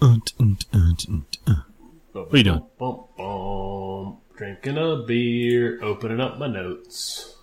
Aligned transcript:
Uh. 0.00 0.16
What 2.12 2.32
are 2.32 2.36
you 2.36 2.44
doing? 2.44 2.62
Bum, 2.78 3.04
bum. 3.16 4.18
Drinking 4.36 4.76
a 4.76 5.02
beer, 5.06 5.82
opening 5.82 6.20
up 6.20 6.38
my 6.38 6.46
notes. 6.46 7.34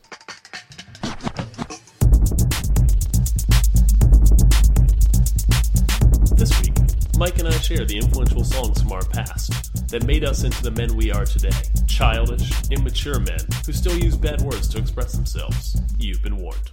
This 6.36 6.60
week, 6.62 6.74
Mike 7.18 7.40
and 7.40 7.48
I 7.48 7.52
share 7.52 7.86
the 7.86 7.98
influential 7.98 8.44
songs 8.44 8.82
from 8.82 8.92
our 8.92 9.06
past 9.06 9.90
that 9.90 10.06
made 10.06 10.24
us 10.24 10.44
into 10.44 10.62
the 10.64 10.72
men 10.72 10.96
we 10.96 11.12
are 11.12 11.26
today. 11.26 11.52
Childish, 11.88 12.52
immature 12.72 13.20
men 13.20 13.40
who 13.66 13.72
still 13.72 13.98
use 13.98 14.18
bad 14.18 14.42
words 14.42 14.68
to 14.70 14.78
express 14.80 15.14
themselves. 15.14 15.80
You've 15.98 16.22
been 16.24 16.38
warned. 16.38 16.72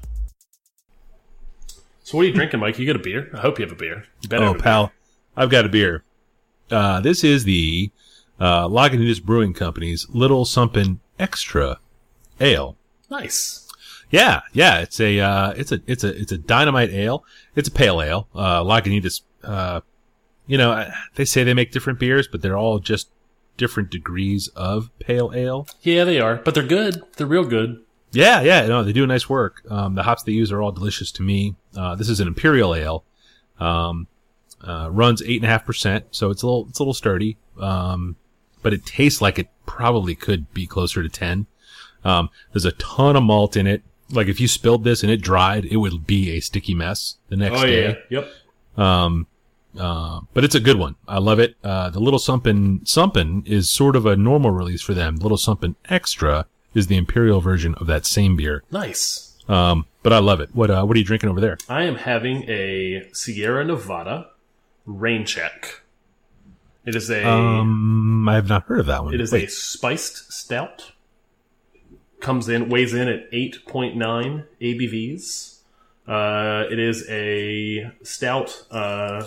So, 2.03 2.17
what 2.17 2.23
are 2.25 2.29
you 2.29 2.35
drinking, 2.35 2.61
Mike? 2.61 2.79
You 2.79 2.87
got 2.87 2.97
a 2.97 3.01
beer? 3.01 3.31
I 3.35 3.41
hope 3.41 3.59
you 3.59 3.65
have 3.65 3.73
a 3.73 3.79
beer. 3.79 4.05
You 4.23 4.29
better 4.29 4.47
Oh, 4.47 4.51
a 4.51 4.55
beer. 4.55 4.63
I've 5.37 5.51
got 5.51 5.67
a 5.67 5.69
beer. 5.69 6.05
Uh, 6.71 7.01
this 7.01 7.25
is 7.25 7.45
the 7.45 7.91
uh, 8.39 8.67
Lagunitas 8.69 9.23
Brewing 9.23 9.53
Company's 9.53 10.07
Little 10.11 10.45
Something 10.45 11.01
Extra 11.19 11.79
Ale. 12.41 12.77
Nice. 13.11 13.69
Yeah, 14.11 14.41
yeah, 14.53 14.81
it's 14.81 14.99
a 14.99 15.21
uh, 15.21 15.51
it's 15.53 15.71
a 15.71 15.81
it's 15.87 16.03
a 16.03 16.09
it's 16.21 16.33
a 16.33 16.39
dynamite 16.39 16.91
ale. 16.91 17.25
It's 17.55 17.69
a 17.69 17.73
pale 17.73 18.03
ale. 18.03 18.29
Uh, 18.35 18.63
Lagunitas, 18.63 19.23
uh, 19.45 19.81
you 20.47 20.59
know, 20.59 20.89
they 21.15 21.25
say 21.25 21.45
they 21.45 21.55
make 21.55 21.71
different 21.71 22.01
beers, 22.01 22.27
but 22.27 22.43
they're 22.43 22.59
all 22.59 22.81
just 22.81 23.09
different 23.57 23.91
degrees 23.91 24.49
of 24.57 24.91
pale 24.99 25.33
ale. 25.33 25.69
Yeah, 25.83 26.05
they 26.05 26.19
are, 26.19 26.37
but 26.37 26.55
they're 26.55 26.65
good. 26.65 27.03
They're 27.17 27.27
real 27.27 27.45
good. 27.45 27.85
Yeah, 28.13 28.41
yeah, 28.41 28.67
no, 28.67 28.83
they 28.83 28.93
do 28.93 29.07
nice 29.07 29.29
work. 29.29 29.63
Um, 29.71 29.95
the 29.95 30.03
hops 30.03 30.25
they 30.25 30.33
use 30.33 30.51
are 30.51 30.61
all 30.61 30.73
delicious 30.73 31.13
to 31.13 31.23
me. 31.23 31.55
Uh, 31.77 31.95
this 31.95 32.09
is 32.09 32.19
an 32.19 32.27
imperial 32.27 32.75
ale. 32.75 33.05
Um, 33.61 34.09
uh, 34.63 34.89
runs 34.91 35.23
eight 35.23 35.37
and 35.37 35.45
a 35.45 35.49
half 35.49 35.65
percent, 35.67 36.07
so 36.11 36.31
it's 36.31 36.43
a 36.43 36.47
little, 36.47 36.67
it's 36.69 36.79
a 36.79 36.83
little 36.83 36.95
sturdy. 36.95 37.37
Um, 37.59 38.17
but 38.63 38.73
it 38.75 38.85
tastes 38.85 39.21
like 39.23 39.39
it 39.39 39.49
probably 39.67 40.15
could 40.15 40.53
be 40.53 40.67
closer 40.67 41.03
to 41.03 41.09
ten. 41.09 41.47
Um, 42.05 42.31
there's 42.53 42.65
a 42.65 42.73
ton 42.73 43.17
of 43.17 43.23
malt 43.23 43.57
in 43.57 43.67
it. 43.67 43.83
Like 44.11 44.27
if 44.29 44.41
you 44.41 44.49
spilled 44.49 44.85
this 44.85 45.03
and 45.03 45.11
it 45.13 45.23
dried, 45.23 45.65
it 45.67 45.77
would 45.77 46.07
be 46.07 46.31
a 46.33 46.41
sticky 46.41 46.75
mess 46.75 47.17
the 47.29 47.37
next 47.37 47.61
Oh 47.61 47.67
day. 47.67 47.89
yeah. 48.11 48.21
Yep. 48.21 48.33
Um, 48.85 49.27
uh, 49.79 50.21
but 50.35 50.43
it's 50.45 50.55
a 50.57 50.61
good 50.61 50.79
one. 50.79 50.97
I 51.07 51.19
love 51.19 51.39
it. 51.39 51.57
Uh, 51.63 51.91
the 51.91 52.01
Little 52.01 52.19
Something 52.19 52.81
Something 52.85 53.45
is 53.47 53.71
sort 53.71 53.95
of 53.97 54.05
a 54.07 54.17
normal 54.17 54.51
release 54.51 54.83
for 54.83 54.95
them. 54.95 55.17
Little 55.17 55.37
Something 55.39 55.77
Extra 55.89 56.47
is 56.75 56.89
the 56.89 56.97
imperial 56.97 57.41
version 57.41 57.75
of 57.77 57.87
that 57.87 58.05
same 58.05 58.37
beer. 58.37 58.65
Nice. 58.71 59.37
Um, 59.49 59.87
but 60.03 60.13
I 60.13 60.19
love 60.19 60.41
it. 60.41 60.51
What 60.55 60.71
uh, 60.71 60.85
what 60.85 60.97
are 60.97 60.99
you 60.99 61.05
drinking 61.05 61.31
over 61.31 61.41
there? 61.41 61.59
I 61.69 61.85
am 61.85 61.95
having 61.97 62.45
a 62.49 63.09
Sierra 63.13 63.65
Nevada 63.65 64.29
Rain 64.87 65.25
Check. 65.25 65.83
It 66.87 66.95
is 66.97 67.11
a 67.11 67.25
Um, 67.29 68.29
I 68.29 68.35
have 68.35 68.49
not 68.49 68.65
heard 68.65 68.81
of 68.81 68.87
that 68.87 69.05
one. 69.05 69.15
it 69.15 69.21
is 69.21 69.33
a 69.35 69.47
spiced 69.47 70.33
stout. 70.33 70.93
Comes 72.21 72.49
in 72.49 72.69
weighs 72.69 72.93
in 72.93 73.09
at 73.09 73.29
eight 73.33 73.65
point 73.67 73.97
nine 73.97 74.45
ABVs. 74.61 75.59
Uh, 76.07 76.65
it 76.71 76.79
is 76.79 77.07
a 77.09 77.91
stout, 78.03 78.65
uh, 78.71 79.27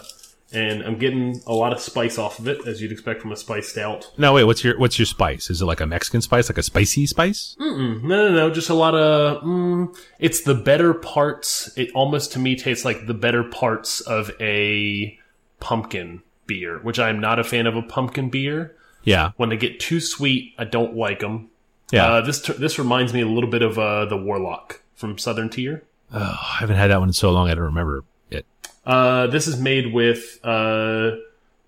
and 0.52 0.84
I'm 0.84 0.98
getting 1.00 1.42
a 1.48 1.54
lot 1.54 1.74
of 1.74 1.80
spice 1.80 2.18
off 2.20 2.38
of 2.40 2.48
it, 2.48 2.68
as 2.68 2.82
you'd 2.82 2.92
expect 2.92 3.22
from 3.22 3.32
a 3.32 3.36
spice 3.36 3.70
stout. 3.70 4.12
no, 4.18 4.34
wait. 4.34 4.44
What's 4.44 4.64
your 4.64 4.78
what's 4.78 5.00
your 5.00 5.08
spice? 5.08 5.50
Is 5.50 5.62
it 5.62 5.66
like 5.66 5.80
a 5.82 5.88
Mexican 5.88 6.22
spice, 6.22 6.50
like 6.50 6.58
a 6.60 6.64
spicy 6.64 7.08
spice? 7.08 7.56
Mm-mm, 7.60 8.04
no, 8.04 8.30
no, 8.30 8.32
no, 8.36 8.50
just 8.54 8.70
a 8.70 8.74
lot 8.76 8.94
of. 8.94 9.42
Mm, 9.44 9.96
it's 10.20 10.42
the 10.42 10.54
better 10.56 10.94
parts. 10.94 11.76
It 11.78 11.90
almost 11.94 12.34
to 12.34 12.40
me 12.40 12.56
tastes 12.56 12.84
like 12.86 13.08
the 13.08 13.14
better 13.16 13.44
parts 13.44 14.02
of 14.02 14.30
a 14.40 15.18
pumpkin 15.64 16.22
beer, 16.46 16.80
which 16.80 17.00
I'm 17.00 17.20
not 17.22 17.40
a 17.40 17.44
fan 17.44 17.66
of 17.68 17.76
a 17.76 17.82
pumpkin 17.82 18.30
beer. 18.30 18.76
Yeah, 19.06 19.32
When 19.38 19.50
they 19.50 19.58
get 19.58 19.80
too 19.80 20.00
sweet, 20.00 20.54
I 20.58 20.64
don't 20.66 20.96
like 20.96 21.20
them. 21.20 21.50
yeah. 21.92 22.06
Uh, 22.06 22.22
this 22.22 22.40
this 22.42 22.78
reminds 22.80 23.14
me 23.14 23.22
a 23.22 23.26
little 23.28 23.50
bit 23.50 23.62
of 23.62 23.78
uh, 23.80 24.06
the 24.06 24.16
Warlock 24.18 24.82
from 24.96 25.18
Southern 25.18 25.50
Tier. 25.50 25.84
oh, 26.14 26.20
I 26.20 26.58
haven't 26.60 26.76
had 26.78 26.90
that 26.92 27.00
one 27.00 27.10
in 27.10 27.14
so 27.14 27.32
long. 27.32 27.50
I 27.50 27.54
don't 27.56 27.64
remember 27.66 28.04
it. 28.32 28.46
Uh, 28.86 29.28
this 29.28 29.48
is 29.48 29.60
made 29.60 29.94
with 29.94 30.40
uh, 30.44 31.12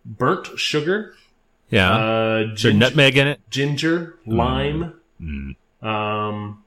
burnt 0.05 0.57
sugar, 0.59 1.15
Yeah, 1.69 1.91
uh, 1.93 2.51
is 2.53 2.63
there 2.63 2.73
nutmeg 2.73 3.17
in 3.17 3.27
it? 3.27 3.39
ginger, 3.49 4.17
lime, 4.25 4.93
Mm. 5.21 5.55
um, 5.81 6.63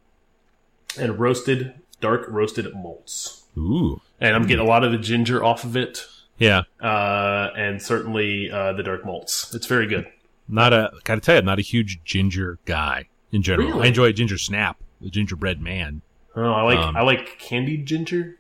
and 0.99 1.19
roasted 1.19 1.75
dark 2.01 2.27
roasted 2.29 2.75
malts. 2.75 3.45
Ooh, 3.59 4.01
And 4.21 4.35
I'm 4.37 4.47
getting 4.47 4.65
a 4.65 4.69
lot 4.69 4.85
of 4.85 4.93
the 4.93 4.99
ginger 4.99 5.43
off 5.45 5.65
of 5.65 5.77
it, 5.77 6.07
yeah. 6.39 6.63
uh, 6.81 7.51
and 7.57 7.81
certainly 7.83 8.51
uh, 8.51 8.73
the 8.73 8.83
dark 8.83 9.05
malts. 9.05 9.55
It's 9.55 9.67
very 9.67 9.87
good. 9.87 10.07
Not 10.49 10.73
a. 10.73 10.91
Gotta 11.05 11.21
tell 11.21 11.35
you, 11.35 11.41
I'm 11.41 11.45
not 11.45 11.59
a 11.59 11.63
huge 11.63 12.01
ginger 12.05 12.59
guy 12.65 13.09
in 13.33 13.43
general. 13.43 13.69
Really? 13.69 13.85
I 13.85 13.87
enjoy 13.89 14.07
a 14.07 14.13
ginger 14.13 14.39
snap, 14.39 14.79
the 15.01 15.11
gingerbread 15.11 15.61
man. 15.61 16.01
Oh, 16.37 16.51
I 16.53 16.63
like 16.63 16.79
Um, 16.79 16.97
I 16.97 17.03
like 17.03 17.39
candied 17.39 17.85
ginger, 17.87 18.37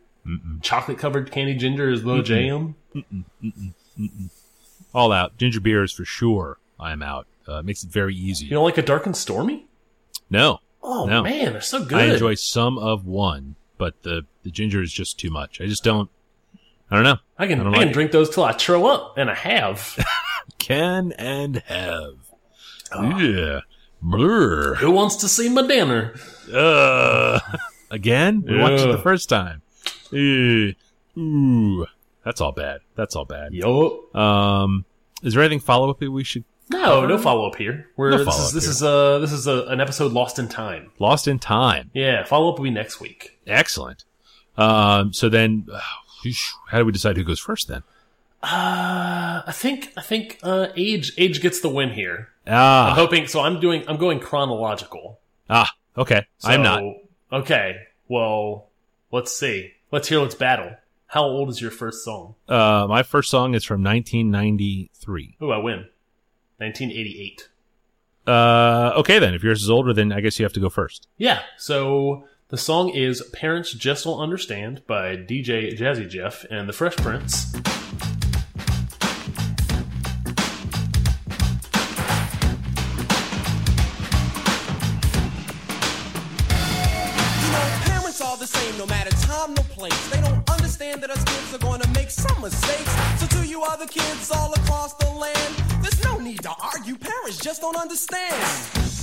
chocolate 0.63 0.99
covered 0.99 1.31
candied 1.31 1.59
ginger 1.61 1.91
is 1.91 2.03
the 2.05 2.23
jam. 2.23 2.77
all 4.95 5.13
out. 5.13 5.37
Ginger 5.37 5.61
beer 5.61 5.83
is 5.83 5.93
for 5.93 6.05
sure. 6.05 6.59
I 6.81 6.93
am 6.93 7.03
out. 7.03 7.27
Uh, 7.47 7.63
makes 7.63 7.83
it 7.83 7.91
very 7.91 8.15
easy. 8.15 8.45
You 8.47 8.53
don't 8.53 8.65
like 8.65 8.79
a 8.79 8.83
dark 8.83 9.07
and 9.07 9.17
stormy? 9.17 9.67
no, 10.31 10.61
Oh 10.83 11.07
No. 11.07 11.23
man, 11.23 11.53
they're 11.53 11.61
so 11.61 11.85
good. 11.85 11.99
I 11.99 12.05
enjoy 12.13 12.35
some 12.35 12.79
of 12.79 13.07
one, 13.07 13.57
but 13.79 14.03
the 14.03 14.27
the 14.45 14.51
ginger 14.51 14.81
is 14.83 14.93
just 14.93 15.19
too 15.19 15.31
much. 15.31 15.61
I 15.61 15.67
just 15.67 15.83
don't. 15.85 16.09
I 16.91 16.95
don't 16.97 17.05
know. 17.05 17.19
I 17.39 17.47
can 17.47 17.59
I 17.59 17.63
I, 17.63 17.65
don't 17.65 17.75
can 17.75 17.89
it. 17.89 17.93
drink 17.93 18.13
those 18.13 18.31
till 18.31 18.45
I 18.45 18.53
throw 18.53 18.87
up, 18.87 19.19
and 19.19 19.31
I 19.31 19.35
have. 19.35 19.99
Can 20.59 21.13
and 21.13 21.59
have. 21.67 22.15
Ah. 22.93 23.19
Yeah. 23.19 23.61
Blur. 24.03 24.75
Who 24.77 24.91
wants 24.91 25.17
to 25.17 25.29
see 25.29 25.49
my 25.49 25.67
dinner? 25.67 26.15
Uh, 26.53 27.39
again? 27.91 28.43
We 28.47 28.59
watched 28.59 28.85
it 28.85 28.93
the 28.93 28.99
first 28.99 29.29
time. 29.29 29.63
Uh, 30.13 30.73
ooh. 31.21 31.87
That's 32.25 32.41
all 32.41 32.53
bad. 32.53 32.81
That's 32.97 33.17
all 33.17 33.25
bad. 33.25 33.53
Yo. 33.55 34.05
Um, 34.15 34.85
is 35.23 35.35
there 35.35 35.43
anything 35.43 35.61
follow 35.61 35.91
up 35.91 36.01
that 36.01 36.11
we 36.11 36.25
should 36.25 36.45
No, 36.71 37.07
no 37.07 37.19
follow 37.19 37.47
up 37.49 37.57
here. 37.57 37.89
We're, 37.97 38.11
No 38.11 38.25
this 38.25 38.39
is 38.39 38.53
this 38.53 38.65
here. 38.65 38.71
is 38.73 38.83
uh 38.83 39.19
this 39.21 39.33
is 39.33 39.47
a, 39.47 39.65
an 39.69 39.81
episode 39.81 40.13
lost 40.13 40.39
in 40.39 40.49
time. 40.49 40.91
lost 40.99 41.27
in 41.29 41.39
time? 41.39 41.91
Yeah, 41.95 42.25
follow 42.25 42.51
up 42.53 42.59
will 42.59 42.65
be 42.65 42.71
next 42.71 43.01
week. 43.01 43.39
Excellent. 43.47 44.05
Um, 44.57 45.13
so 45.13 45.29
then, 45.29 45.67
uh, 45.73 45.81
how 46.69 46.79
do 46.79 46.85
we 46.85 46.93
decide 46.93 47.17
who 47.17 47.25
goes 47.25 47.41
first 47.41 47.69
then? 47.69 47.83
Uh, 48.43 49.43
I 49.47 49.53
think 49.53 49.93
I 49.97 50.01
think 50.03 50.39
uh 50.43 50.69
age 50.77 51.13
age 51.19 51.41
gets 51.43 51.61
the 51.61 51.69
win 51.69 51.91
here. 51.91 52.29
Ah. 52.47 52.91
I'm 52.91 52.95
hoping 52.97 53.27
so. 53.27 53.41
I'm 53.41 53.59
doing 53.61 53.85
I'm 53.89 53.97
going 53.97 54.21
chronological. 54.21 55.19
ah, 55.51 55.71
okay. 55.97 56.27
I'm 56.45 56.63
not. 56.63 56.83
Okay, 57.33 57.77
well, 58.07 58.69
let's 59.11 59.37
see. 59.37 59.73
Let's 59.91 60.09
hear. 60.09 60.21
Let's 60.21 60.35
battle. 60.37 60.77
How 61.09 61.25
old 61.25 61.49
is 61.51 61.61
your 61.61 61.71
first 61.71 62.05
song? 62.05 62.35
Uh, 62.49 62.87
my 62.89 63.03
first 63.03 63.31
song 63.31 63.55
is 63.55 63.65
from 63.65 63.83
1993. 63.83 65.37
Ooh, 65.43 65.51
I 65.51 65.57
win. 65.59 65.87
1988. 66.59 67.49
Uh, 68.27 68.93
okay 68.97 69.19
then. 69.19 69.35
If 69.35 69.43
yours 69.43 69.63
is 69.63 69.71
older, 69.71 69.95
then 69.95 70.13
I 70.13 70.21
guess 70.21 70.39
you 70.39 70.45
have 70.45 70.53
to 70.53 70.61
go 70.61 70.69
first. 70.69 71.09
Yeah. 71.17 71.41
So 71.57 72.25
the 72.51 72.57
song 72.57 72.89
is 72.89 73.23
"Parents 73.35 73.73
Just 73.73 74.05
Don't 74.05 74.21
Understand" 74.21 74.87
by 74.87 75.17
DJ 75.17 75.77
Jazzy 75.79 76.09
Jeff 76.09 76.45
and 76.51 76.67
the 76.69 76.73
Fresh 76.73 76.97
Prince. 76.97 77.53
You 77.55 77.61
know, 87.53 87.67
parents 87.85 88.21
are 88.23 88.37
the 88.39 88.47
same 88.47 88.79
no 88.79 88.87
matter 88.87 89.11
time, 89.27 89.53
no 89.53 89.63
place. 89.65 90.09
They 90.09 90.21
don't 90.23 90.49
understand 90.51 91.03
that 91.03 91.11
us 91.11 91.23
kids 91.25 91.55
are 91.55 91.59
gonna 91.59 91.89
make 91.89 92.11
some 92.11 92.41
mistakes. 92.41 93.21
So 93.21 93.27
to 93.27 93.47
you 93.47 93.63
other 93.63 93.87
kids 93.87 94.31
all 94.31 94.55
across 94.55 94.95
the 94.95 95.11
land, 95.11 95.55
there's 95.83 96.03
no 96.03 96.17
need 96.19 96.41
to 96.45 96.55
argue. 96.63 96.97
Parents 96.97 97.37
just 97.37 97.61
don't 97.61 97.77
understand. 97.77 98.98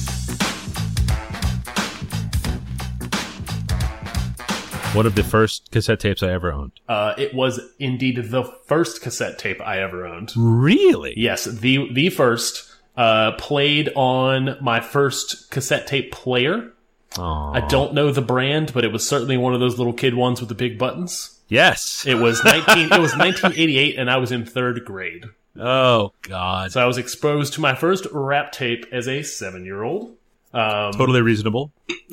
One 4.96 5.06
of 5.06 5.16
the 5.16 5.26
first 5.26 5.72
cassette 5.72 6.00
tapes 6.00 6.24
I 6.24 6.32
ever 6.32 6.54
owned. 6.54 6.72
Uh, 6.88 7.16
it 7.18 7.34
was 7.34 7.60
indeed 7.80 8.16
the 8.32 8.46
first 8.66 9.02
cassette 9.02 9.38
tape 9.38 9.60
I 9.60 9.82
ever 9.82 10.08
owned. 10.08 10.32
Really? 10.38 11.14
Yes, 11.18 11.44
the 11.44 11.92
the 11.92 12.10
first. 12.10 12.72
Uh, 12.96 13.34
played 13.34 13.90
on 13.94 14.56
my 14.62 14.80
first 14.80 15.52
cassette 15.52 15.86
tape 15.86 16.14
player. 16.14 16.72
Aw. 17.18 17.52
I 17.52 17.68
don't 17.68 17.94
know 17.94 18.10
the 18.10 18.22
brand, 18.22 18.72
but 18.74 18.86
it 18.86 18.94
was 18.94 19.06
certainly 19.06 19.36
one 19.36 19.54
of 19.54 19.60
those 19.60 19.78
little 19.78 19.92
kid 19.92 20.14
ones 20.14 20.40
with 20.40 20.48
the 20.48 20.56
big 20.56 20.80
buttons. 20.80 21.42
Yes. 21.50 22.06
It 22.08 22.16
was 22.16 22.42
nineteen. 22.46 22.86
it 22.86 23.02
was 23.02 23.12
1988, 23.18 23.98
and 24.00 24.10
I 24.10 24.16
was 24.16 24.32
in 24.32 24.46
third 24.46 24.86
grade. 24.86 25.26
Oh 25.60 26.14
God. 26.22 26.72
So 26.72 26.82
I 26.82 26.86
was 26.86 26.98
exposed 26.98 27.54
to 27.56 27.62
my 27.62 27.76
first 27.76 28.08
rap 28.14 28.54
tape 28.54 28.86
as 28.94 29.10
a 29.10 29.24
seven 29.24 29.66
year 29.66 29.84
old. 29.84 30.16
Um, 30.56 30.94
Totally 30.94 31.22
reasonable. 31.22 31.72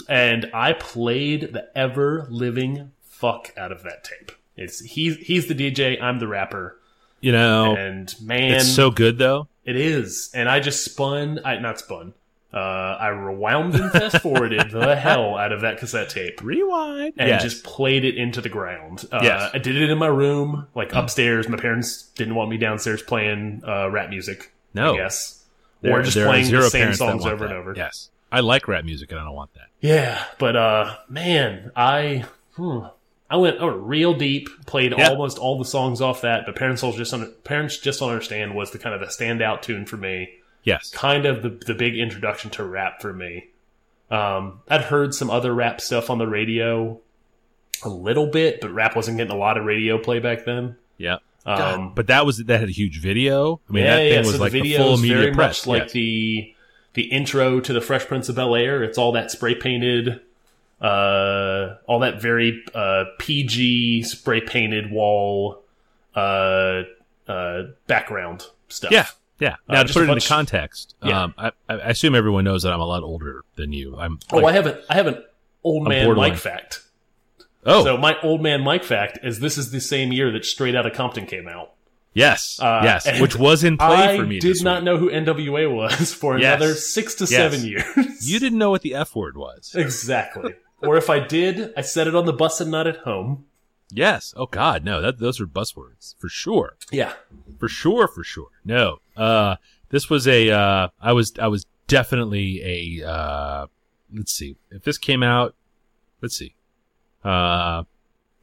and 0.09 0.51
I 0.53 0.73
played 0.73 1.53
the 1.53 1.69
ever 1.77 2.27
living 2.29 2.91
fuck 3.03 3.53
out 3.57 3.71
of 3.73 3.83
that 3.85 4.03
tape. 4.05 4.33
It's 4.57 4.81
he's 4.81 5.17
he's 5.19 5.47
the 5.47 5.55
DJ, 5.55 6.01
I'm 6.03 6.19
the 6.19 6.27
rapper. 6.29 6.79
You 7.21 7.31
know, 7.33 7.77
and 7.77 8.13
man, 8.21 8.55
it's 8.55 8.75
so 8.75 8.91
good 8.91 9.17
though. 9.19 9.47
it 9.65 9.77
is. 9.77 10.31
And 10.35 10.49
I 10.49 10.59
just 10.61 10.85
spun, 10.85 11.39
I 11.45 11.57
not 11.59 11.79
spun. 11.79 12.15
Uh, 12.53 12.59
I 13.01 13.09
rewound 13.09 13.75
and 13.77 13.91
fast 13.93 14.19
forwarded 14.21 14.71
the 14.73 14.95
hell 15.07 15.37
out 15.39 15.53
of 15.53 15.63
that 15.63 15.79
cassette 15.79 16.11
tape 16.11 16.43
Rewind. 16.43 17.15
and 17.17 17.29
Yes. 17.29 17.43
just 17.43 17.65
played 17.65 18.05
it 18.05 18.17
into 18.17 18.43
the 18.43 18.51
ground. 18.51 19.07
Uh, 19.11 19.21
Yes. 19.23 19.51
I 19.55 19.59
did 19.59 19.75
it 19.81 19.89
in 19.89 19.97
my 19.97 20.09
room, 20.09 20.67
like 20.75 20.93
upstairs. 20.93 21.49
My 21.49 21.57
parents 21.57 22.09
didn't 22.17 22.35
want 22.35 22.51
me 22.51 22.59
downstairs 22.59 23.01
playing 23.03 23.63
uh, 23.67 23.89
rap 23.89 24.11
music. 24.11 24.53
No. 24.75 24.93
I 24.93 24.97
guess, 24.99 25.43
or 25.83 26.03
just 26.03 26.17
playing 26.17 26.51
the 26.51 26.69
same 26.69 26.93
songs 26.93 27.25
over 27.25 27.47
that. 27.47 27.53
and 27.53 27.59
over. 27.59 27.73
Yes. 27.75 28.11
I 28.33 28.41
like 28.41 28.67
rap 28.67 28.85
music 28.85 29.11
and 29.11 29.21
I 29.21 29.25
don't 29.25 29.35
want 29.35 29.53
that. 29.55 29.67
Yeah, 29.81 30.25
but 30.39 30.57
uh, 30.57 30.97
man, 31.09 31.71
I 31.77 32.25
hmm, 32.55 32.81
I 33.31 33.37
went 33.37 33.61
went 33.61 33.77
real 33.77 34.15
deep. 34.15 34.49
Played 34.67 34.95
Yeah. 34.97 35.11
almost 35.11 35.39
all 35.39 35.59
the 35.59 35.65
songs 35.65 36.01
off 36.01 36.23
that, 36.23 36.47
but 36.47 36.57
parents 36.57 36.83
just 36.83 37.13
under, 37.13 37.27
parents 37.27 37.79
just 37.79 38.01
don't 38.01 38.11
understand 38.11 38.55
was 38.55 38.71
the 38.71 38.79
kind 38.79 38.95
of 38.95 39.01
the 39.01 39.07
standout 39.07 39.63
tune 39.63 39.87
for 39.87 39.97
me. 39.97 40.31
Yes. 40.65 40.91
Kind 40.91 41.27
of 41.27 41.43
the 41.43 41.51
the 41.51 41.75
big 41.75 41.97
introduction 41.97 42.51
to 42.53 42.65
rap 42.65 43.03
for 43.03 43.13
me. 43.13 43.49
Um, 44.11 44.61
I'd 44.69 44.83
heard 44.83 45.15
some 45.15 45.31
other 45.31 45.55
rap 45.55 45.81
stuff 45.81 46.11
on 46.11 46.19
the 46.19 46.27
radio 46.27 47.01
a 47.83 47.89
little 47.89 48.27
bit, 48.27 48.61
but 48.61 48.71
rap 48.73 48.97
wasn't 48.97 49.19
getting 49.19 49.33
a 49.33 49.39
lot 49.39 49.59
of 49.59 49.65
radio 49.65 49.99
play 49.99 50.21
back 50.21 50.45
then. 50.45 50.77
Yeah. 50.97 51.17
Um, 51.45 51.59
God, 51.59 51.95
but 51.97 52.07
that 52.07 52.25
was 52.25 52.39
that 52.39 52.61
had 52.61 52.69
a 52.69 52.73
huge 52.73 53.01
video. 53.01 53.61
I 53.69 53.73
mean, 53.73 53.85
yeah, 53.85 53.97
that 53.97 54.03
thing 54.03 54.13
yeah. 54.13 54.19
was 54.21 54.35
so 54.37 54.39
like 54.39 54.53
the 54.53 54.63
the, 54.63 54.77
full 54.77 54.97
media 54.97 55.17
very 55.17 55.35
press. 55.35 55.67
much 55.67 55.67
like 55.67 55.83
yes. 55.85 55.93
the 55.93 56.55
the 56.95 57.05
intro 57.05 57.61
to 57.61 57.73
the 57.73 57.81
Fresh 57.81 58.07
Prince 58.07 58.29
of 58.29 58.37
Bel 58.37 58.55
Air. 58.55 58.83
It's 58.83 58.99
all 58.99 59.13
that 59.13 59.31
spray 59.31 59.55
painted, 59.55 60.21
uh, 60.81 61.77
all 61.87 62.01
that 62.01 62.21
very 62.21 62.63
uh, 62.75 63.05
PG 63.19 64.03
spray 64.05 64.41
painted 64.41 64.91
wall 64.91 65.63
uh, 66.15 66.83
uh, 67.29 67.63
background 67.87 68.47
stuff. 68.69 68.91
yeah, 68.93 69.07
yeah. 69.39 69.57
Uh, 69.69 69.75
Now 69.75 69.83
to 69.85 69.93
put 69.93 70.03
it 70.09 70.11
into 70.11 70.29
context, 70.29 70.95
Yeah. 71.03 71.23
um, 71.25 71.35
I, 71.39 71.53
I 71.69 71.75
assume 71.91 72.15
everyone 72.15 72.45
knows 72.45 72.63
that 72.65 72.73
I'm 72.73 72.81
a 72.81 72.87
lot 72.87 73.03
older 73.03 73.43
than 73.57 73.73
you. 73.73 73.97
I'm. 73.97 74.19
Oh, 74.33 74.45
I 74.45 74.53
have 74.53 74.67
an 74.67 74.79
I 74.91 74.95
have 74.95 75.07
an 75.07 75.23
old 75.65 75.89
man. 75.89 76.15
Mike 76.17 76.37
fact. 76.37 76.83
oh, 77.65 77.85
So 77.85 77.97
my 77.97 78.17
old 78.23 78.43
man 78.43 78.61
Mike 78.63 78.85
fact 78.85 79.21
is 79.23 79.41
this 79.41 79.57
is 79.57 79.71
the 79.71 79.81
same 79.81 80.13
year 80.13 80.31
that 80.33 80.45
Straight 80.45 80.75
Outta 80.75 80.91
Compton 80.91 81.27
came 81.27 81.49
out. 81.49 81.73
Yes, 82.15 82.59
uh, 82.61 82.81
yes, 82.85 83.21
which 83.21 83.37
was 83.37 83.65
in 83.65 83.77
play 83.79 83.87
I 84.15 84.17
for 84.17 84.27
me. 84.27 84.37
I 84.37 84.39
did 84.41 84.51
this 84.55 84.63
not 84.63 84.79
week. 84.79 84.85
know 84.85 84.97
who 84.99 85.11
NWA 85.11 85.73
was 85.75 86.13
for 86.21 86.39
Yes. 86.39 86.57
another 86.57 86.75
six 86.75 87.15
to 87.17 87.25
Yes. 87.25 87.31
seven 87.31 87.65
years. 87.67 88.29
You 88.29 88.39
didn't 88.41 88.59
know 88.59 88.71
what 88.71 88.83
the 88.83 88.95
F 88.95 89.15
word 89.17 89.37
was. 89.37 89.75
Exactly. 89.75 90.55
or 90.83 90.97
if 90.97 91.09
I 91.11 91.21
did, 91.21 91.73
I 91.77 91.81
said 91.83 92.07
it 92.09 92.15
on 92.15 92.27
the 92.27 92.33
bus 92.33 92.61
and 92.61 92.71
not 92.71 92.87
at 92.87 92.99
home. 92.99 93.47
Yes. 93.95 94.33
Oh 94.37 94.47
God, 94.47 94.85
no. 94.85 95.01
That 95.03 95.19
those 95.19 95.41
are 95.41 95.47
buzzwords 95.47 96.15
for 96.19 96.29
sure. 96.29 96.77
Yeah. 96.91 97.13
For 97.59 97.69
sure, 97.69 98.09
for 98.09 98.25
sure. 98.25 98.49
No. 98.65 98.99
Uh 99.17 99.57
this 99.91 100.09
was 100.09 100.27
a 100.27 100.51
uh 100.51 100.89
I 101.01 101.13
was 101.13 101.33
I 101.39 101.49
was 101.49 101.67
definitely 101.89 102.63
a 103.03 103.07
uh 103.07 103.67
let's 104.15 104.33
see. 104.33 104.57
If 104.71 104.83
this 104.85 104.97
came 104.99 105.23
out 105.23 105.55
let's 106.23 106.37
see. 106.37 106.55
Uh 107.23 107.85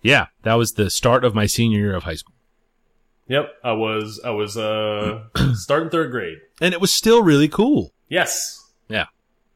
yeah, 0.01 0.27
that 0.43 0.53
was 0.53 0.73
the 0.73 0.89
start 0.89 1.25
of 1.25 1.33
my 1.35 1.45
senior 1.45 1.79
year 1.79 1.95
of 1.95 2.03
high 2.03 2.15
school. 2.15 2.35
Yep. 3.29 3.49
I 3.63 3.71
was 3.71 4.19
I 4.25 4.31
was 4.31 4.57
uh 4.57 5.23
starting 5.53 5.89
third 5.89 6.11
grade. 6.11 6.39
And 6.59 6.73
it 6.73 6.81
was 6.81 6.91
still 6.93 7.23
really 7.23 7.47
cool. 7.47 7.93
Yes. 8.09 8.69
Yeah. 8.89 9.05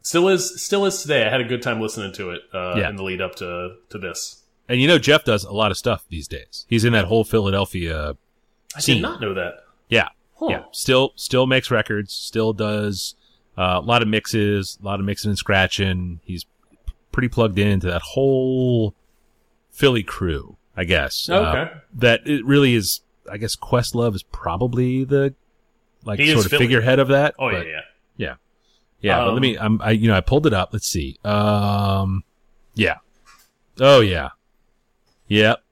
Still 0.01 0.29
is 0.29 0.61
still 0.63 0.85
is 0.85 1.01
today. 1.01 1.25
I 1.25 1.29
had 1.29 1.41
a 1.41 1.45
good 1.45 1.61
time 1.61 1.81
listening 1.81 2.13
to 2.13 2.29
it 2.29 2.41
uh 2.53 2.75
Yeah. 2.77 2.89
in 2.89 2.95
the 2.95 3.03
lead 3.03 3.19
up 3.21 3.35
to 3.35 3.75
to 3.89 3.97
this. 3.97 4.43
And 4.69 4.79
you 4.79 4.87
know 4.87 4.97
Jeff 4.99 5.25
does 5.25 5.43
a 5.43 5.51
lot 5.51 5.71
of 5.71 5.77
stuff 5.77 6.05
these 6.09 6.27
days. 6.27 6.65
He's 6.69 6.85
in 6.85 6.93
that 6.93 7.05
whole 7.05 7.23
Philadelphia 7.25 8.15
I 8.75 8.79
Scene. 8.79 8.95
did 8.97 9.01
not 9.01 9.19
know 9.21 9.33
that. 9.33 9.65
yeah. 9.89 10.09
Huh. 10.35 10.47
Yeah, 10.49 10.63
still 10.71 11.13
still 11.15 11.45
makes 11.45 11.69
records, 11.69 12.11
still 12.13 12.53
does 12.53 13.15
uh, 13.57 13.79
a 13.81 13.85
lot 13.85 14.01
of 14.01 14.07
mixes, 14.07 14.79
a 14.81 14.85
lot 14.85 14.99
of 14.99 15.05
mixing 15.05 15.29
and 15.29 15.37
scratching. 15.37 16.19
He's 16.25 16.45
pretty 17.11 17.27
plugged 17.27 17.59
into 17.59 17.85
that 17.87 18.01
whole 18.01 18.95
Philly 19.71 20.01
crew, 20.03 20.57
I 20.75 20.85
guess. 20.85 21.29
Uh, 21.29 21.35
Okay. 21.35 21.71
that 21.95 22.21
it 22.27 22.43
really 22.45 22.73
is. 22.73 23.01
I 23.31 23.37
guess 23.37 23.55
Questlove 23.55 24.15
is 24.15 24.23
probably 24.23 25.03
the 25.05 25.33
like 26.05 26.19
He 26.19 26.31
sort 26.33 26.45
of 26.45 26.51
Philly. 26.51 26.65
figurehead 26.65 26.99
of 26.99 27.07
that. 27.09 27.35
Oh 27.39 27.49
but- 27.51 27.65
yeah, 27.65 27.71
yeah. 27.71 27.79
yeah, 28.17 28.35
yeah. 29.01 29.17
but 29.19 29.27
Um, 29.29 29.33
let 29.35 29.41
me. 29.41 29.57
I'm. 29.57 29.81
I 29.81 29.91
you 29.91 30.07
know 30.07 30.15
I 30.17 30.21
pulled 30.21 30.45
it 30.47 30.53
up. 30.53 30.69
Let's 30.73 30.87
see. 30.87 31.17
Um, 31.23 32.23
yeah. 32.75 32.97
Oh 33.79 34.01
yeah. 34.01 34.29
Yep. 35.27 35.63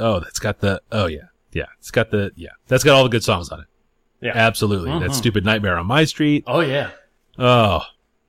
Oh, 0.00 0.20
that's 0.20 0.38
got 0.38 0.60
the. 0.60 0.80
Oh 0.90 1.06
yeah. 1.06 1.28
Yeah. 1.52 1.66
It's 1.78 1.90
got 1.90 2.10
the. 2.10 2.32
Yeah. 2.36 2.50
That's 2.68 2.82
got 2.84 2.94
all 2.94 3.04
the 3.04 3.10
good 3.10 3.22
songs 3.24 3.50
on 3.50 3.60
it. 3.60 3.66
Yeah. 4.20 4.32
Absolutely. 4.34 4.90
Mhm. 4.90 5.00
That 5.00 5.14
stupid 5.14 5.44
Nightmare 5.44 5.76
on 5.76 5.86
My 5.86 6.04
Street. 6.04 6.44
Oh 6.46 6.60
yeah. 6.60 6.90
Oh, 7.38 7.82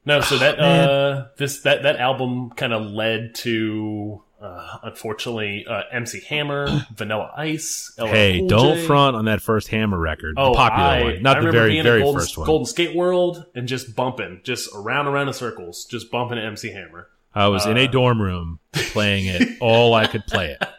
No, 0.03 0.19
so 0.21 0.37
that 0.39 0.57
man. 0.57 0.89
uh 0.89 1.27
this 1.37 1.61
that 1.61 1.83
that 1.83 1.95
album 1.97 2.49
kind 2.51 2.73
of 2.73 2.83
led 2.85 3.33
to 3.35 4.21
uh 4.45 4.77
unfortunately 4.83 5.65
uh 5.67 5.83
MC 5.91 6.21
Hammer, 6.21 6.85
Vanilla 6.95 7.31
Ice, 7.35 7.93
LL 7.97 8.07
hey, 8.07 8.39
Cool 8.39 8.47
don't 8.47 8.77
J. 8.77 8.85
front 8.85 9.15
on 9.15 9.25
that 9.25 9.41
first 9.41 9.69
Hammer 9.69 9.97
record. 9.97 10.35
Oh, 10.37 10.51
the 10.51 10.57
popular 10.57 10.89
I, 10.89 11.03
one. 11.03 11.21
Not 11.23 11.37
I 11.37 11.41
the 11.41 11.51
very, 11.51 11.71
being 11.71 11.83
very 11.83 12.01
Golden, 12.01 12.21
first 12.21 12.37
one. 12.37 12.45
Golden 12.45 12.65
Skate 12.65 12.95
World 12.95 13.45
and 13.55 13.67
just 13.67 13.95
bumping, 13.95 14.41
just 14.43 14.69
around 14.75 15.07
around 15.07 15.27
in 15.27 15.33
circles, 15.33 15.85
just 15.85 16.11
bumping 16.11 16.37
MC 16.37 16.71
Hammer. 16.71 17.09
I 17.33 17.47
was 17.47 17.65
in 17.65 17.77
a 17.77 17.83
uh, 17.83 17.91
dorm 17.91 18.21
room 18.21 18.59
playing 18.71 19.25
it 19.25 19.57
all 19.59 19.93
I 19.93 20.07
could 20.07 20.25
play 20.25 20.51
it. 20.51 20.67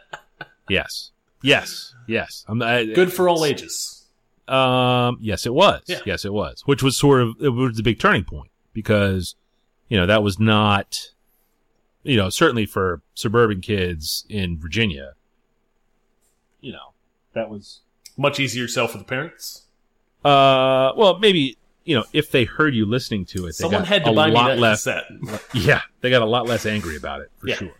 Yes. 0.69 1.11
Yes. 1.41 1.95
Yes. 2.07 2.43
I'm 2.47 2.61
I, 2.61 2.85
Good 2.85 3.13
for 3.13 3.29
all 3.29 3.45
ages. 3.45 4.05
Um, 4.47 5.17
yes, 5.21 5.45
it 5.45 5.53
was. 5.53 5.81
Yeah. 5.87 5.99
Yes, 6.05 6.25
it 6.25 6.33
was. 6.33 6.61
Which 6.65 6.81
was 6.81 6.97
sort 6.97 7.21
of 7.21 7.35
it 7.41 7.49
was 7.49 7.77
the 7.77 7.83
big 7.83 7.99
turning 7.99 8.23
point 8.23 8.51
because 8.73 9.35
you 9.89 9.97
know 9.97 10.05
that 10.05 10.23
was 10.23 10.39
not 10.39 11.11
you 12.07 12.17
know 12.17 12.29
certainly 12.29 12.65
for 12.65 13.01
suburban 13.13 13.61
kids 13.61 14.25
in 14.29 14.57
Virginia. 14.57 15.13
You 16.61 16.71
know 16.73 16.93
that 17.33 17.49
was 17.49 17.81
Much 18.17 18.39
easier 18.39 18.67
sell 18.67 18.87
for 18.87 18.97
the 18.97 19.03
parents. 19.03 19.63
uh 20.25 20.91
well 20.97 21.19
maybe 21.19 21.57
you 21.85 21.95
know 21.95 22.03
if 22.13 22.31
they 22.31 22.43
heard 22.45 22.73
you 22.75 22.85
listening 22.85 23.25
to 23.25 23.43
it 23.45 23.49
they 23.49 23.51
Someone 23.63 23.81
got 23.81 23.87
had 23.87 24.03
to 24.05 24.11
a 24.11 24.13
buy 24.13 24.27
me 24.27 24.33
that 24.33 24.57
less 24.59 24.83
cassette. 24.85 25.05
yeah 25.53 25.81
they 26.01 26.09
got 26.09 26.21
a 26.21 26.25
lot 26.25 26.47
less 26.47 26.65
angry 26.65 26.95
about 26.97 27.21
it 27.21 27.31
for 27.37 27.47
Yeah. 27.49 27.55
sure. 27.55 27.71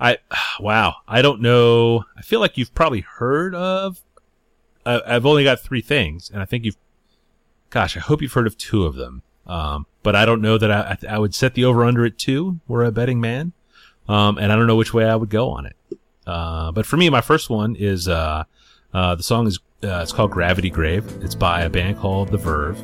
I 0.00 0.18
wow 0.60 0.96
I 1.08 1.22
don't 1.22 1.40
know 1.40 2.04
I 2.16 2.22
feel 2.22 2.40
like 2.40 2.58
you've 2.58 2.74
probably 2.74 3.00
heard 3.00 3.54
of 3.54 4.02
I, 4.86 5.00
I've 5.06 5.26
only 5.26 5.44
got 5.44 5.60
three 5.60 5.80
things 5.80 6.30
and 6.30 6.42
I 6.42 6.44
think 6.44 6.64
you've 6.64 6.76
gosh 7.70 7.96
I 7.96 8.00
hope 8.00 8.20
you've 8.22 8.32
heard 8.32 8.46
of 8.46 8.56
two 8.58 8.84
of 8.84 8.94
them 8.96 9.22
um 9.46 9.86
but 10.04 10.14
I 10.14 10.24
don't 10.24 10.40
know 10.40 10.56
that 10.56 10.70
I 10.70 10.96
I, 11.08 11.18
would 11.18 11.34
set 11.34 11.54
the 11.54 11.64
over 11.64 11.84
under 11.84 12.04
at 12.04 12.16
two 12.16 12.60
we're 12.68 12.84
a 12.84 12.92
betting 12.92 13.20
man. 13.20 13.52
Um 14.08 14.38
and 14.38 14.52
I 14.52 14.56
don't 14.56 14.68
know 14.68 14.76
which 14.76 14.94
way 14.94 15.04
I 15.04 15.16
would 15.16 15.30
go 15.30 15.50
on 15.50 15.66
it. 15.66 15.76
Uh 16.24 16.70
but 16.70 16.86
for 16.86 16.96
me 16.96 17.10
my 17.10 17.20
first 17.20 17.50
one 17.50 17.74
is 17.74 18.06
uh 18.06 18.44
uh 18.92 19.14
the 19.16 19.24
song 19.24 19.48
is 19.48 19.58
uh, 19.82 20.00
it's 20.02 20.12
called 20.12 20.30
Gravity 20.30 20.70
Grave. 20.70 21.04
It's 21.22 21.34
by 21.34 21.62
a 21.62 21.68
band 21.68 21.98
called 21.98 22.28
The 22.28 22.38
Verve 22.38 22.78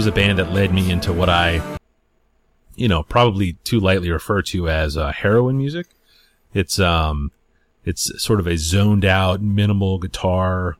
was 0.00 0.06
a 0.06 0.12
band 0.12 0.38
that 0.38 0.50
led 0.50 0.72
me 0.72 0.90
into 0.90 1.12
what 1.12 1.28
I, 1.28 1.60
you 2.74 2.88
know, 2.88 3.02
probably 3.02 3.58
too 3.64 3.78
lightly 3.78 4.10
refer 4.10 4.40
to 4.40 4.66
as 4.66 4.96
uh, 4.96 5.12
heroin 5.12 5.58
music. 5.58 5.88
It's 6.54 6.78
um, 6.78 7.32
it's 7.84 8.10
sort 8.22 8.40
of 8.40 8.46
a 8.46 8.56
zoned 8.56 9.04
out, 9.04 9.42
minimal 9.42 9.98
guitar 9.98 10.78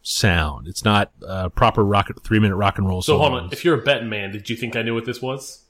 sound. 0.00 0.66
It's 0.66 0.82
not 0.82 1.12
uh, 1.28 1.50
proper 1.50 1.84
rock 1.84 2.10
three 2.24 2.38
minute 2.40 2.56
rock 2.56 2.78
and 2.78 2.88
roll. 2.88 3.02
So 3.02 3.18
hold 3.18 3.34
on. 3.34 3.50
If 3.52 3.66
you're 3.66 3.78
a 3.78 3.82
betting 3.82 4.08
man, 4.08 4.32
did 4.32 4.48
you 4.48 4.56
think 4.56 4.76
I 4.76 4.80
knew 4.80 4.94
what 4.94 5.04
this 5.04 5.20
was? 5.20 5.64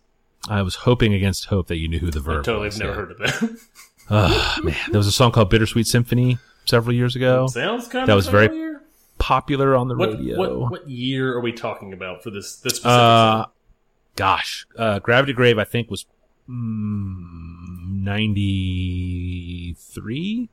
I 0.48 0.62
was 0.62 0.76
hoping 0.76 1.14
against 1.14 1.46
hope 1.46 1.66
that 1.66 1.78
you 1.78 1.88
knew 1.88 1.98
who 1.98 2.12
the 2.12 2.20
Verve. 2.20 2.44
Totally, 2.44 2.66
was, 2.66 2.78
have 2.78 2.86
never 2.86 2.92
yeah. 2.92 3.06
heard 3.06 3.10
of 3.10 3.40
them. 3.40 3.58
Ugh, 4.08 4.64
man, 4.64 4.76
there 4.92 4.98
was 5.00 5.08
a 5.08 5.12
song 5.12 5.32
called 5.32 5.50
Bittersweet 5.50 5.88
Symphony 5.88 6.38
several 6.64 6.94
years 6.94 7.16
ago. 7.16 7.48
Sounds 7.48 7.88
kind 7.88 8.06
That 8.06 8.12
of 8.12 8.18
was 8.18 8.28
very 8.28 8.46
familiar. 8.46 8.82
Popular 9.18 9.74
on 9.76 9.88
the 9.88 9.96
What, 9.96 10.10
radio. 10.12 10.38
what 10.38 10.70
what 10.70 10.88
year 10.88 11.32
are 11.34 11.40
we 11.40 11.52
talking 11.52 11.92
about 11.92 12.22
for 12.22 12.30
this 12.30 12.56
this 12.56 12.76
specific 12.76 12.86
Uh, 12.92 13.42
song? 13.44 13.50
gosh, 14.16 14.66
uh, 14.78 14.98
Gravity 15.00 15.32
Grave, 15.32 15.58
I 15.58 15.64
think 15.64 15.90
was 15.90 16.06
mm, 16.48 18.02
ninety 18.02 19.74
three. 19.78 20.48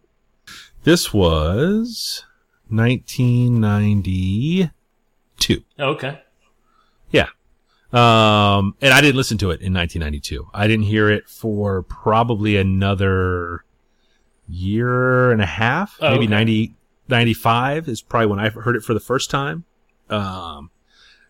This 0.83 1.13
was 1.13 2.25
1992. 2.69 5.63
Oh, 5.79 5.89
okay. 5.91 6.21
Yeah. 7.11 7.27
Um, 7.91 8.75
and 8.81 8.93
I 8.93 9.01
didn't 9.01 9.15
listen 9.15 9.37
to 9.39 9.49
it 9.51 9.61
in 9.61 9.73
1992. 9.73 10.49
I 10.53 10.67
didn't 10.67 10.85
hear 10.85 11.09
it 11.09 11.29
for 11.29 11.83
probably 11.83 12.57
another 12.57 13.63
year 14.49 15.31
and 15.31 15.41
a 15.41 15.45
half, 15.45 15.97
Oh, 16.01 16.11
maybe 16.11 16.25
okay. 16.25 16.31
90, 16.33 16.75
95 17.07 17.87
is 17.87 18.01
probably 18.01 18.27
when 18.27 18.39
I 18.39 18.49
heard 18.49 18.75
it 18.75 18.83
for 18.83 18.93
the 18.93 18.99
first 18.99 19.29
time. 19.29 19.65
Um, 20.09 20.69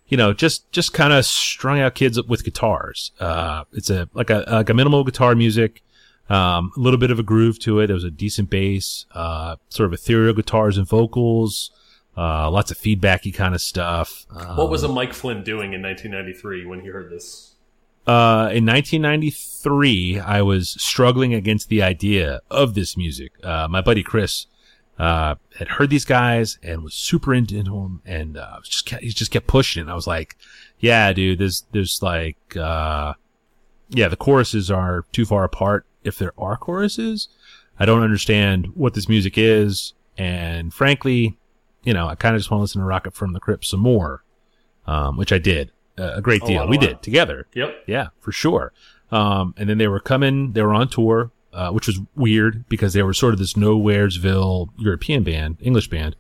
you 0.08 0.18
know, 0.18 0.34
just, 0.34 0.72
just 0.72 0.94
kind 0.94 1.14
of 1.14 1.26
strung 1.26 1.80
out 1.80 1.96
kids 1.96 2.18
up 2.18 2.28
with 2.28 2.44
guitars. 2.44 3.12
Uh, 3.20 3.64
it's 3.74 3.90
a, 3.90 4.10
like 4.14 4.30
a, 4.30 4.44
like 4.48 4.70
a 4.70 4.74
minimal 4.74 5.04
guitar 5.04 5.34
music. 5.36 5.82
Um, 6.30 6.72
a 6.78 6.80
little 6.80 7.00
bit 7.00 7.12
of 7.12 7.20
a 7.20 7.24
groove 7.24 7.60
to 7.60 7.80
it. 7.80 7.88
There 7.88 7.94
was 7.96 8.04
a 8.04 8.12
decent 8.12 8.50
bass, 8.50 9.06
uh, 9.14 9.58
sort 9.70 9.88
of 9.88 9.94
ethereal 9.94 10.34
guitars 10.34 10.78
and 10.78 10.88
vocals, 10.88 11.72
uh, 12.18 12.50
lots 12.50 12.72
of 12.72 12.78
feedbacky 12.78 13.34
kind 13.34 13.54
of 13.54 13.62
stuff. 13.62 14.26
What 14.56 14.70
was 14.70 14.84
a 14.84 14.88
Um, 14.88 14.94
Mike 14.94 15.14
Flynn 15.14 15.44
doing 15.44 15.74
in 15.74 15.82
1993 15.82 16.66
when 16.66 16.80
he 16.82 16.88
heard 16.88 17.12
this? 17.12 17.56
uh, 18.08 18.50
in 18.54 18.66
1993, 18.66 20.20
I 20.20 20.42
was 20.42 20.70
struggling 20.82 21.34
against 21.34 21.70
the 21.70 21.82
idea 21.82 22.42
of 22.50 22.74
this 22.74 22.96
music. 22.98 23.32
Uh, 23.44 23.68
my 23.70 23.82
buddy 23.82 24.04
Chris, 24.04 24.48
uh, 25.00 25.36
had 25.58 25.68
heard 25.68 25.90
these 25.90 26.06
guys 26.06 26.60
and 26.64 26.84
was 26.84 26.94
super 26.94 27.34
into 27.34 27.58
into 27.58 27.72
them 27.72 28.02
and, 28.06 28.38
uh, 28.38 28.60
just, 28.64 28.86
kept, 28.86 29.04
he 29.04 29.10
just 29.10 29.32
kept 29.32 29.48
pushing. 29.48 29.88
It. 29.88 29.92
I 29.92 29.96
was 29.96 30.08
like, 30.08 30.38
yeah, 30.80 31.12
dude, 31.14 31.40
there's, 31.40 31.66
there's 31.72 32.02
like, 32.02 32.38
uh, 32.56 33.14
yeah, 33.90 34.08
the 34.08 34.16
choruses 34.16 34.70
are 34.72 35.06
too 35.12 35.26
far 35.26 35.44
apart. 35.44 35.86
If 36.04 36.18
there 36.18 36.34
are 36.38 36.58
choruses, 36.58 37.28
I 37.80 37.86
don't 37.86 38.04
understand 38.04 38.68
what 38.76 38.94
this 38.94 39.08
music 39.10 39.38
is. 39.38 39.94
And 40.18 40.74
frankly, 40.74 41.38
you 41.84 41.94
know, 41.94 42.08
I 42.08 42.16
kind 42.16 42.36
of 42.36 42.40
just 42.40 42.52
want 42.52 42.60
to 42.60 42.64
listen 42.64 42.82
to 42.82 42.86
Rocket 42.88 43.14
from 43.14 43.34
the 43.34 43.40
Crypt 43.40 43.66
some 43.66 43.80
more, 43.80 44.24
um, 44.86 45.18
which 45.18 45.32
I 45.32 45.38
did 45.38 45.72
uh, 45.98 46.14
a 46.16 46.22
great 46.22 46.44
A 46.44 46.48
deal. 46.48 46.56
lot, 46.58 46.68
a 46.68 46.70
we 46.70 46.78
lot. 46.78 46.86
did 46.88 47.02
together. 47.02 47.48
Yep. 47.56 47.84
Yeah, 47.88 48.08
for 48.20 48.32
sure. 48.32 48.74
Um, 49.12 49.54
and 49.58 49.70
then 49.70 49.78
they 49.78 49.88
were 49.88 50.00
coming, 50.00 50.54
they 50.54 50.62
were 50.62 50.74
on 50.74 50.88
tour, 50.88 51.32
uh, 51.54 51.72
which 51.72 51.88
was 51.88 52.00
weird 52.16 52.68
because 52.68 52.94
they 52.94 53.04
were 53.04 53.14
sort 53.14 53.34
of 53.34 53.40
this 53.40 53.54
nowheresville 53.54 54.70
European 54.78 55.24
band, 55.24 55.58
English 55.62 55.90
band. 55.90 56.16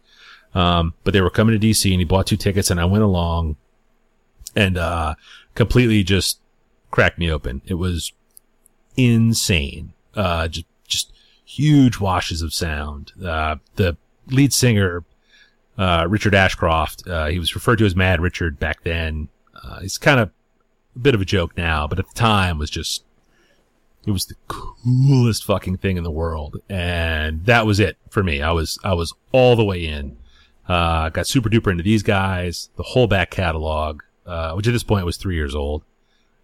Um, 0.54 0.94
but 1.04 1.14
they 1.14 1.22
were 1.22 1.32
coming 1.32 1.60
to 1.60 1.68
DC 1.68 1.90
and 1.92 2.00
he 2.00 2.06
bought 2.06 2.28
two 2.28 2.38
tickets 2.38 2.70
and 2.70 2.80
I 2.80 2.86
went 2.86 3.04
along 3.04 3.56
and, 4.56 4.78
uh, 4.78 5.16
completely 5.56 6.04
just 6.04 6.40
cracked 6.92 7.18
me 7.18 7.32
open. 7.32 7.64
It 7.66 7.74
was 7.76 8.14
insane. 8.96 9.94
Uh, 10.16 10.48
just, 10.48 10.68
just 10.88 11.12
huge 11.44 12.00
washes 12.00 12.44
of 12.44 12.54
sound. 12.54 13.14
Uh, 13.24 13.56
the 13.76 13.98
lead 14.28 14.54
singer, 14.54 15.04
uh, 15.78 16.06
Richard 16.08 16.36
Ashcroft, 16.36 17.08
uh, 17.08 17.28
he 17.28 17.40
was 17.40 17.56
referred 17.56 17.78
to 17.78 17.86
as 17.86 17.96
Mad 17.96 18.22
Richard 18.22 18.60
back 18.60 18.84
then. 18.84 19.30
Uh, 19.64 19.80
he's 19.80 19.98
kind 19.98 20.20
of 20.20 20.30
a 20.96 21.00
bit 21.00 21.16
of 21.16 21.22
a 21.22 21.26
joke 21.26 21.58
now, 21.58 21.88
but 21.88 21.98
at 21.98 22.08
the 22.08 22.14
time 22.14 22.60
was 22.60 22.70
just, 22.70 23.04
it 24.06 24.12
was 24.12 24.26
the 24.26 24.36
coolest 24.48 25.46
fucking 25.46 25.78
thing 25.78 25.98
in 25.98 26.04
the 26.04 26.12
world. 26.12 26.58
And 26.70 27.46
that 27.46 27.66
was 27.66 27.80
it 27.80 27.98
for 28.10 28.24
me. 28.24 28.42
I 28.42 28.52
was, 28.52 28.78
I 28.84 28.94
was 28.94 29.14
all 29.32 29.56
the 29.56 29.64
way 29.64 29.86
in. 29.86 30.18
Uh, 30.68 31.10
got 31.10 31.28
super 31.28 31.50
duper 31.50 31.72
into 31.72 31.84
these 31.84 32.04
guys, 32.04 32.70
the 32.78 32.84
whole 32.84 33.08
back 33.08 33.30
catalog, 33.32 34.02
uh, 34.26 34.54
which 34.54 34.68
at 34.68 34.72
this 34.74 34.84
point 34.84 35.06
was 35.06 35.18
three 35.18 35.36
years 35.36 35.56
old. 35.56 35.84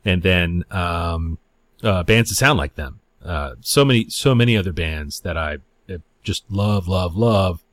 And 0.06 0.22
then, 0.24 0.64
um, 0.72 1.38
uh, 1.84 2.04
bands 2.04 2.30
that 2.30 2.36
sound 2.36 2.58
like 2.58 2.76
them. 2.76 3.00
Uh, 3.24 3.56
so 3.62 3.84
many, 3.86 4.10
so 4.10 4.34
many 4.36 4.56
other 4.58 4.72
bands 4.74 5.22
that 5.22 5.38
I 5.38 5.58
uh, 5.90 5.98
just 6.24 6.44
love, 6.52 6.88
love, 6.88 7.16
love. 7.16 7.64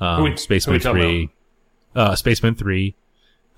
Um, 0.00 0.16
Who 0.18 0.22
we- 0.24 0.30
who 0.32 0.36
Spacemen 0.36 0.74
we 0.74 0.80
3, 0.80 1.30
uh, 1.94 2.14
Spacemen 2.16 2.54
3, 2.54 2.94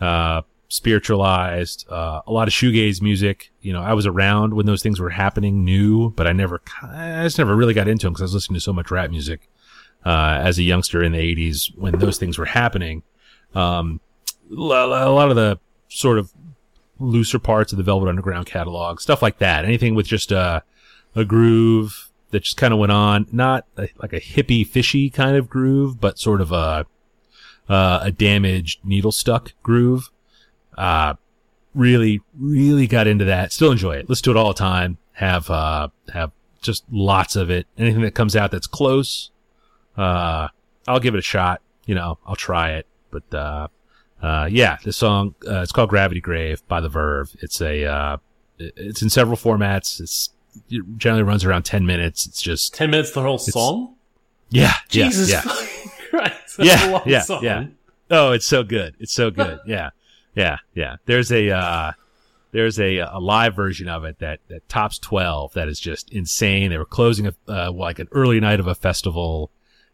uh, 0.00 0.42
spiritualized, 0.68 1.86
uh, 1.90 2.20
a 2.26 2.32
lot 2.32 2.48
of 2.48 2.54
shoegaze 2.54 3.00
music. 3.00 3.52
You 3.60 3.72
know, 3.72 3.82
I 3.82 3.94
was 3.94 4.06
around 4.06 4.54
when 4.54 4.66
those 4.66 4.82
things 4.82 4.98
were 4.98 5.10
happening 5.10 5.64
new, 5.64 6.10
but 6.10 6.26
I 6.26 6.32
never, 6.32 6.60
I 6.82 7.22
just 7.22 7.38
never 7.38 7.54
really 7.54 7.74
got 7.74 7.88
into 7.88 8.06
them 8.06 8.12
because 8.12 8.22
I 8.22 8.24
was 8.24 8.34
listening 8.34 8.56
to 8.56 8.60
so 8.60 8.72
much 8.72 8.90
rap 8.90 9.10
music, 9.10 9.48
uh, 10.04 10.38
as 10.40 10.58
a 10.58 10.62
youngster 10.62 11.02
in 11.02 11.12
the 11.12 11.18
eighties 11.18 11.70
when 11.76 11.98
those 11.98 12.18
things 12.18 12.38
were 12.38 12.46
happening. 12.46 13.02
Um, 13.54 14.00
a 14.50 14.54
lot 14.54 15.30
of 15.30 15.36
the 15.36 15.58
sort 15.88 16.18
of 16.18 16.32
looser 16.98 17.38
parts 17.38 17.72
of 17.72 17.78
the 17.78 17.84
Velvet 17.84 18.08
Underground 18.08 18.46
catalog, 18.46 19.00
stuff 19.00 19.22
like 19.22 19.38
that. 19.38 19.64
Anything 19.64 19.94
with 19.94 20.06
just 20.06 20.32
a, 20.32 20.62
a 21.14 21.24
groove 21.24 22.10
that 22.30 22.42
just 22.42 22.56
kind 22.56 22.72
of 22.72 22.80
went 22.80 22.92
on, 22.92 23.26
not 23.30 23.66
a, 23.76 23.88
like 24.02 24.12
a 24.12 24.20
hippie 24.20 24.66
fishy 24.66 25.10
kind 25.10 25.36
of 25.36 25.48
groove, 25.48 26.00
but 26.00 26.18
sort 26.18 26.40
of 26.40 26.52
a, 26.52 26.86
uh, 27.68 28.00
a 28.02 28.10
damaged 28.10 28.84
needle 28.84 29.12
stuck 29.12 29.52
groove. 29.62 30.10
Uh, 30.76 31.14
really, 31.74 32.20
really 32.38 32.86
got 32.86 33.06
into 33.06 33.24
that. 33.26 33.52
Still 33.52 33.72
enjoy 33.72 33.96
it. 33.96 34.08
Listen 34.08 34.24
to 34.24 34.30
it 34.32 34.36
all 34.36 34.48
the 34.48 34.54
time. 34.54 34.98
Have, 35.12 35.50
uh, 35.50 35.88
have 36.12 36.32
just 36.62 36.84
lots 36.90 37.36
of 37.36 37.50
it. 37.50 37.66
Anything 37.78 38.02
that 38.02 38.14
comes 38.14 38.36
out 38.36 38.50
that's 38.50 38.66
close, 38.66 39.30
uh, 39.96 40.48
I'll 40.88 41.00
give 41.00 41.14
it 41.14 41.18
a 41.18 41.22
shot. 41.22 41.62
You 41.86 41.94
know, 41.94 42.18
I'll 42.26 42.36
try 42.36 42.72
it. 42.72 42.86
But, 43.10 43.34
uh, 43.34 43.68
uh, 44.22 44.48
yeah, 44.50 44.78
this 44.84 44.96
song, 44.96 45.34
uh, 45.46 45.60
it's 45.60 45.72
called 45.72 45.88
Gravity 45.90 46.20
Grave 46.20 46.66
by 46.68 46.80
The 46.80 46.88
Verve. 46.88 47.34
It's 47.40 47.60
a, 47.60 47.84
uh, 47.84 48.16
it's 48.58 49.02
in 49.02 49.10
several 49.10 49.36
formats. 49.36 50.00
It's, 50.00 50.30
it 50.70 50.82
generally 50.96 51.22
runs 51.22 51.44
around 51.44 51.64
10 51.64 51.84
minutes. 51.86 52.26
It's 52.26 52.40
just, 52.42 52.74
10 52.74 52.90
minutes 52.90 53.12
the 53.12 53.22
whole 53.22 53.38
song? 53.38 53.94
yeah, 54.48 54.72
yeah, 54.90 55.04
Jesus 55.08 55.30
yeah. 55.30 55.40
fucking 55.42 55.90
Christ. 56.10 56.56
That's 56.56 56.68
Yeah, 56.68 56.88
a 56.88 56.92
long 56.92 57.02
yeah, 57.06 57.20
song. 57.22 57.44
yeah. 57.44 57.66
Oh, 58.10 58.32
it's 58.32 58.46
so 58.46 58.62
good. 58.62 58.94
It's 58.98 59.12
so 59.12 59.30
good. 59.30 59.60
Yeah. 59.66 59.90
Yeah. 60.36 60.58
Yeah. 60.74 60.96
There's 61.06 61.32
a, 61.32 61.50
uh, 61.50 61.92
there's 62.52 62.78
a, 62.78 62.98
a 62.98 63.18
live 63.18 63.56
version 63.56 63.88
of 63.88 64.04
it 64.04 64.18
that, 64.20 64.38
that 64.48 64.68
tops 64.68 64.98
12 65.00 65.54
that 65.54 65.66
is 65.68 65.80
just 65.80 66.12
insane. 66.12 66.70
They 66.70 66.78
were 66.78 66.84
closing 66.84 67.26
a, 67.26 67.34
uh, 67.48 67.72
like 67.72 67.98
an 67.98 68.08
early 68.12 68.38
night 68.38 68.60
of 68.60 68.66
a 68.68 68.74
festival 68.74 69.50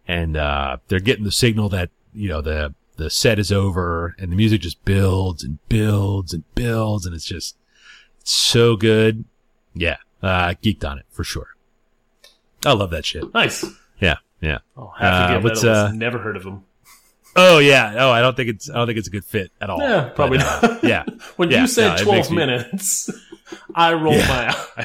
and, 0.06 0.36
uh, 0.36 0.76
they're 0.88 1.00
getting 1.00 1.24
the 1.24 1.32
signal 1.32 1.68
that, 1.70 1.90
you 2.12 2.28
know, 2.28 2.40
the, 2.42 2.74
the 2.96 3.08
set 3.08 3.38
is 3.38 3.50
over 3.50 4.14
and 4.18 4.30
the 4.30 4.36
music 4.36 4.60
just 4.60 4.84
builds 4.84 5.42
and 5.42 5.58
builds 5.68 6.34
and 6.34 6.44
builds 6.54 7.06
and 7.06 7.14
it's 7.14 7.24
just 7.24 7.56
so 8.24 8.76
good. 8.76 9.24
Yeah. 9.74 9.96
Uh, 10.22 10.54
geeked 10.62 10.84
on 10.88 10.98
it 10.98 11.06
for 11.10 11.24
sure. 11.24 11.48
I 12.66 12.72
love 12.74 12.90
that 12.90 13.04
shit. 13.04 13.32
Nice. 13.34 13.64
Yeah. 14.00 14.16
Yeah. 14.40 14.58
Oh, 14.76 14.92
have 14.98 15.00
to 15.00 15.06
Uh, 15.06 15.34
give 15.34 15.44
what's, 15.44 15.62
that 15.62 15.68
a 15.68 15.70
listen. 15.82 15.96
uh, 15.96 15.98
Never 15.98 16.18
heard 16.18 16.36
of 16.36 16.44
him. 16.44 16.64
Oh 17.34 17.58
yeah. 17.58 17.94
Oh, 17.98 18.10
I 18.10 18.20
don't 18.20 18.36
think 18.36 18.50
it's 18.50 18.68
I 18.70 18.74
don't 18.74 18.86
think 18.86 18.98
it's 18.98 19.08
a 19.08 19.10
good 19.10 19.24
fit 19.24 19.50
at 19.60 19.70
all. 19.70 19.80
Yeah, 19.80 20.10
probably 20.14 20.38
But, 20.38 20.64
uh, 20.64 20.66
not. 20.68 20.84
yeah. 20.84 21.04
When 21.36 21.50
yeah, 21.50 21.62
you 21.62 21.66
said 21.66 21.96
no, 21.98 22.04
12 22.04 22.16
makes 22.16 22.30
me- 22.30 22.36
minutes, 22.36 23.10
I 23.74 23.94
rolled 23.94 24.16
Yeah. 24.16 24.54
my 24.74 24.82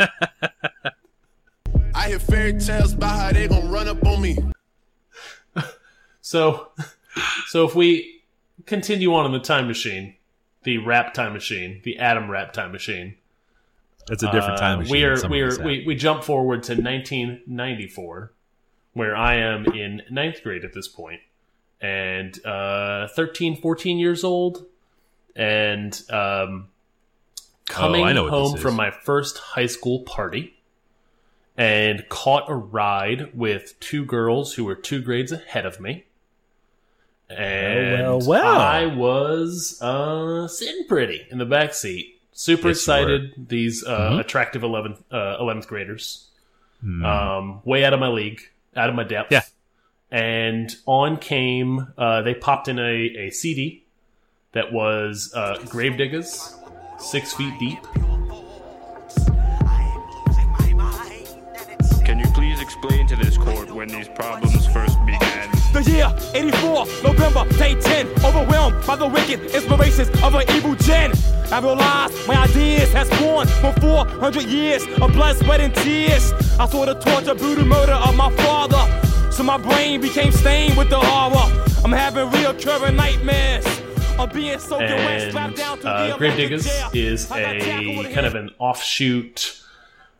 eye. 0.00 0.90
I 1.94 2.08
hear 2.08 2.18
fairy 2.18 2.52
tales 2.60 2.92
about 2.92 3.18
how 3.18 3.32
they 3.32 3.48
gon' 3.48 3.68
run 3.70 3.88
up 3.88 4.04
on 4.06 4.20
me. 4.22 4.38
So, 6.20 6.68
so 7.46 7.66
if 7.66 7.74
we 7.74 8.20
continue 8.66 9.14
on 9.14 9.24
in 9.26 9.32
the 9.32 9.40
time 9.40 9.66
machine, 9.66 10.14
the 10.64 10.78
rap 10.78 11.14
time 11.14 11.32
machine, 11.32 11.80
the 11.84 11.98
Adam 11.98 12.30
rap 12.30 12.52
time 12.52 12.70
machine, 12.70 13.16
It's 14.10 14.22
a 14.22 14.30
different 14.30 14.58
time 14.58 14.78
uh, 14.78 14.82
machine. 14.82 14.92
we 14.92 15.04
are 15.04 15.28
we 15.28 15.40
are 15.40 15.64
we, 15.64 15.84
we 15.86 15.94
jump 15.94 16.22
forward 16.22 16.62
to 16.64 16.72
1994, 16.74 18.32
where 18.92 19.16
I 19.16 19.36
am 19.36 19.64
in 19.72 20.02
ninth 20.10 20.42
grade 20.42 20.64
at 20.64 20.74
this 20.74 20.86
point, 20.86 21.20
and 21.80 22.44
uh, 22.44 23.08
13, 23.08 23.60
14 23.60 23.98
years 23.98 24.24
old, 24.24 24.64
and 25.36 26.00
um, 26.10 26.68
coming 27.66 28.02
Oh, 28.02 28.06
I 28.08 28.12
know 28.12 28.28
home 28.28 28.56
from 28.56 28.74
my 28.74 28.90
first 28.90 29.38
high 29.38 29.66
school 29.66 30.00
party. 30.00 30.54
And 31.56 32.08
caught 32.08 32.48
a 32.48 32.54
ride 32.54 33.36
with 33.36 33.74
two 33.80 34.04
girls 34.04 34.54
who 34.54 34.64
were 34.64 34.76
two 34.76 35.02
grades 35.02 35.32
ahead 35.32 35.66
of 35.66 35.80
me. 35.80 36.04
And 37.28 38.00
well, 38.02 38.20
well. 38.26 38.58
I 38.60 38.86
was 38.86 39.80
uh, 39.82 40.46
sitting 40.48 40.86
pretty 40.86 41.26
in 41.30 41.38
the 41.38 41.44
back 41.44 41.74
seat. 41.74 42.20
Super 42.32 42.68
Yes, 42.68 42.76
excited. 42.78 43.48
These 43.48 43.84
uh, 43.84 44.12
Mhm. 44.12 44.20
attractive 44.20 44.62
11th, 44.62 45.02
uh, 45.10 45.38
11th 45.40 45.66
graders. 45.66 46.28
Hmm. 46.80 47.04
Um, 47.04 47.60
way 47.64 47.84
out 47.84 47.92
of 47.92 47.98
my 47.98 48.06
league, 48.08 48.40
out 48.76 48.88
of 48.88 48.94
my 48.94 49.02
depth. 49.02 49.32
Yeah. 49.32 49.42
And 50.10 50.74
on 50.86 51.18
came, 51.18 51.92
uh, 51.98 52.22
they 52.22 52.34
popped 52.34 52.68
in 52.68 52.78
a, 52.78 52.82
a 52.82 53.30
CD 53.30 53.84
that 54.52 54.72
was 54.72 55.32
uh, 55.34 55.58
Gravediggaz, 55.66 56.54
Six 56.98 57.34
Feet 57.34 57.54
Deep. 57.58 57.82
Can 62.04 62.18
you 62.18 62.26
please 62.32 62.58
explain 62.62 63.06
to 63.08 63.16
this 63.16 63.36
court 63.36 63.70
when 63.70 63.88
these 63.88 64.08
problems 64.08 64.66
first 64.68 64.98
began? 65.04 65.50
The 65.74 65.82
year 65.82 66.10
84, 66.34 66.86
November, 67.04 67.46
day 67.58 67.78
10. 67.78 68.08
Overwhelmed 68.24 68.86
by 68.86 68.96
the 68.96 69.06
wicked 69.06 69.40
inspirations 69.54 70.08
of 70.22 70.34
an 70.34 70.44
evil 70.52 70.74
gen. 70.76 71.12
I 71.52 71.60
realized 71.60 72.26
my 72.26 72.44
ideas 72.44 72.90
has 72.94 73.10
born 73.20 73.46
for 73.46 73.72
400 73.80 74.44
years 74.44 74.86
of 75.02 75.12
blood, 75.12 75.36
sweat, 75.36 75.60
and 75.60 75.74
tears. 75.74 76.32
I 76.58 76.66
saw 76.66 76.86
the 76.86 76.94
torture, 76.94 77.34
brutal 77.34 77.66
murder 77.66 77.92
of 77.92 78.16
my 78.16 78.30
father. 78.36 79.07
So 79.38 79.44
my 79.44 79.56
brain 79.56 80.00
became 80.00 80.32
stained 80.32 80.76
with 80.76 80.90
the 80.90 80.98
horror. 80.98 81.64
I'm 81.84 81.92
having 81.92 82.28
reoccurring 82.28 82.96
nightmares. 82.96 83.64
I'm 84.18 84.30
being 84.30 84.58
soaking 84.58 84.88
wet, 84.88 85.30
strapped 85.30 85.50
and 85.50 85.56
down 85.56 85.78
to 85.78 85.88
uh, 85.88 86.18
the 86.18 86.24
Gravediggaz 86.24 86.64
jail. 86.64 86.90
is 86.92 87.30
I 87.30 87.42
got 87.42 87.60
tackled 87.60 88.06
a 88.06 88.12
kind 88.12 88.26
of 88.26 88.34
an 88.34 88.50
offshoot, 88.58 89.62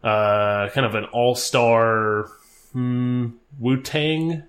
uh, 0.04 0.68
kind 0.68 0.86
of 0.86 0.94
an 0.94 1.06
all-star 1.06 2.30
hmm, 2.70 3.30
Wu 3.58 3.82
Tang 3.82 4.44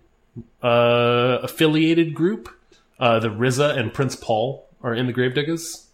uh, 0.62 1.40
affiliated 1.42 2.14
group. 2.14 2.50
Uh, 3.00 3.18
the 3.18 3.30
RZA 3.30 3.76
and 3.76 3.92
Prince 3.92 4.16
Paul 4.16 4.70
are 4.84 4.94
in 4.94 5.08
the 5.08 5.14
Gravediggaz. 5.14 5.88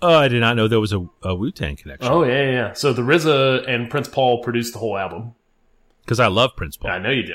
Oh, 0.00 0.18
I 0.18 0.28
did 0.28 0.40
not 0.40 0.54
know 0.54 0.68
there 0.68 0.78
was 0.78 0.92
a, 0.92 1.04
a 1.24 1.34
Wu 1.34 1.50
Tang 1.50 1.74
connection. 1.74 2.12
Oh 2.12 2.22
yeah, 2.22 2.42
yeah, 2.42 2.50
yeah. 2.52 2.72
So 2.74 2.92
the 2.92 3.02
RZA 3.02 3.68
and 3.68 3.90
Prince 3.90 4.06
Paul 4.06 4.40
produced 4.40 4.72
the 4.72 4.78
whole 4.78 4.96
album. 4.96 5.34
Because 6.04 6.20
I 6.20 6.28
love 6.28 6.54
Prince 6.54 6.76
Paul. 6.76 6.92
I 6.92 6.98
know 6.98 7.10
you 7.10 7.24
do. 7.24 7.34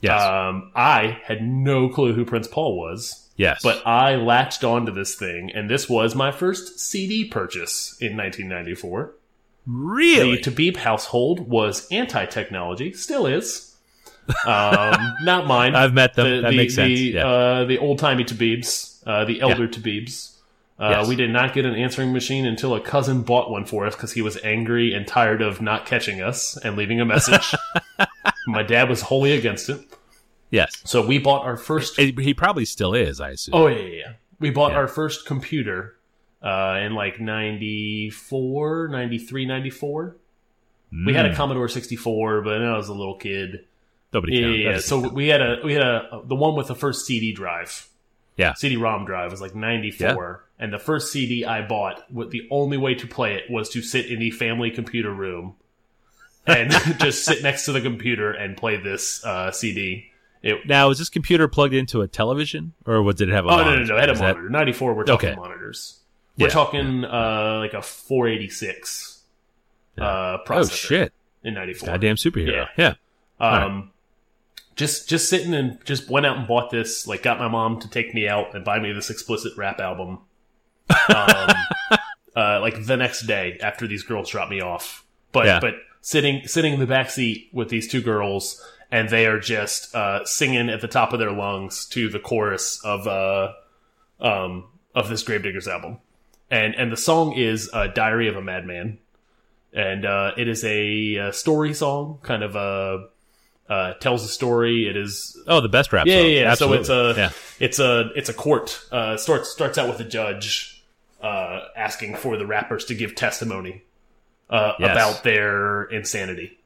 Yes. 0.00 0.22
Um, 0.22 0.70
I 0.74 1.20
had 1.24 1.42
no 1.42 1.88
clue 1.88 2.12
who 2.14 2.24
Prince 2.24 2.48
Paul 2.48 2.76
was. 2.78 3.28
yes. 3.36 3.60
But 3.62 3.86
I 3.86 4.16
latched 4.16 4.64
onto 4.64 4.92
this 4.92 5.14
thing, 5.14 5.50
and 5.54 5.68
this 5.70 5.88
was 5.88 6.14
my 6.14 6.30
first 6.32 6.78
CD 6.80 7.24
purchase 7.24 7.96
in 8.00 8.16
1994. 8.16 9.14
really? 9.66 10.36
The 10.36 10.42
Tabib 10.50 10.76
household 10.76 11.40
was 11.48 11.86
anti-technology, 11.90 12.92
still 12.94 13.26
is. 13.26 13.74
Um, 14.46 15.14
not 15.22 15.46
mine. 15.46 15.74
I've 15.74 15.94
met 15.94 16.14
them. 16.14 16.26
The, 16.28 16.40
That 16.42 16.50
the, 16.50 16.56
makes 16.56 16.74
sense. 16.74 16.88
The, 16.98 17.04
Yeah. 17.14 17.26
uh, 17.26 17.64
the 17.64 17.78
old-timey 17.78 18.24
Tabibs, 18.24 19.02
uh, 19.06 19.24
the 19.24 19.40
elder 19.40 19.68
Tabibs. 19.68 20.34
Uh, 20.78 20.90
Yes. 21.00 21.08
We 21.08 21.16
did 21.16 21.30
not 21.30 21.54
get 21.54 21.66
an 21.66 21.74
answering 21.74 22.12
machine 22.12 22.46
until 22.46 22.72
a 22.74 22.80
cousin 22.80 23.22
bought 23.22 23.50
one 23.50 23.64
for 23.64 23.84
us 23.86 23.96
because 23.96 24.12
he 24.12 24.22
was 24.22 24.38
angry 24.44 24.94
and 24.94 25.06
tired 25.08 25.42
of 25.42 25.60
not 25.60 25.86
catching 25.86 26.22
us 26.22 26.56
and 26.56 26.76
leaving 26.76 27.00
a 27.00 27.04
message. 27.04 27.52
My 28.48 28.62
dad 28.62 28.88
was 28.88 29.02
wholly 29.02 29.32
against 29.32 29.68
it. 29.68 29.80
yes. 30.50 30.80
So 30.84 31.06
we 31.06 31.18
bought 31.18 31.44
our 31.44 31.56
first 31.56 31.98
He 32.00 32.34
probably 32.34 32.64
still 32.64 32.94
is, 32.94 33.20
I 33.20 33.30
assume. 33.30 33.54
Oh 33.54 33.66
yeah, 33.66 33.78
yeah, 33.78 33.88
yeah. 33.96 34.12
We 34.40 34.50
bought 34.50 34.72
Yeah. 34.72 34.78
our 34.78 34.88
first 34.88 35.26
computer 35.26 35.96
uh, 36.42 36.78
in 36.82 36.94
like 36.94 37.20
94, 37.20 38.88
93, 38.88 39.46
94. 39.46 40.16
We 41.06 41.12
had 41.12 41.26
a 41.26 41.34
Commodore 41.34 41.68
64, 41.68 42.40
but 42.42 42.62
I 42.62 42.76
was 42.76 42.88
a 42.88 42.94
little 42.94 43.16
kid. 43.16 43.66
Nobody 44.12 44.36
Yeah, 44.38 44.46
yeah, 44.48 44.70
yeah. 44.70 44.78
So 44.78 45.06
we 45.08 45.28
had 45.28 45.42
a 45.42 45.60
we 45.62 45.74
had 45.74 45.82
a 45.82 46.22
the 46.24 46.34
one 46.34 46.54
with 46.56 46.68
the 46.68 46.74
first 46.74 47.04
CD 47.06 47.32
drive. 47.32 47.88
Yeah. 48.36 48.54
CD-ROM 48.54 49.04
drive 49.04 49.32
was 49.32 49.40
like 49.40 49.54
94, 49.56 50.44
and 50.60 50.72
the 50.72 50.78
first 50.78 51.10
CD 51.12 51.44
I 51.44 51.60
bought, 51.66 52.10
with 52.10 52.30
the 52.30 52.46
only 52.52 52.76
way 52.76 52.94
to 52.94 53.06
play 53.06 53.34
it 53.34 53.50
was 53.50 53.68
to 53.70 53.82
sit 53.82 54.06
in 54.06 54.20
the 54.20 54.30
family 54.30 54.70
computer 54.70 55.12
room 55.12 55.56
and 56.48 56.70
just 56.98 57.24
sit 57.24 57.42
next 57.42 57.64
to 57.66 57.72
the 57.72 57.80
computer 57.80 58.32
and 58.32 58.56
play 58.56 58.76
this 58.76 59.24
uh, 59.24 59.50
CD. 59.52 60.10
It, 60.42 60.66
now, 60.66 60.90
is 60.90 60.98
this 60.98 61.08
computer 61.08 61.48
plugged 61.48 61.74
into 61.74 62.00
a 62.00 62.08
television, 62.08 62.72
or 62.86 63.02
what 63.02 63.16
did 63.16 63.28
it 63.28 63.32
have 63.32 63.44
a 63.44 63.48
Oh 63.48 63.56
no, 63.58 63.76
no, 63.76 63.82
no! 63.84 63.96
It 63.96 64.00
had 64.00 64.08
a 64.08 64.12
Is 64.12 64.18
that- 64.20 64.36
monitor. 64.36 64.48
Ninety 64.50 64.72
four. 64.72 64.94
We're 64.94 65.04
talking 65.04 65.30
Okay. 65.30 65.36
monitors. 65.38 65.98
We're 66.38 66.46
Yeah. 66.46 66.52
talking 66.52 67.04
uh, 67.04 67.56
like 67.58 67.74
a 67.74 67.82
four 67.82 68.28
eighty 68.28 68.48
six 68.48 69.22
uh, 69.98 70.38
processor. 70.46 70.60
Oh 70.60 70.64
shit! 70.68 71.12
In 71.42 71.54
ninety 71.54 71.74
four. 71.74 71.88
Goddamn 71.88 72.16
superhero. 72.16 72.68
Yeah. 72.76 72.94
Yeah. 73.40 73.64
Um, 73.64 73.90
just 74.76 75.08
just 75.08 75.28
sitting 75.28 75.54
and 75.54 75.84
just 75.84 76.08
went 76.08 76.24
out 76.24 76.36
and 76.38 76.46
bought 76.46 76.70
this. 76.70 77.06
Like, 77.08 77.24
got 77.24 77.40
my 77.40 77.48
mom 77.48 77.80
to 77.80 77.90
take 77.90 78.14
me 78.14 78.28
out 78.28 78.54
and 78.54 78.64
buy 78.64 78.78
me 78.78 78.92
this 78.92 79.10
explicit 79.10 79.56
rap 79.56 79.80
album. 79.80 80.20
Um, 81.08 81.50
uh, 82.36 82.60
like 82.60 82.84
the 82.84 82.96
next 82.96 83.22
day 83.26 83.58
after 83.60 83.88
these 83.88 84.04
girls 84.04 84.30
dropped 84.30 84.50
me 84.52 84.60
off. 84.60 85.04
But 85.32 85.46
Yeah. 85.46 85.58
but 85.60 85.74
sitting 86.00 86.46
sitting 86.46 86.74
in 86.74 86.80
the 86.80 86.86
back 86.86 87.10
seat 87.10 87.48
with 87.52 87.68
these 87.68 87.88
two 87.88 88.00
girls, 88.02 88.62
and 88.90 89.08
they 89.08 89.26
are 89.26 89.38
just 89.38 89.94
uh, 89.94 90.24
singing 90.24 90.68
at 90.68 90.80
the 90.80 90.88
top 90.88 91.12
of 91.12 91.18
their 91.18 91.32
lungs 91.32 91.86
to 91.86 92.08
the 92.08 92.18
chorus 92.18 92.80
of 92.84 93.06
uh, 93.06 93.52
um, 94.20 94.64
of 94.94 95.08
this 95.08 95.22
Gravediggaz 95.24 95.66
album, 95.68 95.98
and 96.50 96.74
and 96.74 96.90
the 96.92 96.96
song 96.96 97.32
is 97.34 97.70
uh, 97.72 97.88
"Diary 97.88 98.28
of 98.28 98.36
a 98.36 98.42
Madman," 98.42 98.98
and 99.72 100.04
uh, 100.04 100.32
it 100.36 100.48
is 100.48 100.64
a, 100.64 101.18
uh 101.18 101.32
story 101.32 101.74
song, 101.74 102.18
kind 102.22 102.42
of 102.42 102.56
a 102.56 103.08
uh, 103.68 103.92
tells 103.94 104.24
a 104.24 104.28
story. 104.28 104.88
It 104.88 104.96
is 104.96 105.36
Oh, 105.46 105.60
the 105.60 105.68
best 105.68 105.92
rap 105.92 106.06
yeah, 106.06 106.16
song. 106.16 106.24
yeah, 106.24 106.30
yeah. 106.40 106.54
So 106.54 106.72
it's 106.72 106.88
a 106.88 107.14
yeah. 107.16 107.30
it's 107.60 107.78
a 107.78 108.10
it's 108.16 108.28
a 108.28 108.34
court. 108.34 108.80
Uh, 108.90 109.16
starts 109.16 109.50
starts 109.50 109.76
out 109.76 109.88
with 109.88 110.00
a 110.00 110.04
judge 110.04 110.82
uh, 111.22 111.66
asking 111.76 112.16
for 112.16 112.36
the 112.38 112.46
rappers 112.46 112.84
to 112.86 112.94
give 112.94 113.14
testimony 113.14 113.82
uh, 114.50 114.72
Yes. 114.78 114.90
about 114.92 115.22
their 115.24 115.84
insanity. 115.84 116.58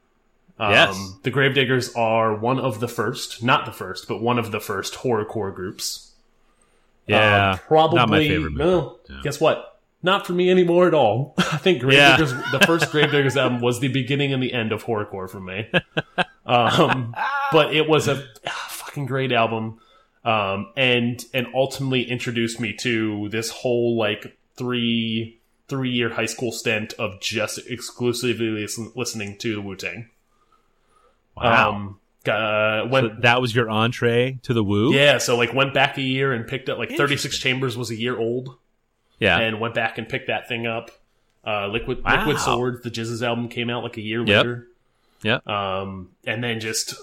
Um, 0.59 0.71
Yes. 0.71 1.13
The 1.23 1.31
Gravediggaz 1.31 1.97
are 1.97 2.35
one 2.35 2.59
of 2.59 2.79
the 2.79 2.87
first, 2.87 3.43
not 3.43 3.65
the 3.65 3.71
first, 3.71 4.07
but 4.07 4.21
one 4.21 4.37
of 4.39 4.51
the 4.51 4.59
first 4.59 4.93
horrorcore 4.95 5.53
groups. 5.53 6.11
Yeah. 7.07 7.51
Uh, 7.53 7.57
probably. 7.57 7.97
Not 7.97 8.09
my 8.09 8.19
favorite. 8.19 8.51
movie. 8.51 8.63
No, 8.63 8.97
guess 9.23 9.39
what? 9.41 9.79
Not 10.01 10.27
for 10.27 10.33
me 10.33 10.49
anymore 10.51 10.87
at 10.87 10.93
all. 10.93 11.33
I 11.37 11.57
think 11.57 11.81
Yeah. 11.81 12.17
Gravediggaz, 12.17 12.51
the 12.51 12.59
first 12.65 12.91
Gravediggaz 12.91 13.35
album 13.35 13.61
was 13.61 13.79
the 13.79 13.87
beginning 13.87 14.31
and 14.33 14.41
the 14.43 14.53
end 14.53 14.71
of 14.71 14.83
horrorcore 14.85 15.29
for 15.29 15.39
me. 15.39 15.69
Um, 16.45 17.15
but 17.53 17.73
it 17.73 17.87
was 17.87 18.07
a 18.09 18.23
ah, 18.45 18.67
fucking 18.69 19.05
great 19.05 19.31
album, 19.31 19.79
um, 20.25 20.71
and 20.75 21.23
and 21.33 21.47
ultimately 21.55 22.03
introduced 22.03 22.59
me 22.59 22.73
to 22.81 23.29
this 23.29 23.49
whole 23.49 23.97
like 23.97 24.37
three 24.57 25.39
three 25.73 25.89
year 25.91 26.09
high 26.09 26.25
school 26.27 26.51
stint 26.51 26.93
of 26.99 27.19
just 27.21 27.59
exclusively 27.69 28.47
listen, 28.49 28.91
listening 28.95 29.37
to 29.39 29.55
the 29.55 29.61
Wu 29.61 29.75
Tang. 29.75 30.09
Wow. 31.35 31.69
Um, 31.71 31.99
uh, 32.27 32.87
So 32.89 33.09
that 33.21 33.41
was 33.41 33.55
your 33.55 33.69
entree 33.69 34.39
to 34.43 34.53
the 34.53 34.63
Wu? 34.63 34.93
yeah, 34.93 35.17
so 35.17 35.35
like 35.37 35.53
went 35.53 35.73
back 35.73 35.97
a 35.97 36.01
year 36.01 36.31
and 36.33 36.47
picked 36.47 36.69
up 36.69 36.77
like 36.77 36.91
Thirty 36.95 37.17
Six 37.17 37.39
Chambers 37.39 37.75
was 37.77 37.89
a 37.89 37.95
year 37.95 38.17
old 38.17 38.55
Yeah. 39.19 39.39
and 39.39 39.59
went 39.59 39.73
back 39.73 39.97
and 39.97 40.07
picked 40.07 40.27
that 40.27 40.47
thing 40.47 40.65
up. 40.67 40.91
Uh, 41.45 41.67
Liquid 41.67 42.03
Wow. 42.03 42.19
Liquid 42.19 42.39
Swords, 42.39 42.83
the 42.83 42.89
GZA's 42.91 43.21
album 43.23 43.49
came 43.49 43.69
out 43.69 43.83
like 43.83 43.97
a 43.97 44.01
year 44.01 44.19
Yep. 44.19 44.27
later. 44.27 44.67
Yep. 45.23 45.47
Um, 45.47 46.11
and 46.25 46.43
then 46.43 46.59
just 46.59 46.93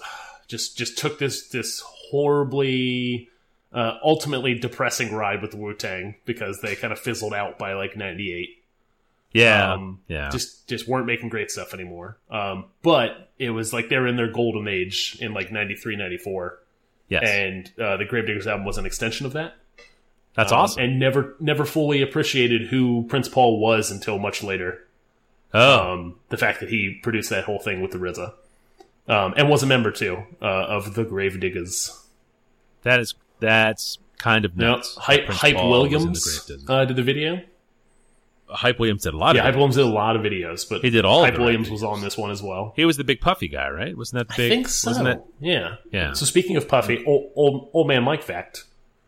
just 0.47 0.77
just 0.77 0.97
took 0.97 1.19
this 1.19 1.47
this 1.49 1.81
horribly 1.85 3.29
uh, 3.73 3.97
ultimately 4.03 4.53
depressing 4.55 5.13
ride 5.13 5.41
with 5.41 5.51
the 5.51 5.57
Wu 5.57 5.73
Tang 5.73 6.15
because 6.25 6.59
they 6.61 6.75
kind 6.75 6.91
of 6.91 6.99
fizzled 6.99 7.33
out 7.33 7.57
by 7.59 7.73
like 7.73 7.95
ninety 7.95 8.33
eight. 8.33 8.60
Yeah. 9.33 9.73
Um, 9.73 9.99
yeah. 10.07 10.29
Just 10.29 10.67
just 10.67 10.87
weren't 10.87 11.05
making 11.05 11.29
great 11.29 11.49
stuff 11.51 11.73
anymore. 11.73 12.17
Um, 12.29 12.65
but 12.81 13.31
it 13.39 13.51
was 13.51 13.71
like 13.73 13.89
they 13.89 13.97
were 13.97 14.07
in 14.07 14.15
their 14.17 14.31
golden 14.31 14.67
age 14.67 15.17
in 15.21 15.33
like 15.33 15.51
93, 15.51 15.95
94. 15.95 16.59
yes. 17.07 17.23
And 17.25 17.71
uh, 17.79 17.97
the 17.97 18.05
Gravediggaz 18.05 18.45
album 18.47 18.65
was 18.65 18.77
an 18.77 18.85
extension 18.85 19.25
of 19.25 19.33
that. 19.33 19.55
That's 20.35 20.51
Um, 20.51 20.59
awesome. 20.59 20.83
And 20.83 20.99
never 20.99 21.35
never 21.39 21.65
fully 21.65 22.01
appreciated 22.01 22.67
who 22.67 23.05
Prince 23.09 23.27
Paul 23.29 23.59
was 23.59 23.89
until 23.91 24.17
much 24.19 24.43
later. 24.43 24.85
oh. 25.53 25.93
Um, 25.93 26.15
the 26.29 26.37
fact 26.37 26.59
that 26.61 26.69
he 26.69 26.99
produced 27.03 27.29
that 27.29 27.45
whole 27.45 27.59
thing 27.59 27.81
with 27.81 27.91
the 27.91 27.97
RZA. 27.97 28.33
Um, 29.07 29.33
and 29.35 29.49
was 29.49 29.63
a 29.63 29.65
member 29.65 29.91
too 29.91 30.23
uh, 30.41 30.45
of 30.45 30.93
the 30.93 31.03
Gravediggers. 31.03 31.97
that 32.83 32.99
is 32.99 33.15
that's 33.39 33.97
kind 34.19 34.45
of 34.45 34.55
nuts. 34.55 34.95
Hype, 34.95 35.25
Hype 35.27 35.55
in 35.55 35.63
the 35.63 35.67
Williams 35.67 36.63
uh, 36.69 36.85
did 36.85 36.95
the 36.95 37.03
video. 37.03 37.41
Hype 38.51 38.79
Williams 38.79 39.03
did 39.03 39.13
a 39.13 39.17
lot 39.17 39.35
Yeah, 39.35 39.41
of 39.41 39.45
Hype 39.45 39.53
it. 39.53 39.57
Williams 39.57 39.75
did 39.75 39.85
a 39.85 39.89
lot 39.89 40.15
of 40.15 40.21
videos, 40.21 40.67
but 40.69 40.81
He 40.81 40.89
did 40.89 41.05
all 41.05 41.23
Hype 41.23 41.37
Williams 41.37 41.67
rap 41.67 41.71
was 41.73 41.83
on 41.83 42.01
this 42.01 42.17
one 42.17 42.31
as 42.31 42.41
well. 42.43 42.73
He 42.75 42.85
was 42.85 42.97
the 42.97 43.03
big 43.03 43.21
puffy 43.21 43.47
guy, 43.47 43.69
right? 43.69 43.95
Wasn't 43.97 44.17
that 44.27 44.35
big? 44.35 44.51
I 44.51 44.55
think 44.55 44.67
so. 44.67 44.89
Wasn't 44.91 45.07
it? 45.07 45.21
Yeah. 45.39 45.75
Yeah. 45.91 46.13
So 46.13 46.25
speaking 46.25 46.57
of 46.57 46.67
Puffy, 46.67 47.03
old, 47.05 47.31
old, 47.35 47.69
old 47.73 47.87
man 47.87 48.03
Mike 48.03 48.23
fact, 48.23 48.65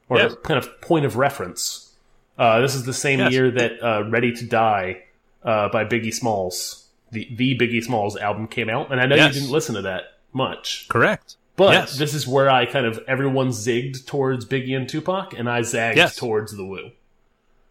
or 0.10 0.18
Yes. 0.18 0.36
kind 0.44 0.58
of 0.58 0.82
point 0.82 1.06
of 1.06 1.16
reference. 1.18 1.92
Uh, 2.38 2.62
this 2.62 2.74
is 2.76 2.84
the 2.86 2.94
same 2.94 3.20
Yes. 3.20 3.32
year 3.32 3.52
that 3.52 3.84
uh, 3.84 4.04
"Ready 4.10 4.32
to 4.34 4.46
Die" 4.46 5.04
uh, 5.44 5.70
by 5.70 5.86
Biggie 5.86 6.14
Smalls, 6.14 6.88
the 7.12 7.28
the 7.36 7.58
Biggie 7.58 7.84
Smalls 7.84 8.18
album 8.18 8.48
came 8.48 8.70
out, 8.70 8.92
and 8.92 9.00
I 9.00 9.06
know 9.06 9.16
Yes. 9.16 9.36
you 9.36 9.42
didn't 9.42 9.54
listen 9.54 9.76
to 9.76 9.82
that 9.84 10.04
much, 10.34 10.88
Correct. 10.90 11.36
but 11.56 11.74
Yes. 11.74 11.98
this 11.98 12.14
is 12.16 12.28
where 12.28 12.50
I 12.50 12.66
kind 12.66 12.86
of 12.88 13.00
everyone 13.08 13.50
zigged 13.50 14.08
towards 14.08 14.46
Biggie 14.46 14.76
and 14.76 14.90
Tupac, 14.90 15.38
and 15.38 15.48
I 15.50 15.62
zagged 15.62 15.98
Yes. 15.98 16.16
towards 16.16 16.56
the 16.58 16.66
Wu. 16.66 16.92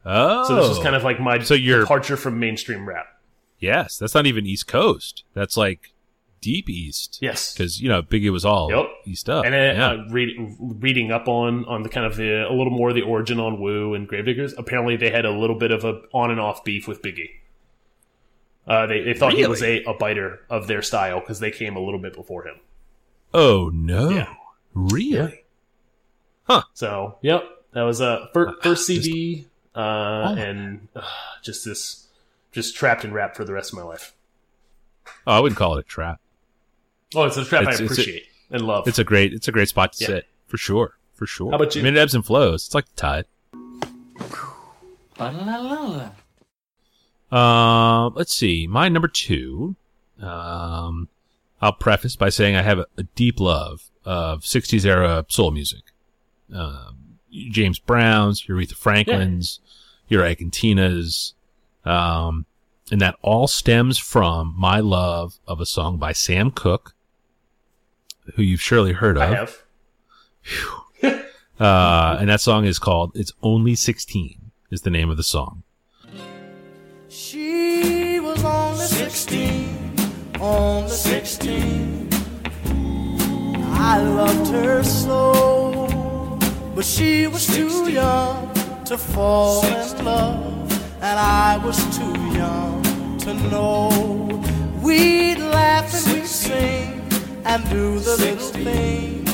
Oh. 0.04 0.44
So 0.48 0.56
this 0.56 0.68
was 0.68 0.78
kind 0.80 0.96
of 0.96 1.04
like 1.04 1.20
my 1.20 1.38
So 1.40 1.54
you're- 1.54 1.80
departure 1.82 2.16
from 2.16 2.38
mainstream 2.40 2.86
rap. 2.88 3.06
yes. 3.58 3.96
That's 3.98 4.14
not 4.14 4.26
even 4.26 4.46
East 4.46 4.66
Coast. 4.66 5.24
That's 5.34 5.56
like 5.56 5.92
deep 6.40 6.68
East. 6.68 7.18
Yes. 7.22 7.52
Because 7.54 7.80
you 7.80 7.88
know 7.88 8.02
Biggie 8.02 8.32
was 8.32 8.44
all 8.44 8.68
Yep. 8.70 8.86
East 9.06 9.30
up. 9.30 9.44
And 9.44 9.54
then 9.54 9.76
yeah. 9.76 9.88
uh, 9.90 10.04
read, 10.10 10.30
reading 10.58 11.12
up 11.12 11.28
on 11.28 11.64
on 11.66 11.82
the 11.84 11.88
kind 11.88 12.04
of 12.04 12.16
the 12.16 12.48
a 12.48 12.52
little 12.52 12.72
more 12.72 12.88
of 12.88 12.94
the 12.96 13.02
origin 13.02 13.38
on 13.38 13.60
Wu 13.60 13.94
and 13.94 14.08
Gravediggaz, 14.08 14.54
apparently 14.58 14.96
they 14.96 15.10
had 15.10 15.24
a 15.24 15.30
little 15.30 15.56
bit 15.56 15.70
of 15.70 15.84
a 15.84 16.00
on 16.12 16.30
and 16.32 16.40
off 16.40 16.64
beef 16.64 16.88
with 16.88 17.00
Biggie. 17.02 17.30
Uh, 18.66 18.86
they 18.86 19.00
they 19.02 19.14
thought 19.14 19.34
he 19.34 19.46
was 19.46 19.62
a, 19.62 19.82
a 19.84 19.94
biter 19.94 20.40
of 20.50 20.66
their 20.68 20.82
style 20.82 21.20
because 21.20 21.38
they 21.40 21.50
came 21.50 21.76
a 21.76 21.80
little 21.80 22.00
bit 22.00 22.14
before 22.14 22.44
him. 22.46 22.56
oh 23.32 23.70
no. 23.72 24.10
Yeah. 24.10 24.34
Really? 24.74 25.44
Huh, 26.44 26.62
so 26.72 27.18
yep, 27.22 27.44
that 27.72 27.82
was 27.82 28.00
a 28.00 28.28
fir- 28.32 28.52
first 28.62 28.88
Just- 28.88 29.04
CD, 29.04 29.46
uh, 29.74 30.34
and 30.38 30.88
uh, 30.94 31.02
just 31.42 31.64
this 31.64 32.06
just 32.52 32.76
trapped 32.76 33.04
in 33.04 33.12
rap 33.12 33.34
for 33.36 33.44
the 33.44 33.52
rest 33.52 33.72
of 33.72 33.78
my 33.78 33.84
life. 33.84 34.14
Oh, 35.26 35.32
I 35.32 35.40
wouldn't 35.40 35.58
call 35.58 35.76
it 35.76 35.80
a 35.80 35.88
trap. 35.88 36.20
Oh, 37.14 37.24
it's 37.24 37.36
a 37.36 37.44
trap 37.44 37.62
It's- 37.62 37.80
I 37.80 37.84
it's 37.84 37.90
a- 37.92 37.92
appreciate. 37.94 38.24
and 38.50 38.62
love. 38.62 38.86
It's 38.88 38.98
a 38.98 39.04
great 39.04 39.32
it's 39.32 39.48
a 39.48 39.52
great 39.52 39.68
spot 39.68 39.92
to 39.94 40.02
Yeah. 40.02 40.06
sit 40.08 40.26
for 40.46 40.56
sure, 40.56 40.96
for 41.14 41.26
sure. 41.26 41.50
How 41.50 41.56
about 41.56 41.74
you? 41.74 41.80
I 41.82 41.84
mean, 41.84 41.96
it 41.96 41.98
ebbs 42.00 42.14
and 42.14 42.24
flows. 42.24 42.66
It's 42.66 42.74
like 42.74 42.86
the 42.86 42.94
tide. 42.96 43.24
Um, 47.30 48.12
let's 48.14 48.34
see. 48.34 48.66
My 48.66 48.88
number 48.88 49.08
two. 49.08 49.76
Um, 50.20 51.08
I'll 51.60 51.72
preface 51.72 52.16
by 52.16 52.28
saying 52.28 52.56
I 52.56 52.62
have 52.62 52.78
a, 52.80 52.86
a 52.98 53.02
deep 53.04 53.40
love 53.40 53.90
of 54.04 54.40
'60s 54.42 54.84
era 54.84 55.24
soul 55.28 55.50
music. 55.50 55.82
Um, 56.54 56.96
James 57.32 57.78
Brown's, 57.78 58.46
your 58.46 58.58
Aretha 58.58 58.74
Franklin's, 58.74 59.60
your 60.08 60.24
Ike 60.24 60.40
and 60.40 61.32
um, 61.84 62.46
and 62.90 63.00
that 63.00 63.16
all 63.22 63.46
stems 63.46 63.98
from 63.98 64.54
my 64.56 64.80
love 64.80 65.38
of 65.46 65.60
a 65.60 65.66
song 65.66 65.96
by 65.98 66.12
Sam 66.12 66.50
Cooke, 66.50 66.94
who 68.34 68.42
you've 68.42 68.60
surely 68.60 68.92
heard 68.92 69.16
of. 69.16 69.22
I 69.22 69.34
have. 69.34 69.62
Uh, 71.60 72.16
and 72.18 72.28
that 72.28 72.40
song 72.40 72.64
is 72.64 72.80
called 72.80 73.12
"It's 73.14 73.32
Only 73.40 73.76
16" 73.76 74.50
is 74.72 74.82
the 74.82 74.90
name 74.90 75.10
of 75.10 75.16
the 75.16 75.22
song. 75.22 75.62
She 77.08 78.18
was 78.18 78.42
on 78.42 78.76
the 78.78 78.82
16, 78.82 79.94
on 80.40 80.84
the 80.84 80.88
16. 80.88 82.08
I 83.74 84.02
loved 84.02 84.50
her 84.50 84.82
so, 84.82 85.71
but 86.74 86.84
she 86.84 87.26
was 87.26 87.46
too 87.46 87.90
young 87.90 88.52
to 88.84 88.96
fall 88.98 89.64
in 89.64 90.04
love, 90.04 90.72
and 91.02 91.18
I 91.20 91.58
was 91.64 91.78
too 91.96 92.18
young 92.36 93.18
to 93.20 93.34
know. 93.50 93.88
We'd 94.82 95.38
laugh 95.38 95.92
and 95.94 96.14
we'd 96.16 96.26
sing 96.26 97.00
and 97.44 97.62
do 97.70 97.98
the 98.00 98.16
little 98.16 98.48
things 98.48 99.30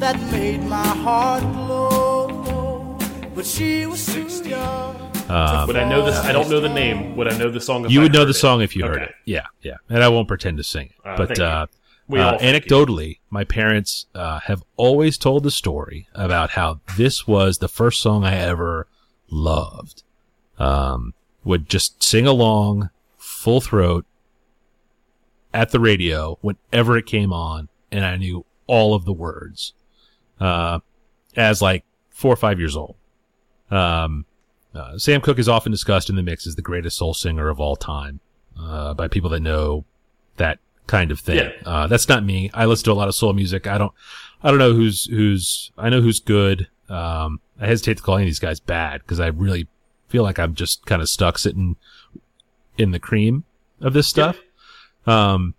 that 0.00 0.18
made 0.32 0.62
my 0.62 0.86
heart 0.86 1.42
glow, 1.42 2.98
but 3.34 3.44
she 3.46 3.86
was 3.86 4.06
too 4.06 4.26
young. 4.48 4.96
Um, 5.28 5.66
Would 5.66 5.76
I 5.76 5.88
know 5.88 6.04
this? 6.04 6.16
I 6.18 6.32
don't 6.32 6.50
know 6.50 6.60
the 6.60 6.68
name. 6.68 7.16
Would 7.16 7.32
I 7.32 7.36
know 7.38 7.50
the 7.50 7.60
song? 7.60 7.84
If 7.86 7.90
you 7.92 8.00
I 8.00 8.02
would 8.04 8.12
know 8.12 8.20
heard 8.20 8.26
the 8.26 8.30
it? 8.30 8.34
song 8.34 8.60
if 8.60 8.76
you 8.76 8.84
heard 8.84 8.96
Okay. 8.96 9.04
it. 9.04 9.14
Yeah, 9.24 9.46
yeah. 9.62 9.76
And 9.88 10.02
I 10.04 10.08
won't 10.08 10.28
pretend 10.28 10.58
to 10.58 10.62
sing 10.64 10.86
it. 10.88 10.92
Uh, 11.08 11.16
but 11.16 11.28
thank 11.28 11.38
you. 11.38 11.44
uh, 11.44 11.66
We 12.08 12.20
uh, 12.20 12.32
all 12.32 12.38
thank 12.38 12.64
you. 12.66 12.76
anecdotally, 12.76 13.18
my 13.30 13.44
parents 13.44 14.06
uh, 14.14 14.40
have 14.40 14.62
always 14.76 15.16
told 15.16 15.42
the 15.42 15.50
story 15.50 16.08
about 16.14 16.50
how 16.50 16.80
this 16.96 17.26
was 17.26 17.58
the 17.58 17.68
first 17.68 18.00
song 18.00 18.24
I 18.24 18.36
ever 18.36 18.86
loved. 19.30 20.02
Um, 20.58 21.14
would 21.44 21.68
just 21.68 22.02
sing 22.02 22.26
along 22.26 22.90
full 23.18 23.60
throat 23.60 24.06
at 25.52 25.70
the 25.70 25.80
radio 25.80 26.38
whenever 26.40 26.96
it 26.96 27.06
came 27.06 27.32
on, 27.32 27.68
and 27.90 28.04
I 28.04 28.16
knew 28.16 28.44
all 28.66 28.94
of 28.94 29.04
the 29.04 29.12
words. 29.12 29.72
Uh, 30.40 30.80
as 31.36 31.62
like 31.62 31.84
four 32.10 32.32
or 32.32 32.36
five 32.36 32.58
years 32.58 32.76
old. 32.76 32.96
Um, 33.70 34.26
uh, 34.74 34.98
Sam 34.98 35.20
Cooke 35.20 35.38
is 35.38 35.48
often 35.48 35.72
discussed 35.72 36.10
in 36.10 36.16
the 36.16 36.22
mix 36.22 36.46
as 36.46 36.56
the 36.56 36.62
greatest 36.62 36.96
soul 36.96 37.14
singer 37.14 37.48
of 37.48 37.60
all 37.60 37.76
time 37.76 38.20
uh, 38.60 38.94
by 38.94 39.08
people 39.08 39.30
that 39.30 39.40
know 39.40 39.84
that 40.36 40.58
kind 40.86 41.10
of 41.10 41.20
thing. 41.20 41.36
Yeah. 41.36 41.52
Uh, 41.64 41.86
that's 41.86 42.08
not 42.08 42.24
me. 42.24 42.50
I 42.54 42.66
listen 42.66 42.84
to 42.84 42.92
a 42.92 42.94
lot 42.94 43.08
of 43.08 43.14
soul 43.14 43.32
music. 43.32 43.66
I 43.66 43.78
don't, 43.78 43.92
I 44.42 44.50
don't 44.50 44.58
know 44.58 44.74
who's 44.74 45.06
who's. 45.06 45.72
I 45.78 45.88
know 45.88 46.00
who's 46.00 46.20
good. 46.20 46.68
Um, 46.88 47.40
I 47.60 47.66
hesitate 47.66 47.96
to 47.98 48.02
call 48.02 48.16
any 48.16 48.24
of 48.24 48.28
these 48.28 48.38
guys 48.38 48.60
bad 48.60 49.00
because 49.02 49.20
I 49.20 49.28
really 49.28 49.68
feel 50.08 50.22
like 50.22 50.38
I'm 50.38 50.54
just 50.54 50.84
kind 50.86 51.00
of 51.00 51.08
stuck 51.08 51.38
sitting 51.38 51.76
in 52.76 52.90
the 52.90 52.98
cream 52.98 53.44
of 53.80 53.92
this 53.92 54.06
stuff. 54.06 54.38
Um, 55.06 55.54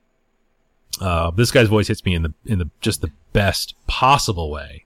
uh, 1.01 1.31
this 1.31 1.51
guy's 1.51 1.67
voice 1.67 1.87
hits 1.87 2.05
me 2.05 2.15
in 2.15 2.23
the 2.23 2.33
in 2.45 2.59
the 2.59 2.69
just 2.81 3.01
the 3.01 3.11
best 3.33 3.75
possible 3.87 4.49
way. 4.51 4.85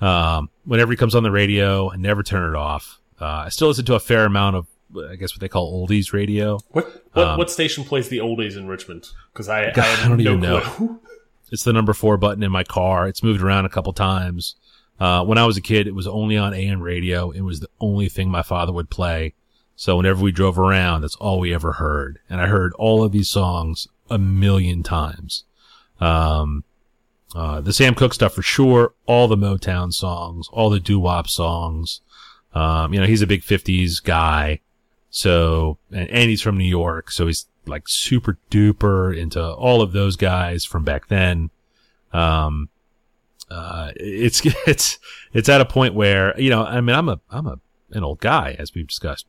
Um, 0.00 0.50
whenever 0.64 0.90
he 0.90 0.96
comes 0.96 1.14
on 1.14 1.22
the 1.22 1.30
radio, 1.30 1.90
I 1.90 1.96
never 1.96 2.22
turn 2.22 2.50
it 2.50 2.56
off. 2.56 3.00
Uh, 3.20 3.44
I 3.46 3.48
still 3.48 3.68
listen 3.68 3.84
to 3.86 3.94
a 3.94 4.00
fair 4.00 4.24
amount 4.24 4.56
of, 4.56 4.66
I 4.96 5.16
guess 5.16 5.34
what 5.34 5.40
they 5.40 5.48
call 5.48 5.86
oldies 5.86 6.12
radio. 6.12 6.58
What 6.70 7.02
what, 7.12 7.26
Um, 7.26 7.38
what 7.38 7.50
station 7.50 7.84
plays 7.84 8.08
the 8.08 8.18
oldies 8.18 8.56
in 8.56 8.66
Richmond? 8.66 9.08
Because 9.32 9.48
I, 9.48 9.72
God, 9.72 9.84
I 10.00 10.04
I 10.04 10.08
don't 10.08 10.18
no 10.18 10.30
even 10.32 10.40
know. 10.40 11.00
It's 11.52 11.62
the 11.62 11.72
number 11.72 11.92
four 11.92 12.16
button 12.16 12.42
in 12.42 12.50
my 12.50 12.64
car. 12.64 13.06
It's 13.06 13.22
moved 13.22 13.40
around 13.40 13.64
a 13.64 13.68
couple 13.68 13.92
times. 13.92 14.56
Uh, 14.98 15.24
when 15.24 15.38
I 15.38 15.44
was 15.46 15.56
a 15.56 15.60
kid, 15.60 15.86
it 15.86 15.94
was 15.94 16.06
only 16.06 16.36
on 16.36 16.52
AM 16.54 16.80
radio. 16.80 17.30
It 17.30 17.42
was 17.42 17.60
the 17.60 17.68
only 17.80 18.08
thing 18.08 18.28
my 18.28 18.42
father 18.42 18.72
would 18.72 18.90
play. 18.90 19.34
So 19.76 19.96
whenever 19.96 20.22
we 20.22 20.32
drove 20.32 20.58
around, 20.58 21.02
that's 21.02 21.14
all 21.16 21.38
we 21.38 21.54
ever 21.54 21.72
heard. 21.74 22.18
And 22.30 22.40
I 22.40 22.46
heard 22.46 22.72
all 22.74 23.04
of 23.04 23.12
these 23.12 23.28
songs 23.28 23.86
a 24.10 24.18
million 24.18 24.82
times. 24.82 25.44
Um, 26.00 26.64
uh, 27.36 27.60
the 27.60 27.72
Sam 27.72 27.94
Cooke 27.94 28.14
stuff 28.14 28.34
for 28.34 28.42
sure. 28.42 28.94
All 29.06 29.28
the 29.28 29.36
Motown 29.36 29.92
songs, 29.92 30.48
all 30.52 30.70
the 30.70 30.80
doo-wop 30.80 31.28
songs. 31.28 32.00
Um, 32.52 32.94
you 32.94 33.00
know, 33.00 33.06
he's 33.06 33.22
a 33.22 33.26
big 33.26 33.42
50s 33.42 34.02
guy. 34.02 34.60
So, 35.14 35.78
and, 35.92 36.10
and 36.10 36.28
he's 36.28 36.42
from 36.42 36.58
New 36.58 36.64
York. 36.64 37.12
So 37.12 37.28
he's 37.28 37.46
like 37.66 37.84
super 37.86 38.36
duper 38.50 39.16
into 39.16 39.40
all 39.40 39.80
of 39.80 39.92
those 39.92 40.16
guys 40.16 40.64
from 40.64 40.82
back 40.82 41.06
then. 41.06 41.50
Um, 42.12 42.68
uh, 43.48 43.92
it's, 43.94 44.42
it's, 44.66 44.98
it's 45.32 45.48
at 45.48 45.60
a 45.60 45.64
point 45.64 45.94
where, 45.94 46.38
you 46.40 46.50
know, 46.50 46.64
I 46.64 46.80
mean, 46.80 46.96
I'm 46.96 47.08
a, 47.08 47.20
I'm 47.30 47.46
a, 47.46 47.60
an 47.92 48.02
old 48.02 48.18
guy, 48.18 48.56
as 48.58 48.74
we've 48.74 48.88
discussed 48.88 49.26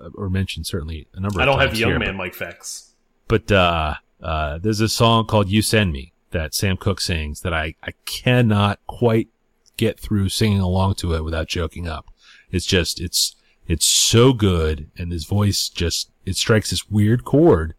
uh, 0.00 0.10
or 0.14 0.30
mentioned 0.30 0.68
certainly 0.68 1.08
a 1.14 1.20
number 1.20 1.28
of 1.28 1.32
times. 1.34 1.42
I 1.42 1.44
don't 1.46 1.60
have 1.60 1.76
young 1.76 1.90
here, 1.90 1.98
man 1.98 2.16
Mike 2.16 2.34
facts. 2.34 2.94
but 3.26 3.50
uh, 3.50 3.94
uh, 4.22 4.58
there's 4.58 4.80
a 4.80 4.88
song 4.88 5.26
called 5.26 5.48
"You 5.48 5.62
Send 5.62 5.92
Me" 5.92 6.12
that 6.30 6.54
Sam 6.54 6.76
Cooke 6.76 7.00
sings 7.00 7.40
that 7.40 7.52
I 7.52 7.74
I 7.82 7.92
cannot 8.04 8.78
quite 8.86 9.28
get 9.76 9.98
through 9.98 10.28
singing 10.28 10.60
along 10.60 10.94
to 10.96 11.14
it 11.14 11.24
without 11.24 11.48
joking 11.48 11.88
up. 11.88 12.06
It's 12.50 12.66
just 12.66 13.00
it's 13.00 13.34
it's 13.66 13.86
so 13.86 14.32
good, 14.32 14.90
and 14.98 15.10
his 15.12 15.24
voice 15.24 15.68
just 15.68 16.10
it 16.26 16.36
strikes 16.36 16.70
this 16.70 16.90
weird 16.90 17.24
chord 17.24 17.74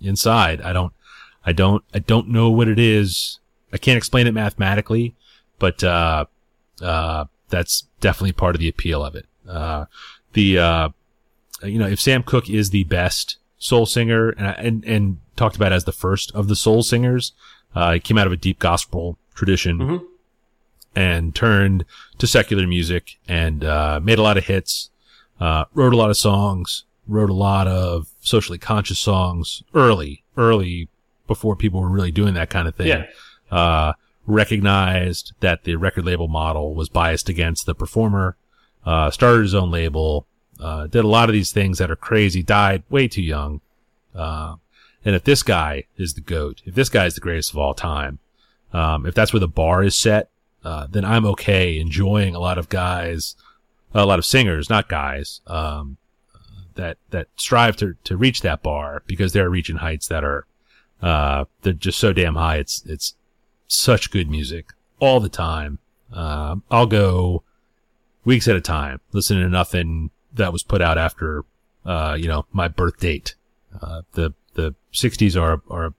inside. 0.00 0.60
I 0.60 0.72
don't 0.72 0.92
I 1.44 1.52
don't 1.52 1.84
I 1.94 1.98
don't 2.00 2.28
know 2.28 2.50
what 2.50 2.68
it 2.68 2.78
is. 2.78 3.38
I 3.72 3.78
can't 3.78 3.96
explain 3.96 4.26
it 4.26 4.32
mathematically, 4.34 5.14
but 5.58 5.82
uh, 5.82 6.26
uh, 6.80 7.24
that's 7.48 7.86
definitely 8.00 8.32
part 8.32 8.54
of 8.54 8.60
the 8.60 8.68
appeal 8.68 9.04
of 9.04 9.14
it. 9.14 9.26
Uh, 9.48 9.86
the 10.34 10.58
uh, 10.58 10.88
you 11.62 11.78
know, 11.78 11.86
if 11.86 12.00
Sam 12.00 12.22
Cooke 12.22 12.50
is 12.50 12.70
the 12.70 12.84
best 12.84 13.36
soul 13.58 13.86
singer 13.86 14.30
and, 14.30 14.56
and, 14.58 14.84
and 14.84 15.18
talked 15.36 15.54
about 15.56 15.72
as 15.72 15.84
the 15.84 15.92
first 15.92 16.32
of 16.34 16.48
the 16.48 16.56
soul 16.56 16.82
singers, 16.82 17.32
uh, 17.74 17.92
he 17.94 18.00
came 18.00 18.18
out 18.18 18.26
of 18.26 18.32
a 18.32 18.36
deep 18.36 18.58
gospel 18.58 19.16
tradition 19.34 19.78
Mhm. 19.78 20.04
and 20.96 21.34
turned 21.34 21.84
to 22.18 22.26
secular 22.26 22.66
music 22.66 23.18
and, 23.28 23.64
uh, 23.64 24.00
made 24.02 24.18
a 24.18 24.22
lot 24.22 24.36
of 24.36 24.46
hits, 24.46 24.90
uh, 25.42 25.64
wrote 25.74 25.92
a 25.92 25.96
lot 25.96 26.08
of 26.08 26.16
songs, 26.16 26.84
wrote 27.08 27.28
a 27.28 27.34
lot 27.34 27.66
of 27.66 28.06
socially 28.20 28.58
conscious 28.58 29.00
songs 29.00 29.64
early, 29.74 30.22
early 30.36 30.88
before 31.26 31.56
people 31.56 31.80
were 31.80 31.88
really 31.88 32.12
doing 32.12 32.34
that 32.34 32.48
kind 32.48 32.68
of 32.68 32.76
thing. 32.76 32.86
Yeah. 32.86 33.06
Uh, 33.50 33.92
recognized 34.24 35.32
that 35.40 35.64
the 35.64 35.74
record 35.74 36.04
label 36.04 36.28
model 36.28 36.76
was 36.76 36.88
biased 36.88 37.28
against 37.28 37.66
the 37.66 37.74
performer, 37.74 38.36
uh, 38.86 39.10
started 39.10 39.42
his 39.42 39.52
own 39.52 39.68
label, 39.72 40.28
uh, 40.60 40.86
did 40.86 41.04
a 41.04 41.08
lot 41.08 41.28
of 41.28 41.32
these 41.32 41.50
things 41.50 41.78
that 41.78 41.90
are 41.90 41.96
crazy, 41.96 42.40
died 42.40 42.84
way 42.88 43.08
too 43.08 43.20
young. 43.22 43.60
Uh, 44.14 44.54
and 45.04 45.16
if 45.16 45.24
this 45.24 45.42
guy 45.42 45.82
is 45.96 46.14
the 46.14 46.20
GOAT, 46.20 46.62
if 46.64 46.76
this 46.76 46.88
guy 46.88 47.06
is 47.06 47.16
the 47.16 47.20
greatest 47.20 47.50
of 47.50 47.58
all 47.58 47.74
time, 47.74 48.20
um, 48.72 49.06
if 49.06 49.14
that's 49.14 49.32
where 49.32 49.40
the 49.40 49.48
bar 49.48 49.82
is 49.82 49.96
set, 49.96 50.30
uh, 50.62 50.86
then 50.88 51.04
I'm 51.04 51.26
okay 51.26 51.80
enjoying 51.80 52.36
a 52.36 52.38
lot 52.38 52.58
of 52.58 52.68
guys, 52.68 53.34
a 53.94 54.06
lot 54.06 54.18
of 54.18 54.24
singers, 54.24 54.70
not 54.70 54.88
guys, 54.88 55.40
um, 55.46 55.96
that, 56.74 56.96
that 57.10 57.28
strive 57.36 57.76
to, 57.76 57.94
to 58.04 58.16
reach 58.16 58.40
that 58.42 58.62
bar 58.62 59.02
because 59.06 59.32
they're 59.32 59.50
reaching 59.50 59.76
heights 59.76 60.08
that 60.08 60.24
are, 60.24 60.46
uh, 61.02 61.44
they're 61.62 61.72
just 61.72 61.98
so 61.98 62.12
damn 62.12 62.36
high. 62.36 62.56
It's, 62.56 62.82
it's 62.86 63.14
such 63.68 64.10
good 64.10 64.30
music 64.30 64.72
all 64.98 65.20
the 65.20 65.28
time. 65.28 65.78
Um, 66.12 66.62
I'll 66.70 66.86
go 66.86 67.42
weeks 68.24 68.48
at 68.48 68.56
a 68.56 68.60
time 68.60 69.00
listening 69.12 69.42
to 69.42 69.48
nothing 69.48 70.10
that 70.34 70.52
was 70.52 70.62
put 70.62 70.80
out 70.80 70.96
after, 70.96 71.44
uh, 71.84 72.16
you 72.18 72.28
know, 72.28 72.46
my 72.52 72.68
birth 72.68 72.98
date. 73.00 73.34
Uh, 73.80 74.02
the, 74.12 74.32
the 74.54 74.74
sixties 74.92 75.36
are, 75.36 75.62
are 75.70 75.86
a 75.86 75.94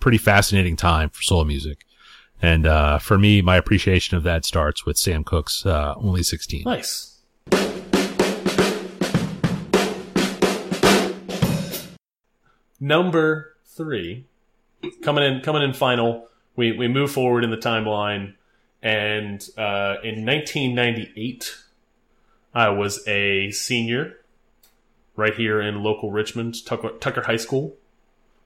pretty 0.00 0.18
fascinating 0.18 0.76
time 0.76 1.10
for 1.10 1.22
soul 1.22 1.44
music. 1.44 1.84
And, 2.42 2.66
uh, 2.66 2.98
for 2.98 3.18
me, 3.18 3.42
my 3.42 3.56
appreciation 3.56 4.16
of 4.16 4.22
that 4.24 4.44
starts 4.44 4.84
with 4.84 4.98
Sam 4.98 5.24
Cooke's, 5.24 5.64
uh, 5.64 5.94
only 5.96 6.22
16. 6.22 6.62
Nice. 6.64 7.15
Number 12.80 13.56
three, 13.64 14.26
coming 15.02 15.24
in, 15.24 15.40
coming 15.40 15.62
in 15.62 15.72
final. 15.72 16.28
We 16.56 16.72
we 16.72 16.88
move 16.88 17.10
forward 17.10 17.44
in 17.44 17.50
the 17.50 17.56
timeline, 17.56 18.34
and 18.82 19.46
uh, 19.58 19.96
in 20.02 20.24
1998, 20.24 21.56
I 22.54 22.70
was 22.70 23.06
a 23.06 23.50
senior 23.50 24.16
right 25.16 25.34
here 25.34 25.60
in 25.60 25.82
local 25.82 26.10
Richmond, 26.10 26.64
Tucker, 26.64 26.90
Tucker 27.00 27.22
High 27.22 27.36
School. 27.36 27.74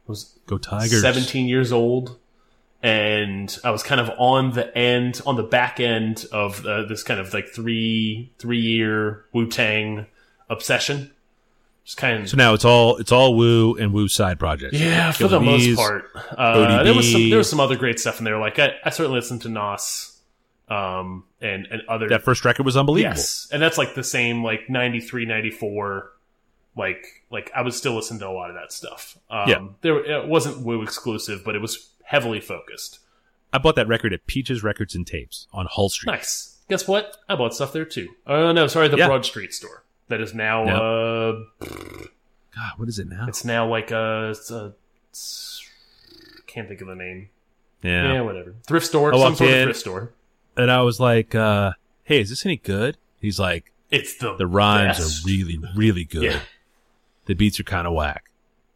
I 0.09 0.12
was 0.12 0.38
Go 0.47 0.59
Tigers. 0.59 1.03
17 1.03 1.47
years 1.47 1.73
old, 1.73 2.19
and 2.83 3.57
I 3.62 3.71
was 3.71 3.83
kind 3.83 4.01
of 4.01 4.11
on 4.19 4.53
the 4.53 4.77
end, 4.77 5.21
on 5.27 5.37
the 5.37 5.43
back 5.43 5.79
end 5.81 6.27
of 6.33 6.64
uh, 6.64 6.85
this 6.87 7.03
kind 7.03 7.21
of 7.21 7.35
like 7.35 7.49
three 7.49 8.33
three 8.38 8.61
year 8.61 9.25
Wu 9.33 9.49
Tang 9.49 10.07
obsession. 10.49 11.12
Just 11.90 11.96
kind 11.98 12.22
of 12.22 12.29
So 12.31 12.37
now 12.37 12.55
it's 12.55 12.64
all 12.64 12.98
it's 12.98 13.11
all 13.11 13.35
Wu 13.35 13.74
and 13.76 13.92
Wu 13.92 14.07
side 14.07 14.38
projects. 14.38 14.79
yeah, 14.79 15.11
for 15.11 15.26
the 15.26 15.40
most 15.40 15.74
part. 15.76 16.05
Uh, 16.38 16.85
there 16.85 16.94
was 16.94 17.11
some 17.11 17.29
there 17.29 17.38
was 17.38 17.50
some 17.50 17.59
other 17.59 17.74
great 17.74 17.98
stuff 17.98 18.18
in 18.20 18.24
there. 18.24 18.38
Like 18.38 18.61
I, 18.61 18.74
I 18.85 18.90
certainly 18.90 19.18
listened 19.18 19.42
to 19.42 19.48
Nas, 19.48 20.16
um, 20.68 21.24
and 21.40 21.66
and 21.66 21.83
other 21.88 22.09
That 22.09 22.22
first 22.22 22.44
record 22.44 22.64
was 22.64 22.76
unbelievable. 22.76 23.16
yes, 23.16 23.48
and 23.53 23.61
that's 23.61 23.76
like 23.76 23.94
the 23.96 24.05
same 24.05 24.44
like 24.44 24.70
93, 24.70 25.26
94, 25.26 26.12
Like 26.76 27.05
like 27.29 27.50
I 27.57 27.62
was 27.62 27.76
still 27.76 27.96
listening 27.96 28.20
to 28.20 28.29
a 28.29 28.31
lot 28.31 28.50
of 28.50 28.55
that 28.57 28.72
stuff. 28.72 29.18
Um, 29.29 29.48
Yeah. 29.48 29.66
there 29.81 29.98
it 29.98 30.29
wasn't 30.29 30.64
Wu 30.64 30.83
exclusive, 30.83 31.42
but 31.44 31.57
it 31.57 31.61
was 31.61 31.90
heavily 32.05 32.40
focused. 32.40 33.00
I 33.53 33.59
bought 33.59 33.74
that 33.74 33.88
record 33.88 34.12
at 34.12 34.26
Peaches 34.29 34.62
Records 34.62 34.94
and 34.94 35.05
Tapes 35.05 35.48
on 35.53 35.66
Hull 35.68 35.88
Street. 35.88 36.12
Nice. 36.12 36.59
Guess 36.68 36.87
what? 36.87 37.16
I 37.29 37.35
bought 37.35 37.53
stuff 37.53 37.72
there 37.72 37.85
too. 37.85 38.11
Oh 38.29 38.53
no, 38.53 38.68
sorry, 38.68 38.87
the 38.87 38.96
Yeah. 38.96 39.09
Broad 39.09 39.24
Street 39.24 39.53
store. 39.53 39.83
That 40.11 40.20
is 40.20 40.35
now 40.35 40.64
uh 40.68 41.33
God, 41.61 42.73
what 42.77 42.88
is 42.88 42.99
it 42.99 43.09
now? 43.09 43.25
it's 43.29 43.44
now 43.44 43.66
like 43.66 43.90
a, 43.90 44.31
it's 44.31 44.51
a 44.51 44.75
can't 46.46 46.68
think 46.68 46.81
of 46.81 46.88
the 46.88 46.94
name. 46.94 47.31
yeah. 47.83 48.12
Yeah, 48.14 48.20
whatever. 48.23 48.55
Thrift 48.66 48.87
store, 48.87 49.12
some 49.12 49.35
sort 49.37 49.51
of 49.51 49.62
thrift 49.64 49.81
store. 49.81 50.12
And 50.57 50.70
I 50.70 50.83
was 50.83 50.99
like, 51.01 51.35
uh, 51.35 51.73
"Hey, 52.03 52.20
is 52.20 52.29
this 52.29 52.44
any 52.44 52.57
good?" 52.57 52.96
He's 53.20 53.38
like, 53.38 53.73
It's 53.90 54.16
the 54.16 54.35
"The 54.37 54.46
rhymes 54.46 54.99
best. 54.99 55.25
are 55.25 55.29
really, 55.29 55.59
really 55.77 56.05
good. 56.05 56.25
Yeah. 56.25 56.40
The 57.27 57.35
beats 57.35 57.61
are 57.61 57.64
kind 57.64 57.87
of 57.87 57.94
whack, 57.94 58.25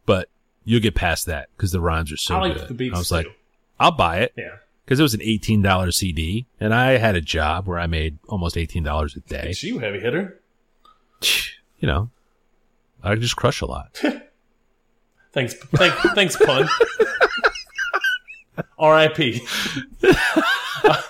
but 0.05 0.29
you'll 0.63 0.81
get 0.81 0.95
past 0.95 1.25
that 1.25 1.49
because 1.55 1.71
the 1.73 1.81
rhymes 1.81 2.11
are 2.11 2.17
so 2.17 2.37
I 2.37 2.39
like 2.39 2.53
good." 2.55 2.67
the 2.69 2.73
beats 2.73 2.95
I 2.95 2.97
was 2.97 3.09
too. 3.09 3.15
like, 3.15 3.27
"I'll 3.79 3.91
buy 3.91 4.19
it." 4.19 4.33
yeah. 4.37 4.55
because 4.85 4.99
it 4.99 5.03
was 5.03 5.13
an 5.13 5.21
eighteen 5.21 5.61
dollar 5.61 5.91
CD, 5.91 6.45
and 6.61 6.73
I 6.73 6.97
had 6.97 7.15
a 7.15 7.21
job 7.21 7.67
where 7.67 7.77
I 7.77 7.87
made 7.87 8.19
almost 8.29 8.55
eighteen 8.55 8.83
dollars 8.83 9.15
a 9.17 9.19
day. 9.19 9.47
It's 9.49 9.63
you, 9.63 9.79
heavy 9.79 9.99
hitter. 9.99 10.39
You 11.79 11.87
know, 11.87 12.09
I 13.03 13.15
just 13.15 13.35
crush 13.35 13.61
a 13.61 13.65
lot. 13.65 14.01
Thanks, 15.33 15.53
thank, 15.53 15.93
thanks, 16.15 16.37
pun. 16.37 16.69
R.I.P. 18.79 19.41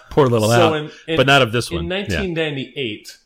Poor 0.10 0.28
little 0.28 0.50
So 0.50 0.54
Al, 0.54 0.74
in- 0.74 0.92
in- 1.08 1.18
but 1.18 1.28
not 1.28 1.42
of 1.42 1.52
this 1.52 1.70
In 1.70 1.78
one. 1.78 1.86
Yeah. 1.86 1.98
1998, 2.00 3.18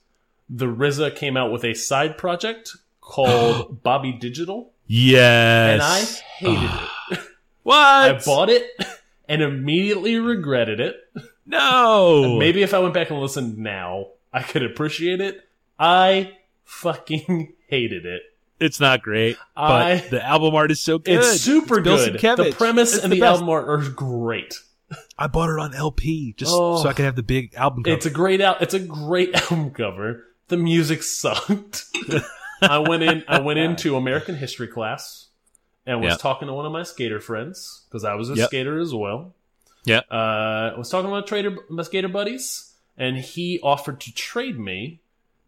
the 0.49 0.65
RZA 0.65 1.15
came 1.15 1.37
out 1.37 1.51
with 1.51 1.63
a 1.63 1.73
side 1.73 2.17
project 2.17 2.75
called 3.01 3.79
Bobby 3.83 4.11
Digital, 4.11 4.73
Yes, 4.87 5.73
and 5.73 5.81
I 5.81 5.99
hated 6.37 6.69
ah. 6.69 6.93
it. 7.11 7.19
what? 7.63 7.75
I 7.77 8.19
bought 8.25 8.49
it 8.49 8.65
and 9.27 9.41
immediately 9.41 10.17
regretted 10.17 10.79
it. 10.79 10.95
no, 11.45 12.37
Maybe 12.39 12.63
if 12.63 12.73
I 12.73 12.79
went 12.79 12.93
back 12.93 13.09
and 13.09 13.19
listened 13.21 13.57
now, 13.57 14.07
I 14.33 14.41
could 14.43 14.63
appreciate 14.63 15.21
it. 15.21 15.47
I 15.77 16.33
fucking 16.69 17.53
hated 17.67 18.05
it. 18.05 18.21
it's 18.59 18.79
not 18.79 19.01
great, 19.01 19.37
but 19.55 19.61
I- 19.63 19.97
the 19.97 20.23
album 20.25 20.55
art 20.55 20.71
is 20.71 20.81
so 20.81 20.97
good. 20.99 21.19
It's 21.19 21.41
super 21.41 21.81
Bill 21.81 21.97
good. 21.97 22.15
Sienkiewicz. 22.15 22.37
The 22.37 22.51
premise 22.55 22.95
It's 22.95 23.03
and 23.03 23.11
the, 23.13 23.19
best. 23.19 23.31
album 23.41 23.49
art 23.49 23.67
are 23.69 23.89
great. 23.89 24.53
I 25.17 25.27
bought 25.27 25.49
it 25.49 25.59
on 25.59 25.73
LP 25.75 26.33
just 26.37 26.51
Oh. 26.53 26.81
so 26.81 26.89
I 26.89 26.93
could 26.93 27.05
have 27.05 27.15
the 27.15 27.23
big 27.23 27.53
album 27.55 27.83
cover. 27.83 27.95
It's 27.95 28.05
a 28.05 28.09
great 28.09 28.41
out. 28.41 28.61
It's 28.61 28.73
a 28.73 28.79
great 28.79 29.33
album 29.35 29.71
cover. 29.71 30.25
The 30.47 30.57
music 30.57 31.03
sucked. 31.03 31.85
I 32.61 32.79
went 32.79 33.03
in. 33.03 33.23
I 33.27 33.39
went 33.39 33.59
into 33.59 33.95
American 33.95 34.35
history 34.35 34.67
class 34.67 35.27
and 35.85 36.01
was 36.01 36.13
Yeah. 36.13 36.17
talking 36.17 36.47
to 36.47 36.53
one 36.53 36.65
of 36.65 36.71
my 36.71 36.83
skater 36.83 37.19
friends 37.19 37.85
because 37.87 38.03
I 38.03 38.15
was 38.15 38.29
a 38.31 38.35
Yep. 38.35 38.47
skater 38.47 38.79
as 38.79 38.93
well. 38.93 39.35
yeah, 39.85 40.01
Uh, 40.11 40.73
I 40.75 40.77
was 40.77 40.89
talking 40.89 41.05
to 41.07 41.11
my 41.11 41.21
trader, 41.21 41.55
my 41.69 41.83
skater 41.83 42.07
buddies, 42.09 42.73
and 42.97 43.15
he 43.17 43.59
offered 43.63 44.01
to 44.01 44.13
trade 44.13 44.59
me 44.59 44.99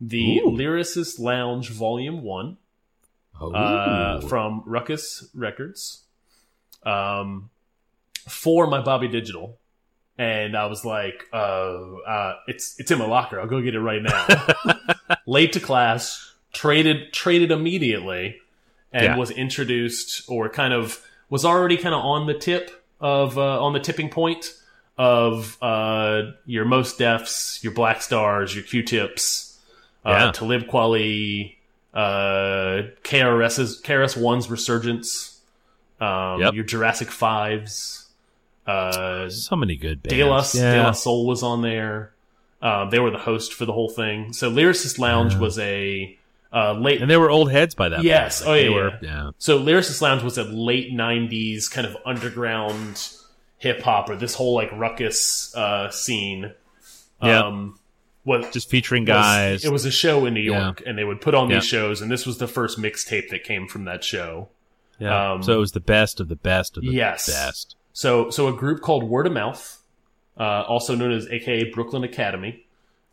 the 0.01 0.39
Ooh. 0.39 0.51
Lyricist 0.51 1.19
Lounge 1.19 1.69
Volume 1.69 2.23
One 2.23 2.57
uh, 3.39 4.21
from 4.21 4.63
Rawkus 4.67 5.29
Records 5.33 6.03
um, 6.83 7.49
for 8.27 8.67
my 8.67 8.81
Bobby 8.81 9.07
Digital. 9.07 9.57
And 10.17 10.55
I 10.57 10.65
was 10.65 10.83
like, 10.85 11.25
uh, 11.33 11.35
uh, 11.35 12.35
it's 12.47 12.79
it's 12.79 12.91
in 12.91 12.99
my 12.99 13.05
locker. 13.07 13.39
I'll 13.39 13.47
go 13.47 13.61
get 13.61 13.73
it 13.73 13.79
right 13.79 14.01
now. 14.03 14.27
Late 15.25 15.53
to 15.53 15.59
class, 15.59 16.33
traded 16.53 17.13
traded 17.13 17.49
immediately, 17.51 18.37
and 18.91 19.03
Yeah. 19.03 19.17
was 19.17 19.31
introduced 19.31 20.23
or 20.29 20.49
kind 20.49 20.73
of 20.73 21.03
was 21.29 21.45
already 21.45 21.77
kind 21.77 21.95
of 21.95 22.03
on 22.03 22.27
the 22.27 22.33
tip 22.35 22.83
of 22.99 23.37
uh, 23.37 23.63
on 23.63 23.73
the 23.73 23.79
tipping 23.79 24.09
point 24.09 24.53
of 24.97 25.57
uh, 25.61 26.23
your 26.45 26.65
Mos 26.65 26.95
Defs, 26.95 27.63
your 27.63 27.73
black 27.73 28.03
stars, 28.03 28.53
your 28.53 28.63
Q-tips, 28.63 29.47
uh, 29.47 29.50
Yeah. 30.05 30.31
Talib 30.31 30.63
Kweli, 30.67 31.55
uh, 31.93 32.87
KRS's 33.03 33.81
KRS 33.81 34.17
One's 34.17 34.49
resurgence, 34.49 35.39
um, 35.99 36.41
Yep. 36.41 36.53
your 36.55 36.63
Jurassic 36.63 37.09
Fives, 37.09 38.07
uh, 38.67 39.29
so 39.29 39.55
many 39.55 39.75
good 39.75 40.01
bands. 40.03 40.15
De 40.15 40.23
La, 40.23 40.43
yeah. 40.53 40.75
De 40.75 40.83
La 40.83 40.91
Soul 40.91 41.25
was 41.27 41.43
on 41.43 41.61
there. 41.61 42.11
Um, 42.61 42.89
they 42.91 42.99
were 42.99 43.09
the 43.11 43.17
host 43.17 43.53
for 43.53 43.65
the 43.65 43.73
whole 43.73 43.89
thing. 43.89 44.33
So 44.33 44.51
Lyricist 44.51 44.99
Lounge 44.99 45.35
was 45.35 45.57
a 45.59 46.15
uh, 46.53 46.73
late 46.73 47.01
and 47.01 47.09
they 47.09 47.17
were 47.17 47.29
old 47.31 47.51
heads 47.51 47.73
by 47.75 47.89
that. 47.89 48.03
Yes. 48.03 48.41
point. 48.43 48.49
Oh, 48.49 48.53
yeah, 48.55 48.61
they 48.63 48.69
were. 48.69 48.89
yeah. 48.89 48.97
Yeah, 49.01 49.29
so 49.39 49.59
Lyricist 49.59 50.01
Lounge 50.01 50.21
was 50.21 50.37
a 50.37 50.43
late 50.43 50.91
'90s 50.93 51.71
kind 51.71 51.87
of 51.87 51.97
underground 52.05 53.09
hip 53.57 53.81
hop 53.81 54.09
or 54.09 54.15
this 54.15 54.35
whole 54.35 54.53
like 54.55 54.69
Rawkus 54.71 55.55
uh, 55.55 55.89
scene. 55.91 56.53
Yeah. 57.23 57.43
Um, 57.45 57.79
what 58.23 58.51
just 58.51 58.69
featuring 58.69 59.03
was- 59.03 59.07
guys. 59.09 59.65
It 59.65 59.71
was 59.71 59.85
a 59.85 59.91
show 59.91 60.25
in 60.25 60.33
New 60.33 60.41
Yeah. 60.41 60.63
York, 60.65 60.83
and 60.85 60.97
they 60.97 61.03
would 61.03 61.21
put 61.21 61.33
on 61.35 61.49
Yeah. 61.49 61.57
these 61.57 61.65
shows, 61.65 62.01
and 62.01 62.11
this 62.11 62.25
was 62.25 62.37
the 62.37 62.47
first 62.47 62.79
mixtape 62.79 63.29
that 63.29 63.43
came 63.43 63.67
from 63.67 63.85
that 63.85 64.03
show. 64.03 64.49
yeah. 64.99 65.31
um, 65.33 65.41
so 65.41 65.53
it 65.53 65.57
was 65.59 65.71
the 65.71 65.79
best 65.79 66.19
of 66.19 66.27
the 66.29 66.35
best 66.35 66.77
of 66.77 66.83
the 66.83 66.91
Yes. 66.91 67.25
best. 67.27 67.75
So, 67.91 68.29
so 68.29 68.47
a 68.47 68.53
group 68.53 68.81
called 68.81 69.03
Word 69.03 69.25
of 69.25 69.33
Mouth, 69.33 69.79
uh, 70.39 70.43
also 70.67 70.93
known 70.95 71.11
as 71.11 71.27
AKA 71.27 71.71
Brooklyn 71.73 72.03
Academy, 72.03 72.65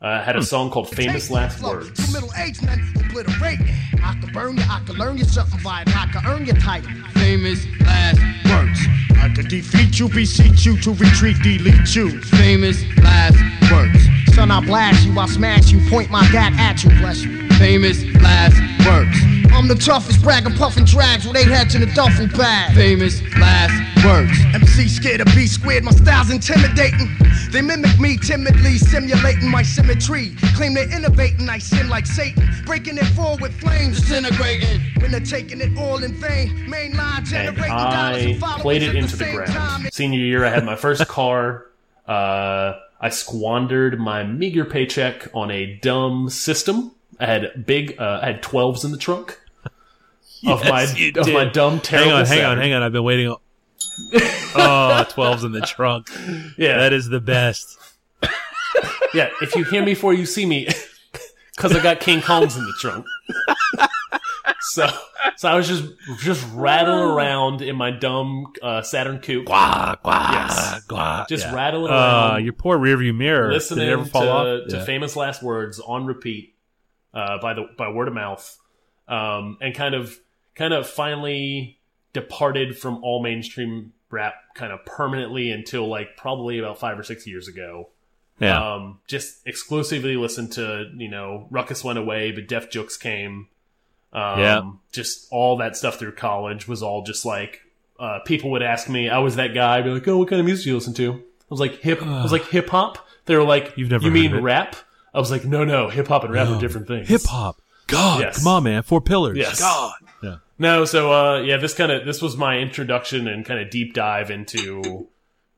uh, 0.03 0.19
Hmm. 0.21 0.25
had 0.27 0.37
a 0.37 0.43
song 0.43 0.71
called 0.71 0.91
"Famous 0.95 1.31
Last 1.31 1.63
Words." 1.63 1.99
You 2.07 2.13
middle 2.13 2.31
aged 2.37 2.63
men 2.63 2.93
obliterate. 2.95 3.59
I 4.05 4.15
can 4.21 4.31
burn 4.35 4.57
you, 4.59 4.63
I 4.71 4.81
can 4.85 4.97
learn 4.97 5.17
you 5.17 5.25
something 5.25 5.59
violent, 5.61 5.97
I 5.97 6.07
can 6.13 6.27
earn 6.27 6.45
your 6.45 6.57
title. 6.57 6.91
Famous 7.15 7.67
last 7.81 8.21
words. 8.51 8.79
I 9.21 9.31
can 9.35 9.49
defeat 9.49 9.99
you, 9.99 10.09
beseech 10.11 10.67
you 10.67 10.77
to 10.83 10.93
retreat, 10.93 11.37
delete 11.43 11.97
you. 11.97 12.21
Famous 12.21 12.85
last 13.03 13.37
words. 13.73 14.08
Son, 14.39 14.53
I 14.53 14.65
blast 14.65 15.05
you, 15.05 15.19
I 15.19 15.27
smash 15.27 15.73
you, 15.73 15.81
point 15.91 16.11
my 16.13 16.23
gat 16.31 16.53
at 16.61 16.85
you, 16.85 16.91
bless 17.01 17.25
you. 17.25 17.49
Famous 17.59 18.05
last 18.23 18.55
words. 18.87 19.19
I'm 19.53 19.67
the 19.67 19.75
toughest 19.75 20.23
bragging, 20.23 20.55
puffin' 20.55 20.85
drags 20.85 21.27
with 21.27 21.37
eight 21.37 21.49
heads 21.49 21.75
in 21.75 21.83
a 21.83 21.93
duffel 21.93 22.29
bag. 22.39 22.73
Famous 22.73 23.21
last 23.37 23.75
words. 24.05 24.31
MC 24.55 24.87
scared 24.87 25.23
of 25.23 25.27
B 25.35 25.49
squared, 25.49 25.83
my 25.83 25.91
style's 25.91 26.31
intimidating. 26.31 27.11
They 27.51 27.63
mimic 27.63 27.99
me 27.99 28.17
timidly, 28.17 28.79
simulating 28.79 29.51
my 29.51 29.65
symmetry. 29.65 30.37
Claim 30.55 30.75
they're 30.75 30.89
innovating, 30.89 31.49
I 31.49 31.59
sin 31.59 31.89
like 31.89 32.07
Satan. 32.07 32.49
Breaking 32.65 32.97
it 32.97 33.07
forward 33.07 33.41
with 33.41 33.59
flames, 33.59 34.01
disintegrating. 34.01 34.81
When 35.01 35.11
they're 35.11 35.19
taking 35.19 35.61
it 35.61 35.77
all 35.77 36.05
in 36.05 36.15
vain, 36.15 36.71
main 36.71 36.97
line 36.97 37.19
and 37.19 37.27
generating 37.27 37.65
dollars 37.65 37.91
I 37.91 38.19
and 38.19 38.41
followers 38.41 38.63
played 38.63 38.83
it 38.85 38.95
into 38.95 39.17
the 39.17 39.25
same 39.25 39.35
ground. 39.35 39.51
time. 39.51 39.89
Senior 39.91 40.21
year, 40.21 40.45
I 40.45 40.51
had 40.51 40.65
my 40.65 40.77
first 40.77 41.05
car. 41.09 41.67
Uh, 42.07 42.75
I 43.01 43.11
squandered 43.11 43.99
my 44.01 44.25
meager 44.25 44.65
paycheck 44.65 45.29
on 45.35 45.51
a 45.51 45.77
dumb 45.77 46.29
system. 46.31 46.93
I 47.21 47.27
had 47.27 47.67
big, 47.67 47.97
uh, 47.99 48.21
I 48.23 48.27
had 48.27 48.43
twelves 48.43 48.85
in 48.85 48.91
the 48.93 48.99
trunk 48.99 49.39
of 50.47 50.63
my 50.65 50.83
of 50.83 50.95
did. 50.97 51.33
my 51.35 51.45
dumb 51.45 51.75
Hang 51.75 51.81
terrible. 51.83 52.13
on, 52.15 52.27
hang 52.27 52.45
on, 52.45 52.59
hang 52.59 52.73
on. 52.73 52.83
I've 52.83 52.93
been 52.93 53.05
waiting. 53.05 53.29
oh, 54.15 55.05
12's 55.11 55.45
in 55.45 55.53
the 55.53 55.61
trunk. 55.61 56.09
Yeah, 56.57 56.79
That 56.79 56.93
is 56.93 57.09
the 57.09 57.21
best. 57.21 57.77
yeah. 59.15 59.31
If 59.43 59.55
you 59.57 59.65
hear 59.65 59.81
me 59.83 59.93
before 59.93 60.15
you 60.15 60.27
see 60.27 60.47
me, 60.47 60.69
because 61.57 61.75
I 61.75 61.83
got 61.83 62.01
King 62.01 62.21
Kongs 62.21 62.57
in 62.57 62.65
the 62.65 62.73
trunk. 62.81 63.07
So, 64.73 64.87
so 65.37 65.49
I 65.49 65.55
was 65.55 65.67
just 65.69 65.85
just 66.19 66.47
rattling 66.53 66.99
around 66.99 67.63
in 67.63 67.77
my 67.77 67.91
dumb 67.91 68.53
uh, 68.63 68.83
Saturn 68.83 69.19
coupe. 69.21 69.47
Gwah, 69.47 69.97
gwah, 70.03 70.29
Yes. 70.33 70.85
gwah. 70.87 71.27
Just 71.29 71.47
Yeah. 71.47 71.55
rattling 71.55 71.91
Uh, 71.93 71.95
around. 72.33 72.45
your 72.45 72.53
poor 72.53 72.79
rearview 72.79 73.15
mirror. 73.17 73.53
listening 73.53 73.87
Did 73.87 73.89
it 73.89 73.93
ever 73.93 74.05
fall 74.05 74.23
to, 74.23 74.31
off? 74.63 74.69
to 74.69 74.77
Yeah. 74.79 74.85
famous 74.85 75.17
last 75.17 75.43
words 75.43 75.81
on 75.81 76.07
repeat 76.07 76.55
uh, 77.15 77.39
by 77.39 77.55
the 77.55 77.67
by 77.79 77.89
word 77.89 78.09
of 78.09 78.15
mouth, 78.15 78.59
um, 79.09 79.57
and 79.61 79.75
kind 79.75 79.95
of 79.95 80.19
kind 80.55 80.75
of 80.75 80.89
finally 80.89 81.79
departed 82.13 82.77
from 82.79 83.03
all 83.03 83.23
mainstream 83.23 83.93
rap 84.11 84.35
kind 84.55 84.73
of 84.73 84.85
permanently 84.85 85.51
until 85.51 85.87
like 85.87 86.17
probably 86.17 86.59
about 86.59 86.79
five 86.79 86.99
or 86.99 87.03
six 87.03 87.27
years 87.27 87.47
ago. 87.49 87.89
yeah. 88.41 88.75
Um, 88.75 89.01
just 89.09 89.47
exclusively 89.47 90.17
listened 90.17 90.53
to 90.53 90.91
you 90.97 91.09
know 91.09 91.49
Rawkus 91.51 91.83
went 91.85 91.99
away, 91.99 92.33
but 92.33 92.47
Def 92.49 92.71
Jux 92.71 92.99
came. 93.01 93.49
Um, 94.13 94.39
Yeah. 94.41 94.71
Just 94.93 95.29
all 95.31 95.59
that 95.59 95.77
stuff 95.77 95.99
through 95.99 96.13
college 96.13 96.67
was 96.67 96.83
all 96.83 97.03
just 97.03 97.25
like 97.25 97.61
uh, 98.01 98.21
people 98.21 98.51
would 98.53 98.63
ask 98.63 98.89
me, 98.89 99.09
I 99.09 99.19
was 99.19 99.37
that 99.37 99.55
guy, 99.55 99.79
I'd 99.79 99.85
be 99.85 99.91
like, 99.91 100.07
"Oh, 100.09 100.19
what 100.19 100.29
kind 100.29 100.39
of 100.41 100.47
music 100.47 100.65
do 100.65 100.71
you 100.71 100.77
listen 100.77 100.95
to?" 100.95 101.15
I 101.15 101.21
was 101.51 101.59
like, 101.61 101.81
"Hip." 101.81 102.01
I 102.03 102.23
was 102.23 102.31
like, 102.33 102.45
"Hip 102.51 102.69
hop." 102.71 102.99
They 103.27 103.37
were 103.37 103.43
like, 103.45 103.73
You've 103.77 103.91
never 103.91 104.05
You 104.05 104.11
mean 104.11 104.35
it? 104.35 104.41
rap?" 104.41 104.77
I 105.13 105.19
was 105.19 105.31
like, 105.31 105.45
"No, 105.45 105.65
no, 105.65 105.89
hip 105.89 106.07
hop 106.09 106.23
and 106.25 106.33
rap 106.33 106.49
are 106.49 106.59
different 106.61 106.87
things." 106.87 107.09
Hip 107.09 107.23
hop. 107.27 107.61
God, 107.89 108.21
Yes. 108.21 108.39
come 108.39 108.47
on, 108.49 108.63
man. 108.65 108.83
Four 108.83 109.01
pillars. 109.01 109.37
Yes. 109.37 109.59
God. 109.61 109.95
Yeah. 110.23 110.37
No, 110.59 110.85
so 110.85 111.13
uh, 111.13 111.41
yeah, 111.41 111.57
this 111.57 111.75
kind 111.75 111.91
of 111.93 112.07
this 112.07 112.23
was 112.23 112.37
my 112.37 112.59
introduction 112.59 113.27
and 113.29 113.45
kind 113.45 113.61
of 113.61 113.69
deep 113.71 113.95
dive 113.95 114.31
into 114.31 115.09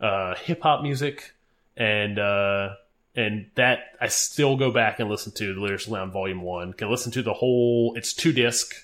uh, 0.00 0.34
hip 0.36 0.62
hop 0.62 0.82
music, 0.82 1.34
and 1.76 2.18
uh, 2.18 2.70
and 3.20 3.46
that 3.54 3.80
I 4.00 4.08
still 4.08 4.56
go 4.56 4.70
back 4.70 5.00
and 5.00 5.10
listen 5.10 5.32
to 5.34 5.54
the 5.54 5.60
Lyricist 5.60 5.88
Lounge 5.88 6.12
Volume 6.12 6.42
One. 6.42 6.72
Can 6.72 6.90
listen 6.90 7.12
to 7.12 7.22
the 7.22 7.32
whole. 7.34 7.94
It's 7.96 8.12
two 8.14 8.32
disc, 8.32 8.74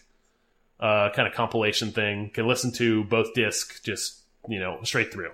uh, 0.81 1.11
kind 1.11 1.27
of 1.27 1.35
compilation 1.35 1.93
thing. 1.93 2.31
Can 2.31 2.47
listen 2.47 2.73
to 2.75 3.05
both 3.05 3.35
disc 3.35 3.83
just 3.85 4.21
you 4.49 4.59
know 4.61 4.79
straight 4.83 5.13
through. 5.13 5.31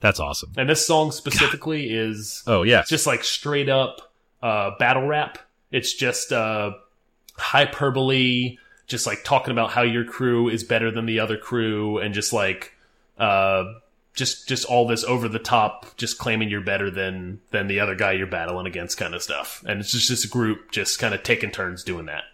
That's 0.00 0.18
awesome. 0.18 0.52
And 0.56 0.68
this 0.68 0.86
song 0.86 1.12
specifically 1.12 1.90
is 1.92 2.42
Oh, 2.46 2.62
yeah. 2.62 2.84
just 2.86 3.06
like 3.06 3.22
straight 3.22 3.68
up 3.68 4.12
uh, 4.42 4.70
battle 4.78 5.06
rap. 5.06 5.38
It's 5.70 5.92
just 5.92 6.32
uh, 6.32 6.72
hyperbole, 7.36 8.56
just 8.86 9.06
like 9.06 9.24
talking 9.24 9.52
about 9.52 9.70
how 9.72 9.82
your 9.82 10.04
crew 10.04 10.48
is 10.48 10.64
better 10.64 10.90
than 10.90 11.04
the 11.06 11.20
other 11.20 11.36
crew, 11.36 11.98
and 11.98 12.14
just 12.14 12.32
like 12.32 12.72
uh, 13.18 13.64
just 14.14 14.48
just 14.48 14.64
all 14.64 14.86
this 14.86 15.04
over 15.04 15.28
the 15.28 15.38
top, 15.38 15.96
just 15.96 16.18
claiming 16.18 16.48
you're 16.48 16.60
better 16.60 16.90
than 16.90 17.40
than 17.50 17.66
the 17.66 17.80
other 17.80 17.94
guy 17.94 18.12
you're 18.12 18.26
battling 18.26 18.66
against, 18.66 18.98
kind 18.98 19.14
of 19.14 19.22
stuff. 19.22 19.62
And 19.66 19.80
it's 19.80 19.92
just 19.92 20.08
this 20.08 20.24
group 20.26 20.70
just 20.70 20.98
kind 20.98 21.14
of 21.14 21.22
taking 21.22 21.50
turns 21.50 21.84
doing 21.84 22.06
that. 22.06 22.24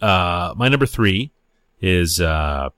Uh, 0.00 0.54
my 0.56 0.68
number 0.68 0.86
three 0.86 1.30
is 1.80 2.20
uh, 2.20 2.68
a 2.68 2.72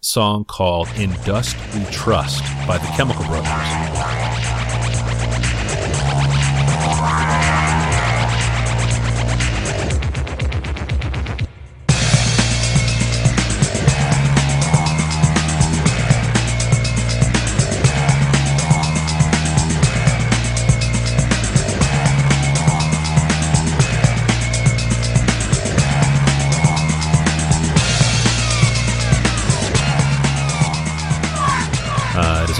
song 0.00 0.44
called 0.44 0.88
In 0.96 1.10
Dust 1.24 1.56
We 1.74 1.84
Trust 1.92 2.44
by 2.66 2.78
the 2.78 2.86
Chemical 2.96 3.24
Brothers. 3.26 4.21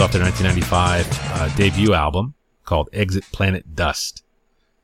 Off 0.02 0.10
their 0.10 0.22
1995 0.22 1.06
uh, 1.32 1.56
debut 1.56 1.94
album 1.94 2.34
called 2.64 2.88
Exit 2.92 3.22
Planet 3.30 3.76
Dust. 3.76 4.24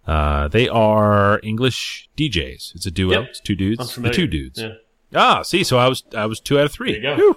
Uh, 0.06 0.46
they 0.46 0.68
are 0.68 1.40
English 1.42 2.08
DJs. 2.16 2.76
It's 2.76 2.86
a 2.86 2.90
duo. 2.92 3.20
Yep. 3.20 3.28
It's 3.30 3.40
two 3.40 3.56
dudes. 3.56 3.96
The 3.96 4.10
two 4.10 4.28
dudes. 4.28 4.60
Yeah. 4.60 4.74
Ah, 5.12 5.42
see, 5.42 5.64
so 5.64 5.76
I 5.76 5.88
was 5.88 6.04
I 6.16 6.26
was 6.26 6.38
two 6.38 6.56
out 6.58 6.66
of 6.66 6.72
three. 6.72 7.00
There 7.00 7.16
you 7.18 7.36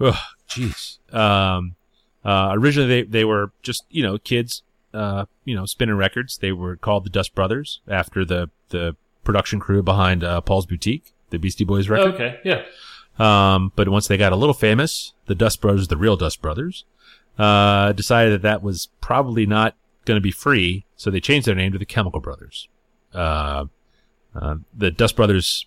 go. 0.00 0.12
Jeez. 0.48 0.98
Um, 1.14 1.76
uh, 2.24 2.50
originally 2.54 2.88
they 2.88 3.02
they 3.02 3.24
were 3.24 3.52
just 3.62 3.84
you 3.88 4.02
know 4.02 4.18
kids, 4.18 4.62
uh, 4.92 5.26
you 5.44 5.54
know 5.54 5.66
spinning 5.66 5.96
records. 5.96 6.38
They 6.38 6.50
were 6.50 6.74
called 6.74 7.04
the 7.04 7.10
Dust 7.10 7.36
Brothers 7.36 7.80
after 7.86 8.24
the 8.24 8.50
the 8.70 8.96
production 9.22 9.60
crew 9.60 9.84
behind 9.84 10.24
uh, 10.24 10.40
Paul's 10.40 10.66
Boutique, 10.66 11.14
the 11.30 11.38
Beastie 11.38 11.64
Boys 11.64 11.88
record. 11.88 12.14
Okay, 12.14 12.40
yeah. 12.44 12.62
Um, 13.18 13.72
but 13.76 13.88
once 13.88 14.08
they 14.08 14.16
got 14.16 14.32
a 14.32 14.36
little 14.36 14.54
famous, 14.54 15.12
the 15.26 15.34
Dust 15.34 15.60
Brothers, 15.60 15.88
the 15.88 15.96
real 15.96 16.16
Dust 16.16 16.40
Brothers, 16.40 16.84
uh, 17.38 17.92
decided 17.92 18.32
that 18.32 18.42
that 18.42 18.62
was 18.62 18.88
probably 19.00 19.46
not 19.46 19.74
going 20.04 20.16
to 20.16 20.22
be 20.22 20.30
free, 20.30 20.84
so 20.96 21.10
they 21.10 21.20
changed 21.20 21.46
their 21.46 21.54
name 21.54 21.72
to 21.72 21.78
the 21.78 21.84
Chemical 21.84 22.20
Brothers. 22.20 22.68
Uh, 23.12 23.66
uh, 24.34 24.56
the 24.76 24.90
Dust 24.90 25.16
Brothers, 25.16 25.66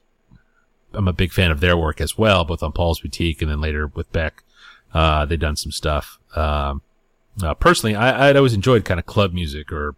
I'm 0.93 1.07
a 1.07 1.13
big 1.13 1.31
fan 1.31 1.51
of 1.51 1.59
their 1.59 1.77
work 1.77 2.01
as 2.01 2.17
well, 2.17 2.43
both 2.43 2.63
on 2.63 2.71
Paul's 2.71 3.01
Boutique 3.01 3.41
and 3.41 3.51
then 3.51 3.61
later 3.61 3.87
with 3.87 4.11
Beck. 4.11 4.43
Uh, 4.93 5.25
they've 5.25 5.39
done 5.39 5.55
some 5.55 5.71
stuff. 5.71 6.19
Um, 6.35 6.81
uh, 7.41 7.53
personally, 7.55 7.95
I, 7.95 8.29
I'd 8.29 8.37
always 8.37 8.53
enjoyed 8.53 8.85
kind 8.85 8.99
of 8.99 9.05
club 9.05 9.33
music 9.33 9.71
or, 9.71 9.95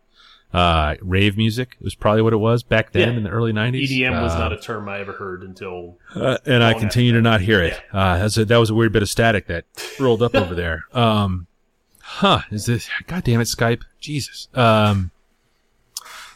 uh, 0.56 0.96
rave 1.02 1.36
music. 1.38 1.76
Was 1.82 1.96
probably 1.96 2.22
what 2.22 2.32
it 2.34 2.38
was 2.38 2.64
back 2.64 2.92
then 2.94 3.10
Yeah. 3.12 3.18
in 3.18 3.24
the 3.24 3.30
early 3.30 3.52
90s. 3.52 3.90
EDM 3.90 4.22
was 4.22 4.34
Uh, 4.34 4.40
not 4.40 4.54
a 4.54 4.58
term 4.58 4.88
I 4.88 5.00
ever 5.00 5.14
heard 5.14 5.44
until 5.44 5.98
uh, 6.16 6.38
and 6.46 6.64
I 6.64 6.74
continue 6.74 7.12
to 7.14 7.22
not 7.22 7.42
hear 7.42 7.62
it. 7.64 7.80
Uh, 7.92 8.20
that's 8.20 8.38
a, 8.38 8.46
that 8.46 8.58
was 8.58 8.70
a 8.70 8.76
weird 8.76 8.94
bit 8.94 9.02
of 9.04 9.10
static 9.10 9.48
that 9.48 9.66
rolled 10.00 10.22
up 10.24 10.34
over 10.36 10.56
there. 10.56 10.86
Um, 10.94 11.48
huh? 12.02 12.42
Is 12.52 12.66
this? 12.68 12.88
God 13.08 13.24
damn 13.24 13.42
it, 13.42 13.46
Skype! 13.46 13.82
Jesus. 14.00 14.48
Um, 14.54 15.12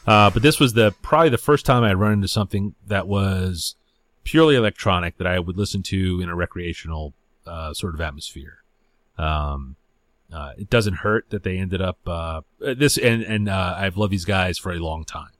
uh, 0.07 0.29
but 0.31 0.41
this 0.41 0.59
was 0.59 0.73
the 0.73 0.93
probably 1.01 1.29
the 1.29 1.37
first 1.37 1.65
time 1.65 1.83
I 1.83 1.93
run 1.93 2.13
into 2.13 2.27
something 2.27 2.73
that 2.87 3.07
was 3.07 3.75
purely 4.23 4.55
electronic 4.55 5.17
that 5.17 5.27
I 5.27 5.39
would 5.39 5.57
listen 5.57 5.81
to 5.83 6.19
in 6.21 6.29
a 6.29 6.35
recreational 6.35 7.13
uh, 7.45 7.73
sort 7.73 7.93
of 7.93 8.01
atmosphere. 8.01 8.63
Um, 9.17 9.75
uh, 10.33 10.53
it 10.57 10.69
doesn't 10.69 10.95
hurt 10.95 11.29
that 11.29 11.43
they 11.43 11.57
ended 11.57 11.81
up 11.81 11.99
uh, 12.07 12.41
this, 12.59 12.97
and 12.97 13.23
and 13.23 13.49
uh, 13.49 13.75
I've 13.77 13.97
loved 13.97 14.13
these 14.13 14.25
guys 14.25 14.57
for 14.57 14.71
a 14.71 14.79
long 14.79 15.05
time. 15.05 15.31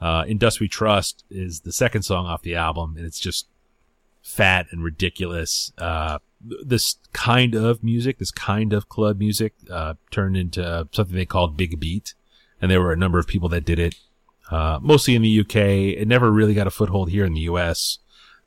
Uh, 0.00 0.24
In 0.26 0.38
Dust 0.38 0.60
We 0.60 0.68
Trust 0.68 1.24
is 1.30 1.60
the 1.60 1.72
second 1.72 2.02
song 2.02 2.26
off 2.26 2.42
the 2.42 2.54
album, 2.54 2.94
and 2.96 3.04
it's 3.04 3.20
just 3.20 3.48
fat 4.22 4.66
and 4.70 4.82
ridiculous. 4.82 5.72
Uh, 5.78 6.18
this 6.42 6.96
kind 7.12 7.54
of 7.54 7.84
music, 7.84 8.18
this 8.18 8.30
kind 8.30 8.72
of 8.72 8.88
club 8.88 9.18
music, 9.18 9.54
uh, 9.70 9.94
turned 10.10 10.36
into 10.36 10.88
something 10.92 11.14
they 11.14 11.26
called 11.26 11.56
Big 11.56 11.78
Beat. 11.78 12.14
And 12.62 12.70
there 12.70 12.80
were 12.80 12.92
a 12.92 12.96
number 12.96 13.18
of 13.18 13.26
people 13.26 13.48
that 13.50 13.64
did 13.64 13.78
it, 13.78 13.94
uh, 14.50 14.78
mostly 14.82 15.14
in 15.14 15.22
the 15.22 15.40
UK. 15.40 15.56
It 15.98 16.08
never 16.08 16.30
really 16.30 16.54
got 16.54 16.66
a 16.66 16.70
foothold 16.70 17.10
here 17.10 17.24
in 17.24 17.32
the 17.34 17.40
US. 17.40 17.98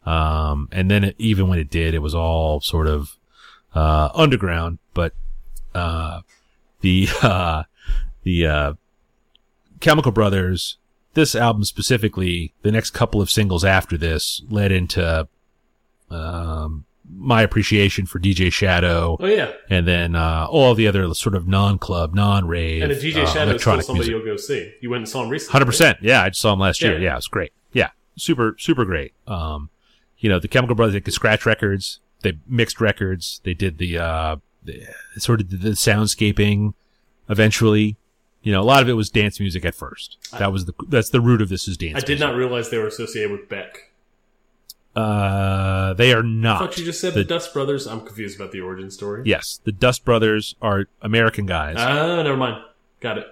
Um, 0.05 0.69
and 0.71 0.89
then 0.89 1.03
it, 1.03 1.15
even 1.17 1.47
when 1.47 1.59
it 1.59 1.69
did, 1.69 1.93
it 1.93 1.99
was 1.99 2.13
all 2.13 2.61
sort 2.61 2.87
of, 2.87 3.17
uh, 3.73 4.09
underground, 4.13 4.79
but, 4.93 5.13
uh, 5.75 6.21
the, 6.81 7.07
uh, 7.21 7.63
the, 8.23 8.47
uh, 8.47 8.73
Chemical 9.79 10.11
Brothers, 10.13 10.77
this 11.13 11.35
album 11.35 11.63
specifically, 11.65 12.53
the 12.61 12.71
next 12.71 12.91
couple 12.91 13.21
of 13.21 13.29
singles 13.29 13.65
after 13.65 13.97
this 13.97 14.41
led 14.49 14.71
into 14.71 15.27
um, 16.09 16.85
my 17.17 17.41
appreciation 17.41 18.05
for 18.05 18.19
DJ 18.19 18.51
Shadow, 18.51 19.17
Oh 19.19 19.25
yeah. 19.25 19.51
and 19.69 19.87
then 19.87 20.15
uh, 20.15 20.47
all 20.49 20.73
the 20.73 20.87
other 20.87 21.13
sort 21.13 21.35
of 21.35 21.47
non-club, 21.47 22.13
non-rave, 22.13 22.81
And 22.83 22.91
a 22.91 22.95
DJ 22.95 23.23
uh, 23.23 23.25
Shadow 23.27 23.55
is 23.55 23.61
still 23.61 23.81
somebody 23.81 24.09
music. 24.09 24.25
you'll 24.25 24.25
go 24.25 24.37
see. 24.37 24.73
You 24.81 24.89
went 24.89 25.01
and 25.01 25.09
saw 25.09 25.23
him 25.23 25.29
recently. 25.29 25.51
Hundred 25.51 25.65
percent. 25.65 25.97
Yeah, 26.01 26.23
I 26.23 26.29
just 26.29 26.41
saw 26.41 26.53
him 26.53 26.59
last 26.59 26.81
year. 26.81 26.93
Yeah. 26.93 26.99
Yeah, 27.07 27.11
it 27.13 27.15
was 27.17 27.27
great. 27.27 27.51
Yeah, 27.73 27.89
super, 28.15 28.55
super 28.57 28.85
great. 28.85 29.13
Um, 29.27 29.69
you 30.19 30.29
know, 30.29 30.39
the 30.39 30.47
Chemical 30.47 30.75
Brothers, 30.75 30.93
they 30.93 31.01
could 31.01 31.13
scratch 31.13 31.45
records, 31.45 31.99
they 32.21 32.37
mixed 32.47 32.79
records, 32.79 33.41
they 33.43 33.53
did 33.53 33.77
the, 33.79 33.97
uh, 33.97 34.35
the 34.37 34.41
sort 35.17 35.41
of 35.41 35.49
did 35.49 35.61
the 35.61 35.69
soundscaping 35.71 36.73
eventually. 37.29 37.97
You 38.41 38.51
know, 38.51 38.61
a 38.61 38.63
lot 38.65 38.81
of 38.81 38.89
it 38.89 38.93
was 38.93 39.09
dance 39.09 39.39
music 39.39 39.63
at 39.63 39.73
first. 39.73 40.17
That 40.37 40.51
was 40.51 40.65
the, 40.65 40.73
that's 40.89 41.09
the 41.09 41.21
root 41.21 41.41
of 41.41 41.47
this 41.49 41.67
is 41.67 41.77
dance 41.77 41.95
I 41.95 41.99
did 42.01 42.09
music. 42.19 42.27
not 42.27 42.35
realize 42.35 42.69
they 42.69 42.77
were 42.77 42.87
associated 42.87 43.31
with 43.31 43.47
Beck. 43.47 43.91
Uh, 44.95 45.93
they 45.93 46.13
are 46.13 46.19
I 46.19 46.27
not. 46.27 46.59
thought 46.59 46.77
you 46.77 46.85
just 46.85 47.01
said 47.01 47.13
the, 47.13 47.19
the, 47.21 47.25
Dust 47.25 47.53
Brothers. 47.53 47.87
I'm 47.87 48.01
confused 48.01 48.39
about 48.39 48.51
the 48.51 48.61
origin 48.61 48.91
story. 48.91 49.23
Yes, 49.25 49.59
the 49.63 49.71
Dust 49.71 50.05
Brothers 50.05 50.55
are 50.61 50.85
American 51.01 51.45
guys. 51.45 51.75
Ah, 51.79 52.21
never 52.21 52.37
mind. 52.37 52.63
Got 52.99 53.17
it. 53.17 53.27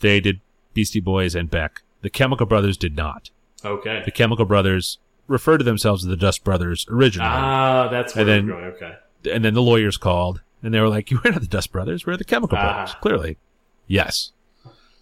they 0.00 0.20
did 0.20 0.40
Beastie 0.74 1.00
Boys 1.00 1.34
and 1.34 1.50
Beck. 1.50 1.82
The 2.02 2.10
Chemical 2.10 2.46
Brothers 2.46 2.76
did 2.76 2.96
not. 2.96 3.30
Okay. 3.64 4.02
The 4.04 4.10
Chemical 4.10 4.44
Brothers 4.44 4.98
refer 5.28 5.58
to 5.58 5.64
themselves 5.64 6.04
as 6.04 6.08
the 6.08 6.16
Dust 6.16 6.44
Brothers 6.44 6.86
originally. 6.88 7.30
Ah, 7.30 7.88
that's 7.88 8.14
where 8.14 8.22
And 8.22 8.28
then- 8.28 8.46
going. 8.48 8.64
Okay. 8.64 8.94
and 9.32 9.44
then 9.44 9.54
the 9.54 9.62
lawyers 9.62 9.96
called 9.96 10.40
and 10.62 10.72
they 10.72 10.80
were 10.80 10.88
like, 10.88 11.10
"You 11.10 11.20
are 11.24 11.30
not 11.30 11.40
the 11.40 11.46
Dust 11.46 11.72
Brothers. 11.72 12.06
We're 12.06 12.16
the 12.16 12.24
Chemical 12.24 12.56
Ah. 12.58 12.62
Brothers." 12.74 12.94
Clearly, 13.00 13.38
yes. 13.86 14.32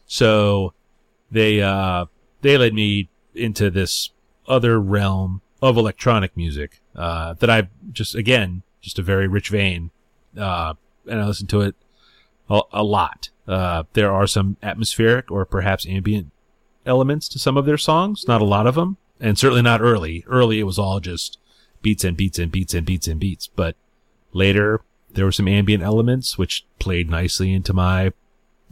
So 0.06 0.72
they 1.30 1.60
uh, 1.62 2.06
they 2.42 2.56
led 2.58 2.74
me 2.74 3.08
into 3.34 3.70
this 3.70 4.10
other 4.48 4.80
realm 4.80 5.40
of 5.62 5.76
electronic 5.76 6.36
music 6.36 6.80
uh, 6.96 7.34
that 7.34 7.50
I've 7.50 7.68
just 7.92 8.14
again 8.14 8.62
just 8.80 8.98
a 8.98 9.02
very 9.02 9.28
rich 9.28 9.48
vein, 9.50 9.90
uh, 10.36 10.74
and 11.06 11.20
I 11.20 11.26
listen 11.26 11.46
to 11.48 11.60
it 11.60 11.74
a, 12.48 12.60
a 12.72 12.82
lot. 12.82 13.28
Uh, 13.46 13.84
there 13.92 14.12
are 14.12 14.26
some 14.26 14.56
atmospheric 14.62 15.30
or 15.30 15.44
perhaps 15.44 15.86
ambient 15.86 16.30
elements 16.86 17.28
to 17.28 17.38
some 17.38 17.56
of 17.56 17.66
their 17.66 17.76
songs, 17.78 18.26
not 18.26 18.40
a 18.40 18.44
lot 18.44 18.66
of 18.66 18.74
them, 18.74 18.96
and 19.20 19.38
certainly 19.38 19.62
not 19.62 19.80
early. 19.80 20.24
Early 20.26 20.60
it 20.60 20.64
was 20.64 20.78
all 20.78 20.98
just 21.00 21.38
beats 21.82 22.04
and 22.04 22.16
beats 22.16 22.38
and 22.38 22.50
beats 22.50 22.74
and 22.74 22.86
beats 22.86 23.06
and 23.06 23.20
beats, 23.20 23.46
but 23.48 23.76
later 24.32 24.80
there 25.14 25.24
were 25.24 25.32
some 25.32 25.48
ambient 25.48 25.82
elements 25.82 26.38
which 26.38 26.64
played 26.78 27.10
nicely 27.10 27.52
into 27.52 27.72
my 27.72 28.12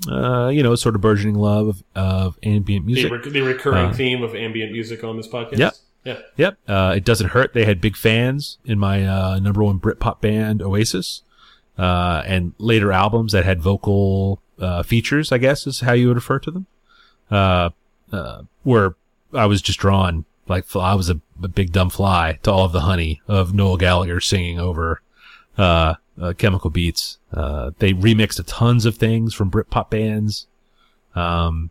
uh, 0.09 0.49
you 0.49 0.63
know, 0.63 0.77
sort 0.77 0.95
of 0.95 1.01
burgeoning 1.01 1.35
love 1.35 1.67
of, 1.69 1.83
of 1.97 2.39
ambient 2.45 2.87
The, 2.87 2.93
music. 2.95 3.11
re- 3.13 3.31
the 3.31 3.41
recurring 3.41 3.87
Uh, 3.91 3.93
theme 3.93 4.23
of 4.23 4.35
ambient 4.35 4.71
music 4.71 5.03
on 5.03 5.17
this 5.17 5.27
podcast. 5.27 5.59
Yep. 5.59 5.75
Yeah. 6.05 6.19
Yep. 6.37 6.59
Uh, 6.69 6.95
it 6.97 7.05
doesn't 7.05 7.31
hurt. 7.31 7.53
They 7.53 7.65
had 7.65 7.81
big 7.81 7.97
fans 7.97 8.59
in 8.65 8.79
my 8.79 9.05
uh, 9.07 9.39
number 9.41 9.63
one 9.65 9.81
Britpop 9.81 10.21
band, 10.21 10.63
Oasis, 10.63 11.23
uh, 11.77 12.23
and 12.25 12.53
later 12.59 12.93
albums 12.93 13.33
that 13.33 13.45
had 13.45 13.61
vocal 13.61 14.41
uh, 14.61 14.85
features. 14.85 15.33
I 15.33 15.39
guess 15.39 15.67
is 15.67 15.81
how 15.81 15.93
you 15.95 16.07
would 16.09 16.17
refer 16.17 16.39
to 16.39 16.51
them. 16.53 16.67
Uh, 17.31 17.71
uh, 18.13 18.43
where 18.63 18.95
I 19.35 19.47
was 19.47 19.61
just 19.61 19.81
drawn 19.81 20.25
like 20.47 20.65
I 20.77 20.95
was 20.95 21.11
a, 21.11 21.21
a 21.43 21.49
big 21.49 21.73
dumb 21.73 21.91
fly 21.91 22.39
to 22.45 22.53
all 22.53 22.65
of 22.65 22.73
the 22.73 22.81
honey 22.83 23.21
of 23.27 23.53
Noel 23.53 23.77
Gallagher 23.77 24.21
singing 24.21 24.59
over 24.61 25.03
uh, 26.21 26.33
Chemical 26.33 26.71
Beats. 26.71 27.19
Uh, 27.33 27.71
they 27.79 27.93
remixed 27.93 28.39
a 28.39 28.43
tons 28.43 28.87
of 28.87 28.97
things 28.97 29.35
from 29.35 29.51
Britpop 29.51 29.91
bands. 29.91 30.47
Um, 31.15 31.71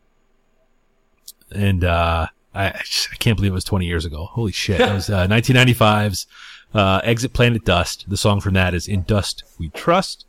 and 1.51 1.83
uh, 1.83 2.27
I, 2.53 2.67
I 2.67 3.15
can't 3.19 3.37
believe 3.37 3.51
it 3.51 3.55
was 3.55 3.63
20 3.63 3.85
years 3.85 4.05
ago. 4.05 4.25
Holy 4.25 4.51
shit! 4.51 4.81
It 4.81 4.93
was 4.93 5.09
uh, 5.09 5.27
1995's 5.29 6.27
uh, 6.73 7.01
"Exit 7.03 7.33
Planet 7.33 7.63
Dust." 7.63 8.05
The 8.09 8.17
song 8.17 8.41
from 8.41 8.53
that 8.55 8.73
is 8.73 8.87
"In 8.87 9.03
Dust 9.03 9.43
We 9.57 9.69
Trust," 9.69 10.25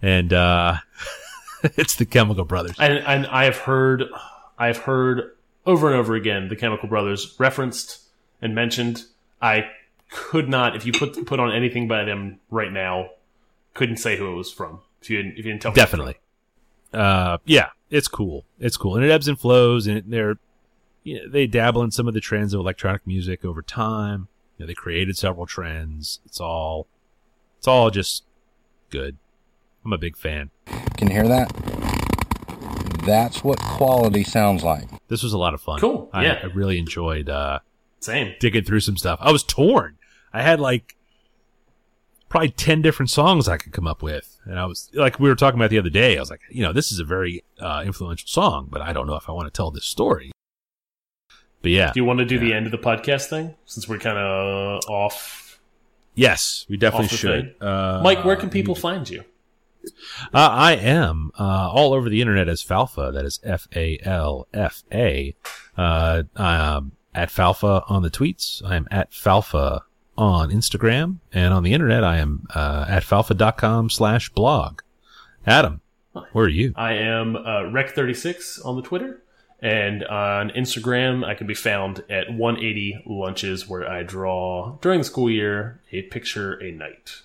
and 0.00 0.32
uh, 0.32 0.76
it's 1.62 1.96
the 1.96 2.06
Chemical 2.06 2.44
Brothers. 2.44 2.76
And 2.78 2.98
and 2.98 3.26
I 3.26 3.44
have 3.44 3.58
heard 3.58 4.04
I 4.58 4.68
have 4.68 4.78
heard 4.78 5.36
over 5.66 5.88
and 5.88 5.96
over 5.96 6.14
again 6.14 6.48
the 6.48 6.56
Chemical 6.56 6.88
Brothers 6.88 7.34
referenced 7.38 8.00
and 8.40 8.54
mentioned. 8.54 9.04
I 9.40 9.70
could 10.10 10.48
not 10.48 10.74
if 10.74 10.86
you 10.86 10.92
put 10.92 11.26
put 11.26 11.38
on 11.38 11.52
anything 11.52 11.86
by 11.86 12.04
them 12.04 12.40
right 12.50 12.72
now, 12.72 13.10
couldn't 13.74 13.98
say 13.98 14.16
who 14.16 14.30
it 14.32 14.34
was 14.34 14.52
from. 14.52 14.80
If 15.00 15.10
you 15.10 15.18
didn't, 15.18 15.32
if 15.32 15.38
you 15.38 15.44
didn't 15.44 15.62
tell 15.62 15.72
me. 15.72 15.76
Definitely. 15.76 16.16
Uh, 16.92 17.38
yeah, 17.44 17.68
it's 17.90 18.08
cool. 18.08 18.44
It's 18.58 18.76
cool, 18.76 18.96
and 18.96 19.04
it 19.04 19.10
ebbs 19.10 19.28
and 19.28 19.38
flows, 19.38 19.86
and 19.86 20.02
they're 20.06 20.38
you 21.08 21.16
know, 21.16 21.28
they 21.28 21.46
dabble 21.46 21.82
in 21.82 21.90
some 21.90 22.06
of 22.06 22.14
the 22.14 22.20
trends 22.20 22.52
of 22.52 22.60
electronic 22.60 23.06
music 23.06 23.44
over 23.44 23.62
time. 23.62 24.28
You 24.56 24.64
know, 24.64 24.66
they 24.66 24.74
created 24.74 25.16
several 25.16 25.46
trends. 25.46 26.20
It's 26.26 26.40
all, 26.40 26.86
it's 27.56 27.66
all 27.66 27.90
just 27.90 28.24
good. 28.90 29.16
I'm 29.84 29.92
a 29.92 29.98
big 29.98 30.16
fan. 30.16 30.50
Can 30.96 31.08
you 31.08 31.14
hear 31.14 31.28
that? 31.28 31.48
That's 33.06 33.42
what 33.42 33.58
quality 33.58 34.22
sounds 34.22 34.62
like. 34.62 34.88
This 35.08 35.22
was 35.22 35.32
a 35.32 35.38
lot 35.38 35.54
of 35.54 35.62
fun. 35.62 35.80
Cool, 35.80 36.10
I, 36.12 36.24
yeah. 36.24 36.40
I 36.42 36.46
really 36.46 36.78
enjoyed 36.78 37.30
uh, 37.30 37.60
Same. 38.00 38.34
digging 38.38 38.64
through 38.64 38.80
some 38.80 38.98
stuff. 38.98 39.18
I 39.22 39.32
was 39.32 39.42
torn. 39.42 39.96
I 40.32 40.42
had 40.42 40.60
like 40.60 40.96
probably 42.28 42.50
10 42.50 42.82
different 42.82 43.10
songs 43.10 43.48
I 43.48 43.56
could 43.56 43.72
come 43.72 43.86
up 43.86 44.02
with. 44.02 44.38
And 44.44 44.58
I 44.58 44.66
was 44.66 44.90
like, 44.94 45.18
we 45.18 45.28
were 45.28 45.34
talking 45.34 45.58
about 45.58 45.70
the 45.70 45.78
other 45.78 45.90
day. 45.90 46.16
I 46.16 46.20
was 46.20 46.30
like, 46.30 46.40
you 46.50 46.62
know, 46.62 46.72
this 46.72 46.92
is 46.92 47.00
a 47.00 47.04
very 47.04 47.42
uh, 47.60 47.82
influential 47.84 48.26
song, 48.28 48.68
but 48.70 48.80
I 48.80 48.92
don't 48.92 49.06
know 49.06 49.16
if 49.16 49.28
I 49.28 49.32
want 49.32 49.46
to 49.52 49.56
tell 49.56 49.70
this 49.70 49.84
story. 49.84 50.32
But 51.62 51.70
yeah, 51.72 51.92
Do 51.92 52.00
you 52.00 52.04
want 52.04 52.20
to 52.20 52.24
do 52.24 52.38
the 52.38 52.52
end 52.54 52.66
of 52.66 52.72
the 52.72 52.78
podcast 52.78 53.28
thing 53.28 53.54
since 53.64 53.88
we're 53.88 53.98
kind 53.98 54.16
of 54.18 54.80
off? 54.88 55.60
yes, 56.14 56.66
we 56.68 56.76
definitely 56.76 57.08
should. 57.08 57.54
Uh, 57.60 58.00
Mike, 58.02 58.24
where 58.24 58.36
can 58.36 58.50
people 58.50 58.74
find 58.74 59.08
you? 59.08 59.24
Uh, 60.34 60.48
I 60.50 60.72
am 60.72 61.30
uh, 61.38 61.70
all 61.72 61.94
over 61.94 62.08
the 62.08 62.20
internet 62.20 62.48
as 62.48 62.62
Falfa. 62.62 63.12
That 63.12 63.24
is 63.24 63.40
F 63.42 63.66
A 63.74 63.98
L 64.02 64.46
F 64.52 64.82
A. 64.92 65.34
Uh, 65.76 66.24
I'm 66.36 66.92
at 67.14 67.30
Falfa 67.30 67.84
on 67.90 68.02
the 68.02 68.10
tweets. 68.10 68.62
I 68.64 68.76
am 68.76 68.86
at 68.90 69.12
Falfa 69.12 69.82
on 70.18 70.50
Instagram, 70.50 71.18
and 71.32 71.54
on 71.54 71.62
the 71.62 71.72
internet, 71.72 72.04
I 72.04 72.18
am 72.18 72.46
uh, 72.54 72.84
at 72.88 73.04
falfa.com 73.04 73.88
slash 73.88 74.28
blog. 74.30 74.82
Adam, 75.46 75.80
where 76.32 76.44
are 76.44 76.48
you? 76.48 76.74
I 76.76 76.94
am 76.94 77.36
uh, 77.36 77.62
Rec36 77.70 78.66
on 78.66 78.76
the 78.76 78.82
Twitter. 78.82 79.22
And 79.60 80.04
on 80.04 80.50
Instagram, 80.50 81.24
I 81.24 81.34
can 81.34 81.46
be 81.46 81.54
found 81.54 82.04
at 82.08 82.32
180 82.32 83.02
Lunches, 83.06 83.68
where 83.68 83.88
I 83.88 84.02
draw 84.02 84.76
during 84.80 85.00
the 85.00 85.04
school 85.04 85.30
year 85.30 85.80
a 85.90 86.02
picture 86.02 86.54
a 86.54 86.70
night. 86.70 87.22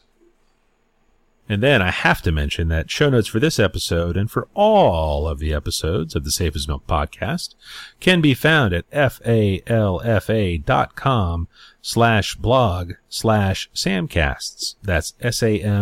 And 1.53 1.61
then 1.61 1.83
I 1.83 1.91
have 1.91 2.23
to 2.23 2.31
mention 2.31 2.69
that 2.69 2.89
show 2.89 3.11
notes 3.11 3.27
for 3.27 3.39
this 3.39 3.59
episode 3.59 4.17
and 4.17 4.31
for 4.31 4.47
all 4.55 5.27
of 5.27 5.37
the 5.37 5.53
episodes 5.53 6.15
of 6.15 6.23
the 6.23 6.31
Safe 6.31 6.55
as 6.55 6.67
Milk 6.67 6.87
podcast 6.87 7.53
can 7.99 8.21
be 8.21 8.33
found 8.33 8.73
at 8.73 8.89
falfa 8.91 10.65
dot 10.65 10.95
com 10.95 11.47
slash 11.79 12.33
blog 12.35 12.93
slash 13.07 13.69
samcasts. 13.75 14.77
That's 14.81 15.13
S-A-M-C-A-S-T-S. 15.21 15.73